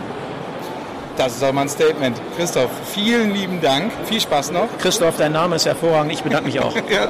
[1.16, 2.20] Das ist auch mal ein Statement.
[2.36, 3.92] Christoph, vielen lieben Dank.
[4.04, 4.68] Viel Spaß noch.
[4.78, 6.12] Christoph, dein Name ist hervorragend.
[6.12, 6.74] Ich bedanke mich auch.
[6.90, 7.08] ja.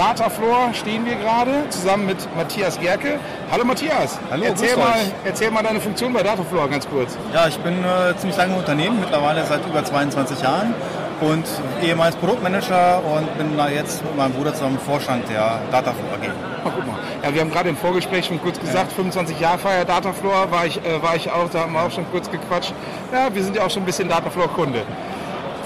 [0.00, 3.20] Datafloor stehen wir gerade zusammen mit Matthias Gerke.
[3.52, 4.18] Hallo Matthias.
[4.30, 4.94] Hallo, erzähl mal,
[5.26, 7.18] erzähl mal deine Funktion bei Datafloor ganz kurz.
[7.34, 10.72] Ja, ich bin äh, ziemlich lange im Unternehmen, mittlerweile seit über 22 Jahren
[11.20, 11.44] und
[11.82, 16.30] ehemals Produktmanager und bin da jetzt mit meinem Bruder zusammen Vorstand der Datafloor AG.
[16.64, 16.96] Ach, guck mal.
[17.22, 18.96] Ja, wir haben gerade im Vorgespräch schon kurz gesagt, ja.
[18.96, 22.10] 25 Jahre Feier Datafloor war ich, äh, war ich auch, da haben wir auch schon
[22.10, 22.72] kurz gequatscht.
[23.12, 24.80] Ja, wir sind ja auch schon ein bisschen Datafloor-Kunde.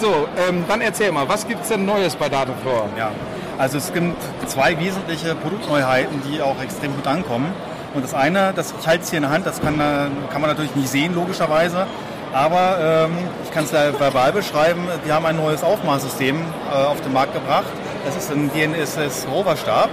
[0.01, 2.89] So, ähm, dann erzähl mal, was gibt es denn Neues bei Datafloor?
[2.99, 3.13] Ja,
[3.59, 7.53] also es gibt zwei wesentliche Produktneuheiten, die auch extrem gut ankommen.
[7.95, 10.51] Und das eine, das, ich halte es hier in der Hand, das kann, kann man
[10.51, 11.87] natürlich nicht sehen, logischerweise.
[12.33, 13.13] Aber ähm,
[13.45, 17.73] ich kann es verbal beschreiben, wir haben ein neues Aufmaßsystem äh, auf den Markt gebracht.
[18.05, 19.89] Das ist ein GNSS Roverstab,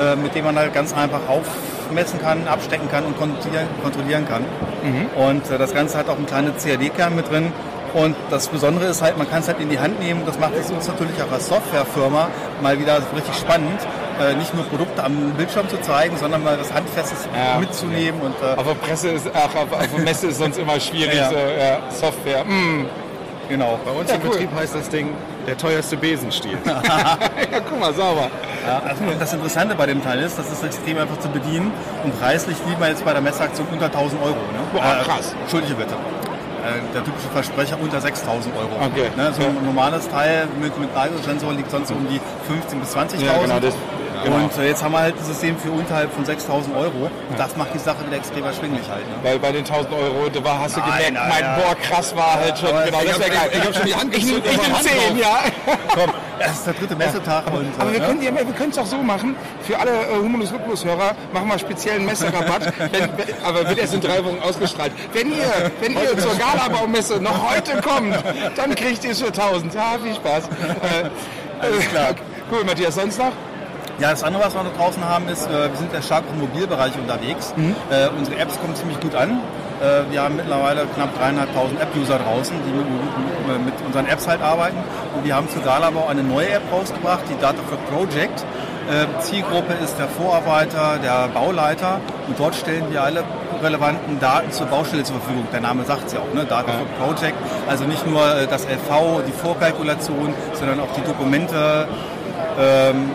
[0.00, 4.42] äh, mit dem man halt ganz einfach aufmessen kann, abstecken kann und kontrollieren, kontrollieren kann.
[4.82, 5.06] Mhm.
[5.14, 7.52] Und äh, das Ganze hat auch einen kleinen CAD-Kern mit drin.
[7.94, 10.22] Und das Besondere ist halt, man kann es halt in die Hand nehmen.
[10.26, 12.28] Das macht es uns natürlich auch als Softwarefirma
[12.60, 13.80] mal wieder richtig spannend,
[14.20, 17.58] äh, nicht nur Produkte am Bildschirm zu zeigen, sondern mal was Handfestes ja.
[17.60, 18.20] mitzunehmen.
[18.20, 21.14] Und, äh, auf der Presse ist, ach, auf, auf der Messe ist sonst immer schwierig,
[21.14, 21.28] ja.
[21.28, 22.44] so ja, Software.
[22.44, 22.86] Mm.
[23.48, 23.78] Genau.
[23.84, 24.30] Bei uns im cool.
[24.30, 25.10] Betrieb heißt das Ding
[25.46, 26.58] der teuerste Besenstiel.
[26.64, 28.30] ja, guck mal, sauber.
[28.66, 31.70] Ja, also das Interessante bei dem Teil ist, das ist extrem einfach zu bedienen
[32.02, 34.34] und preislich liegt man jetzt bei der Messeaktion unter 1000 Euro.
[34.34, 34.60] Ne?
[34.72, 35.32] Boah, äh, krass.
[35.32, 35.94] Äh, Entschuldige bitte.
[36.64, 38.70] Äh, der typische Versprecher unter 6000 Euro.
[38.86, 39.10] Okay.
[39.16, 43.24] Ne, so ein normales Teil mit, mit Nagelsensor liegt sonst um die 15.000 bis 20.000.
[43.24, 43.74] Ja, genau, das,
[44.24, 44.36] Genau.
[44.36, 47.10] Und äh, jetzt haben wir halt ein System für unterhalb von 6.000 Euro.
[47.28, 49.06] Und das macht die Sache wieder extrem erschwinglich halt.
[49.08, 49.16] Ne?
[49.22, 51.58] Weil bei den 1.000 Euro, da war, hast du gemerkt, nein, mein ja.
[51.58, 52.70] Boah, krass war halt schon.
[52.70, 55.38] Genau, ich habe hab schon die Hand Ich, ich, ich nehme 10, ja.
[55.94, 57.46] Komm, das ist der dritte Messetag.
[57.52, 58.30] Und, Aber wir können ja,
[58.70, 63.10] es auch so machen, für alle äh, Humulus Lupulus-Hörer, machen wir speziellen Messerabatt, wenn,
[63.44, 64.92] aber wird erst in drei Wochen ausgestrahlt.
[65.12, 68.16] Wenn ihr, wenn ihr zur Galabaumesse noch heute kommt,
[68.56, 69.74] dann kriegt ihr es für 1000.
[69.74, 70.44] Ja, viel Spaß.
[70.44, 71.10] Äh,
[71.60, 72.14] Alles klar.
[72.50, 73.32] Cool, Matthias, sonst noch?
[73.98, 76.40] Ja, das andere, was wir da draußen haben, ist, äh, wir sind sehr stark im
[76.40, 77.54] Mobilbereich unterwegs.
[77.56, 77.76] Mhm.
[77.90, 79.40] Äh, unsere Apps kommen ziemlich gut an.
[79.80, 84.78] Äh, wir haben mittlerweile knapp dreieinhalbtausend App-User draußen, die mit, mit, unseren Apps halt arbeiten.
[85.16, 88.44] Und wir haben zu Galabau eine neue App rausgebracht, die Data for Project.
[88.88, 93.24] Äh, Zielgruppe ist der Vorarbeiter, der Bauleiter und dort stellen wir alle
[93.62, 95.46] relevanten Daten zur Baustelle zur Verfügung.
[95.52, 96.44] Der Name sagt es ja auch, ne?
[96.44, 97.36] Data for Project.
[97.66, 101.88] Also nicht nur äh, das LV, die Vorkalkulation, sondern auch die Dokumente,
[102.60, 103.10] ähm,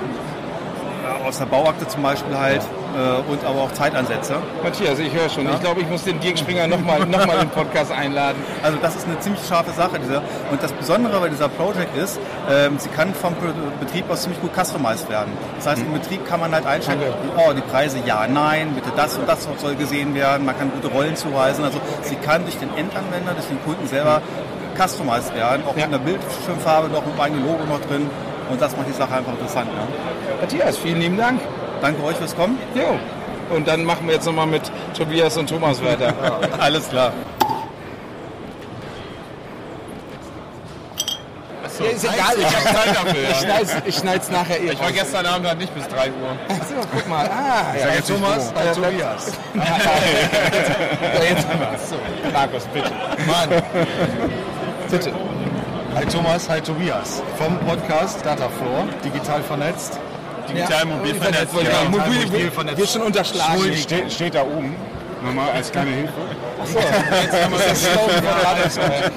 [1.29, 2.61] aus der Bauakte zum Beispiel halt
[2.97, 4.37] äh, und aber auch Zeitansätze.
[4.63, 5.45] Matthias, ich höre schon.
[5.45, 5.53] Ja?
[5.53, 8.41] Ich glaube, ich muss den Dirk Springer nochmal noch mal in den Podcast einladen.
[8.63, 9.99] Also das ist eine ziemlich scharfe Sache.
[9.99, 10.21] Diese.
[10.51, 12.19] Und das Besondere bei dieser Project ist,
[12.49, 13.35] ähm, sie kann vom
[13.79, 15.31] Betrieb aus ziemlich gut customized werden.
[15.57, 15.93] Das heißt, mhm.
[15.93, 16.99] im Betrieb kann man halt einstellen,
[17.37, 20.45] oh, die Preise ja, nein, bitte das und das soll gesehen werden.
[20.45, 21.63] Man kann gute Rollen zuweisen.
[21.63, 24.81] Also sie kann durch den Endanwender, durch den Kunden selber mhm.
[24.81, 25.63] customized werden.
[25.67, 25.85] Auch ja.
[25.85, 28.09] in der Bildschirmfarbe noch mit eigenem Logo noch drin.
[28.49, 29.67] Und das macht die Sache einfach interessant.
[29.73, 29.81] Ne?
[30.41, 31.39] Matthias, vielen lieben Dank.
[31.81, 32.57] Danke euch fürs Kommen.
[32.75, 32.99] Jo.
[33.55, 34.61] Und dann machen wir jetzt nochmal mit
[34.97, 36.13] Tobias und Thomas weiter.
[36.59, 37.13] Alles klar.
[41.77, 43.81] So, ja, ist egal, ich habe Zeit dafür.
[43.85, 44.71] Ich schneide es nachher eh.
[44.71, 46.31] Ich war gestern Abend halt nicht bis 3 Uhr.
[46.49, 47.25] Achso, guck mal.
[47.25, 49.31] Ah, ja, ja Thomas, hi Tobias.
[49.53, 52.91] ja, jetzt haben wir Markus, bitte.
[53.25, 53.63] Mann.
[54.91, 55.13] Bitte.
[55.95, 57.21] Hi Thomas, hi Tobias.
[57.37, 59.99] Vom Podcast Datafloor, digital vernetzt.
[60.47, 61.53] Digital ja, mobil vernetzt.
[61.55, 62.77] Ja, mobil, mobil vernetzt.
[62.77, 63.75] Wir schon unterschlagen.
[63.75, 64.75] Steht, steht da oben.
[65.23, 66.13] Nochmal als kleine Hilfe.
[66.61, 69.11] Achso, jetzt haben wir das Slogan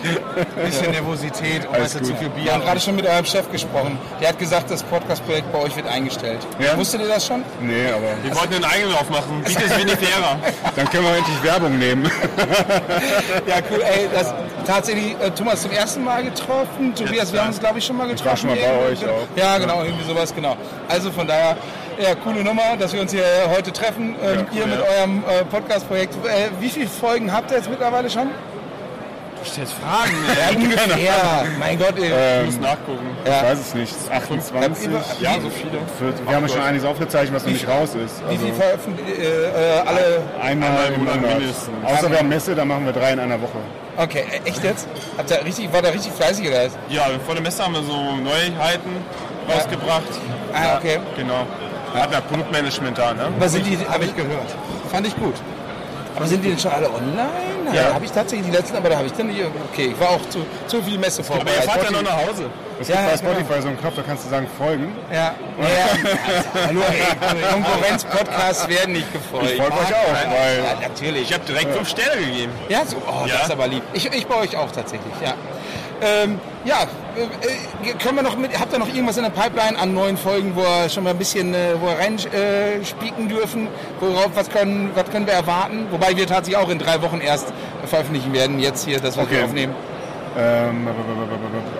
[0.57, 2.44] Ein bisschen Nervosität und weißt du, zu viel Bier.
[2.44, 3.98] Wir haben gerade schon mit eurem Chef gesprochen.
[4.20, 6.40] Der hat gesagt, das Podcast-Projekt bei euch wird eingestellt.
[6.59, 6.76] Ja?
[6.76, 7.44] Wusstet ihr das schon?
[7.61, 8.22] Nee, aber.
[8.22, 9.42] Wir wollten einen eigenen aufmachen.
[9.44, 10.38] Bietet es wenig fairer.
[10.74, 12.05] Dann können wir endlich Werbung nehmen.
[13.46, 13.82] ja, cool.
[13.82, 14.34] Ey, das
[14.66, 16.94] tatsächlich äh, Thomas zum ersten Mal getroffen.
[16.94, 18.22] Tobias, wir haben uns, glaube ich, schon mal getroffen.
[18.22, 19.26] Ich war schon mal bei euch auch.
[19.36, 20.57] Ja, genau, irgendwie sowas, genau.
[20.88, 21.57] Also von daher,
[21.99, 23.24] ja, coole Nummer, dass wir uns hier
[23.55, 24.14] heute treffen.
[24.22, 24.84] Ähm, Ja, ihr cool, mit ja.
[24.99, 26.14] eurem äh, Podcast-Projekt.
[26.26, 28.28] Äh, wie viele Folgen habt ihr jetzt mittlerweile schon?
[29.43, 30.12] Du stellst Fragen.
[30.38, 31.45] Ja, ungefähr.
[31.59, 32.12] mein Gott, ey.
[32.14, 33.07] Ähm, muss nachgucken.
[33.24, 33.43] Ich Ja.
[33.43, 33.93] weiß es nicht.
[34.09, 34.88] 28.
[35.20, 35.72] Ja, so viele.
[35.99, 38.22] Für- Wir haben ja schon einiges aufgezeichnet, was noch nicht raus ist.
[38.30, 40.22] Wie viel Also veröffentlicht äh, äh, alle?
[40.40, 41.68] einmal im Monat mindestens.
[41.84, 43.59] Außer wir haben Messe, da machen wir drei in einer Woche.
[43.97, 44.86] Okay, äh, echt jetzt?
[45.18, 46.62] Habt ihr richtig, war der richtig fleißig oder?
[46.88, 48.90] Ja, vor der Messe haben wir so Neuheiten
[49.53, 50.05] rausgebracht.
[50.55, 51.01] Ah, okay.
[51.16, 51.47] Genau.
[51.93, 53.24] Wir hatten ja Produktmanagement da, ne?
[53.36, 54.55] Aber sind die, habe ich gehört.
[54.90, 55.34] Fand ich gut.
[56.14, 57.28] Aber sind die denn schon alle online?
[57.72, 57.95] Ja.
[57.95, 59.40] Habe ich tatsächlich die letzten, aber da habe ich dann nicht.
[59.72, 61.64] Okay, ich war auch zu, zu viel Messe Aber vorbereitet.
[61.64, 62.51] ihr fahrt ja noch nach Hause.
[62.80, 63.32] Es Ja, gibt bei genau.
[63.40, 64.95] Spotify so einen Knopf, da kannst du sagen, folgen.
[65.11, 65.16] Ja.
[65.16, 65.32] ja,
[65.68, 66.66] ja.
[66.66, 69.53] Hallo, ey, Konkurrenz-Podcasts werden nicht gefolgt.
[69.53, 71.22] Ich folge euch auch, weil Ja, natürlich.
[71.30, 72.53] Ich habe direkt fünf Sterne gegeben.
[72.68, 73.34] Ja, so, oh, Ja.
[73.36, 73.82] das ist aber lieb.
[73.95, 75.32] Ich, ich bei euch auch tatsächlich, ja.
[76.03, 76.84] Ähm, ja,
[78.02, 80.60] können wir noch mit, habt ihr noch irgendwas in der Pipeline an neuen Folgen, wo
[80.62, 82.38] wir schon mal ein bisschen äh, wo wir reinspieken
[82.80, 83.68] äh, spieken dürfen?
[84.00, 85.86] Worauf, was können, was können wir erwarten?
[85.90, 87.52] Wobei wir tatsächlich auch in drei Wochen erst
[87.86, 89.44] veröffentlichen werden, jetzt hier das, was wir Okay.
[89.44, 89.74] aufnehmen.
[90.38, 90.88] Ähm,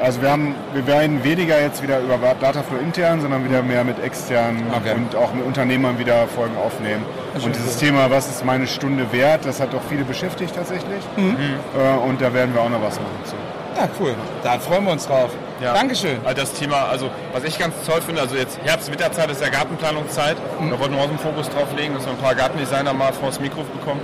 [0.03, 4.03] also wir haben, wir werden weniger jetzt wieder über Dataflow intern, sondern wieder mehr mit
[4.03, 4.95] externen Okay.
[4.95, 7.03] und auch mit Unternehmern wieder Folgen aufnehmen.
[7.43, 11.03] Und dieses Thema, was ist meine Stunde wert, das hat doch viele beschäftigt tatsächlich.
[11.17, 11.37] Mhm.
[11.79, 13.37] Äh, und da werden wir auch noch was machen zu.
[13.77, 14.15] Ja, cool.
[14.43, 15.31] Da freuen wir uns drauf.
[15.61, 15.75] Ja.
[15.75, 16.19] Dankeschön.
[16.25, 19.49] Also das Thema, also was ich ganz toll finde, also jetzt Herbst, Winterzeit ist ja
[19.49, 20.37] Gartenplanungszeit.
[20.59, 23.41] Da wollten wir auch einen Fokus drauf legen, dass wir ein paar Gartendesigner mal vors
[23.41, 24.01] Mikro bekommen.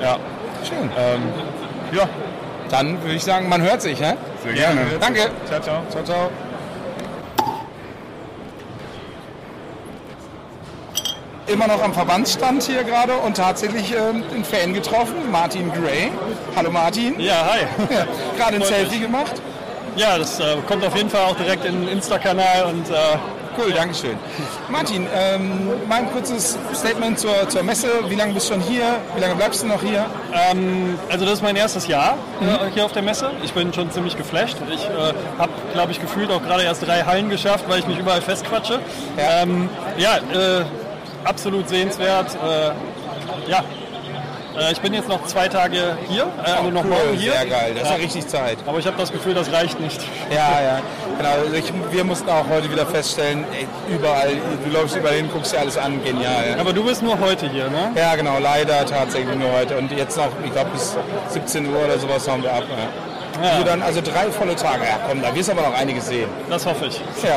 [0.00, 0.18] Ja.
[0.64, 0.90] Schön.
[0.98, 1.22] Ähm,
[1.92, 2.08] ja.
[2.70, 4.14] Dann würde ich sagen, man hört sich, hä?
[4.42, 4.80] Sehr gerne.
[5.00, 5.30] Danke.
[5.46, 5.82] Ciao, ciao.
[5.90, 6.30] Ciao, ciao.
[11.48, 16.12] Immer noch am Verbandsstand hier gerade und tatsächlich ähm, einen Fan getroffen, Martin Gray.
[16.54, 17.18] Hallo Martin.
[17.18, 17.60] Ja, hi.
[17.94, 19.02] Ja, gerade ein Selfie mich.
[19.02, 19.32] gemacht.
[19.96, 22.94] Ja, das äh, kommt auf jeden Fall auch direkt in den Insta-Kanal und äh,
[23.58, 24.16] Cool, Dankeschön.
[24.68, 27.88] Martin, ähm, mal ein kurzes Statement zur, zur Messe.
[28.08, 29.00] Wie lange bist du schon hier?
[29.16, 30.06] Wie lange bleibst du noch hier?
[30.32, 33.32] Ähm, also das ist mein erstes Jahr äh, hier auf der Messe.
[33.42, 34.58] Ich bin schon ziemlich geflasht.
[34.72, 37.98] Ich äh, habe, glaube ich, gefühlt auch gerade erst drei Hallen geschafft, weil ich mich
[37.98, 38.78] überall festquatsche.
[39.16, 40.64] Ja, ähm, ja äh,
[41.24, 42.34] absolut sehenswert.
[42.34, 43.64] Äh, ja,
[44.58, 47.32] äh, ich bin jetzt noch zwei Tage hier, äh, also noch cool, morgen hier.
[47.32, 48.58] sehr geil, das ist ja richtig Zeit.
[48.66, 50.00] Aber ich habe das Gefühl, das reicht nicht.
[50.30, 50.80] Ja, ja,
[51.16, 51.30] genau.
[51.30, 54.32] Also ich, wir mussten auch heute wieder feststellen, ey, überall,
[54.64, 56.56] du läufst überall hin, guckst dir alles an, genial.
[56.58, 57.92] Aber du bist nur heute hier, ne?
[57.94, 59.76] Ja, genau, leider tatsächlich nur heute.
[59.76, 60.96] Und jetzt noch, ich glaube, bis
[61.28, 62.64] 17 Uhr oder sowas haben wir ab.
[62.68, 63.07] Ja.
[63.42, 63.50] Ja.
[63.52, 64.84] Also dann, also drei volle Tage.
[64.84, 66.28] Ja, komm, da wirst du aber noch einiges sehen.
[66.48, 67.00] Das hoffe ich.
[67.22, 67.36] Ja.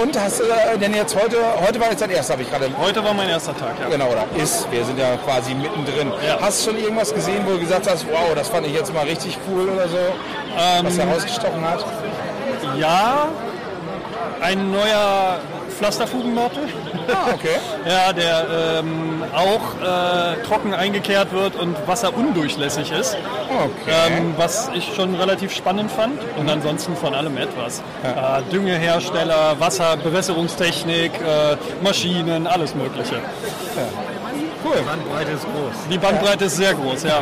[0.00, 1.36] Und hast du äh, denn jetzt heute,
[1.66, 2.68] heute war jetzt dein erster, habe ich gerade.
[2.78, 3.88] Heute war mein erster Tag, ja.
[3.88, 4.70] Genau, oder ist.
[4.70, 6.12] Wir sind ja quasi mittendrin.
[6.26, 6.38] Ja.
[6.40, 9.04] Hast du schon irgendwas gesehen, wo du gesagt hast, wow, das fand ich jetzt mal
[9.04, 9.96] richtig cool oder so?
[10.82, 11.84] was Ähm, herausgestochen hat?
[12.78, 13.28] Ja,
[14.40, 15.38] ein neuer
[15.76, 16.64] Pflasterfugenmörtel.
[17.08, 17.58] Ah, okay.
[17.88, 23.16] ja, der ähm, auch äh, trocken eingekehrt wird und wasserundurchlässig ist.
[23.48, 24.18] Okay.
[24.18, 26.20] Ähm, was ich schon relativ spannend fand.
[26.36, 27.82] Und ansonsten von allem etwas.
[28.02, 33.16] Äh, Düngehersteller, Wasserbewässerungstechnik, äh, Maschinen, alles Mögliche.
[34.64, 34.76] Cool.
[34.78, 35.88] Die Bandbreite ist groß.
[35.90, 37.20] Die Bandbreite ist sehr groß, ja.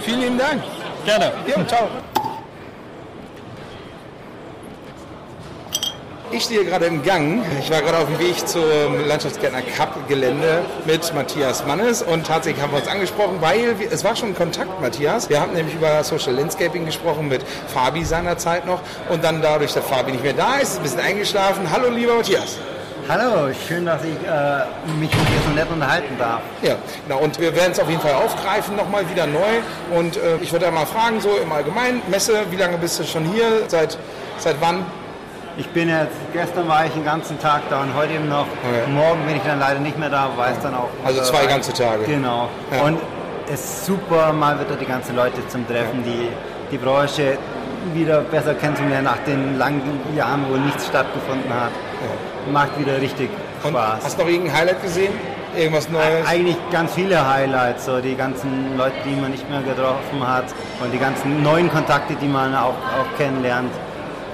[0.00, 0.62] Vielen lieben Dank.
[1.04, 1.32] Gerne.
[1.46, 1.88] Ja, ciao.
[6.30, 7.42] Ich stehe gerade im Gang.
[7.58, 8.62] Ich war gerade auf dem Weg zum
[9.06, 14.04] Landschaftsgärtner Cup Gelände mit Matthias Mannes und tatsächlich haben wir uns angesprochen, weil wir, es
[14.04, 15.30] war schon Kontakt, Matthias.
[15.30, 19.86] Wir haben nämlich über Social Landscaping gesprochen mit Fabi seinerzeit noch und dann dadurch, dass
[19.86, 21.70] Fabi nicht mehr da ist, ein bisschen eingeschlafen.
[21.72, 22.58] Hallo, lieber Matthias.
[23.08, 26.42] Hallo, schön, dass ich äh, mich mit dir so nett unterhalten darf.
[26.60, 26.76] Ja,
[27.06, 27.20] genau.
[27.20, 29.62] Und wir werden es auf jeden Fall aufgreifen, nochmal wieder neu.
[29.96, 33.04] Und äh, ich würde ja mal fragen, so im Allgemeinen, Messe, wie lange bist du
[33.04, 33.62] schon hier?
[33.68, 33.96] Seit,
[34.36, 34.84] seit wann?
[35.58, 38.46] Ich bin jetzt, gestern war ich den ganzen Tag da und heute eben noch.
[38.94, 40.88] Morgen bin ich dann leider nicht mehr da, weil es dann auch.
[41.04, 42.04] Also zwei ganze Tage.
[42.04, 42.48] Genau.
[42.70, 42.84] Ja.
[42.84, 43.00] Und
[43.52, 46.28] es ist super, mal wieder die ganzen Leute zum Treffen, die
[46.70, 47.38] die Branche
[47.92, 49.82] wieder besser kennenzulernen nach den langen
[50.14, 51.72] Jahren, wo nichts stattgefunden hat.
[52.52, 53.28] Macht wieder richtig
[53.66, 54.04] Spaß.
[54.04, 55.12] Hast du noch irgendein Highlight gesehen?
[55.56, 56.24] Irgendwas Neues?
[56.28, 60.44] Eigentlich ganz viele Highlights, so die ganzen Leute, die man nicht mehr getroffen hat
[60.80, 63.72] und die ganzen neuen Kontakte, die man auch, auch kennenlernt.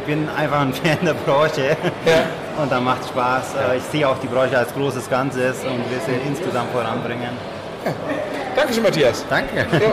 [0.06, 1.78] Ich bin einfach ein Fan der Branche
[2.60, 3.55] und da macht Spaß.
[3.55, 7.31] Äh, Ich sehe auch die Branche als großes Ganzes und will sie insgesamt voranbringen.
[8.55, 9.24] Dankeschön, Matthias.
[9.31, 9.56] Danke.
[9.56, 9.93] Ja.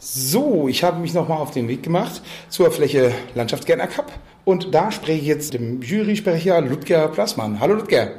[0.00, 2.20] So, ich habe mich nochmal auf den Weg gemacht
[2.50, 4.12] zur Fläche Landschaftsgärtner Cup
[4.44, 7.58] und da spreche ich jetzt dem Jury-Sprecher Ludger Plassmann.
[7.58, 8.10] Hallo Ludger.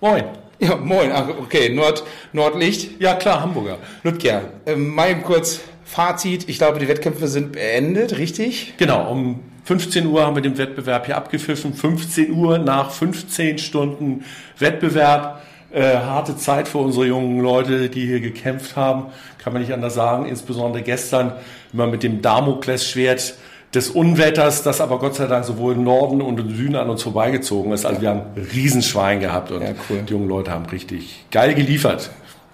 [0.00, 0.24] Moin.
[0.58, 1.10] Ja, moin.
[1.12, 2.02] Ach, okay, Nord,
[2.32, 2.98] Nordlicht.
[2.98, 3.76] Ja, klar, Hamburger.
[4.02, 5.60] Ludger, äh, mal kurz
[5.90, 6.48] Fazit.
[6.48, 8.74] Ich glaube, die Wettkämpfe sind beendet, richtig?
[8.76, 11.74] Genau, um 15 Uhr haben wir den Wettbewerb hier abgepfiffen.
[11.74, 14.24] 15 Uhr nach 15 Stunden
[14.58, 15.42] Wettbewerb.
[15.72, 19.06] Äh, harte Zeit für unsere jungen Leute, die hier gekämpft haben,
[19.38, 20.26] kann man nicht anders sagen.
[20.26, 21.32] Insbesondere gestern
[21.72, 23.34] immer mit dem Damoklesschwert
[23.74, 27.02] des Unwetters, das aber Gott sei Dank sowohl im Norden und im Süden an uns
[27.02, 27.84] vorbeigezogen ist.
[27.84, 28.22] Also wir haben
[28.52, 30.02] Riesenschwein gehabt und ja, cool.
[30.08, 32.10] die jungen Leute haben richtig geil geliefert.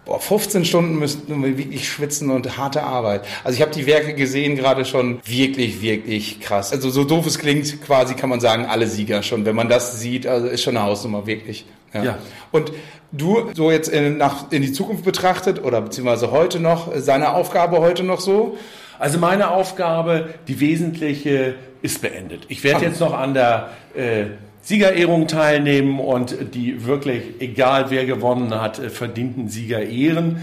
[0.06, 3.26] Boah, 15 Stunden müssten wir wirklich schwitzen und harte Arbeit.
[3.42, 6.72] Also ich habe die Werke gesehen, gerade schon wirklich, wirklich krass.
[6.72, 9.44] Also so doof es klingt, quasi kann man sagen, alle Sieger schon.
[9.44, 11.66] Wenn man das sieht, also ist schon eine Hausnummer, wirklich.
[11.92, 12.04] Ja.
[12.04, 12.18] ja.
[12.52, 12.70] Und
[13.10, 17.80] du, so jetzt in, nach, in die Zukunft betrachtet oder beziehungsweise heute noch, seine Aufgabe
[17.80, 18.56] heute noch so?
[19.00, 22.44] Also meine Aufgabe, die wesentliche, ist beendet.
[22.48, 24.26] Ich werde jetzt noch an der äh,
[24.66, 30.40] Siegerehrung teilnehmen und die wirklich, egal wer gewonnen hat, äh, verdienten Sieger ehren.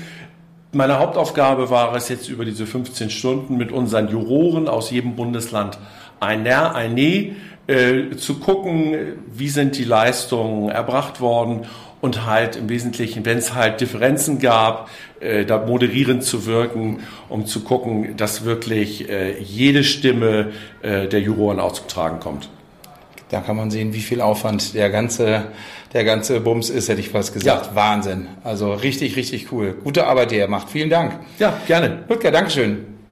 [0.71, 5.77] Meine Hauptaufgabe war es jetzt über diese 15 Stunden mit unseren Juroren aus jedem Bundesland
[6.21, 7.33] ein Ja, ein Nee
[7.67, 8.95] äh, zu gucken,
[9.29, 11.65] wie sind die Leistungen erbracht worden
[11.99, 14.89] und halt im Wesentlichen, wenn es halt Differenzen gab,
[15.19, 21.19] äh, da moderierend zu wirken, um zu gucken, dass wirklich äh, jede Stimme äh, der
[21.19, 21.73] Juroren auch
[22.21, 22.47] kommt.
[23.33, 25.45] Da kann man sehen, wie viel Aufwand der ganze,
[25.91, 27.65] der ganze Bums ist, hätte ich fast gesagt.
[27.65, 27.75] Ja.
[27.75, 28.27] Wahnsinn.
[28.43, 29.75] Also richtig, richtig cool.
[29.83, 30.69] Gute Arbeit, die er macht.
[30.69, 31.13] Vielen Dank.
[31.39, 32.03] Ja, gerne.
[32.07, 32.92] Ludger, Dankeschön.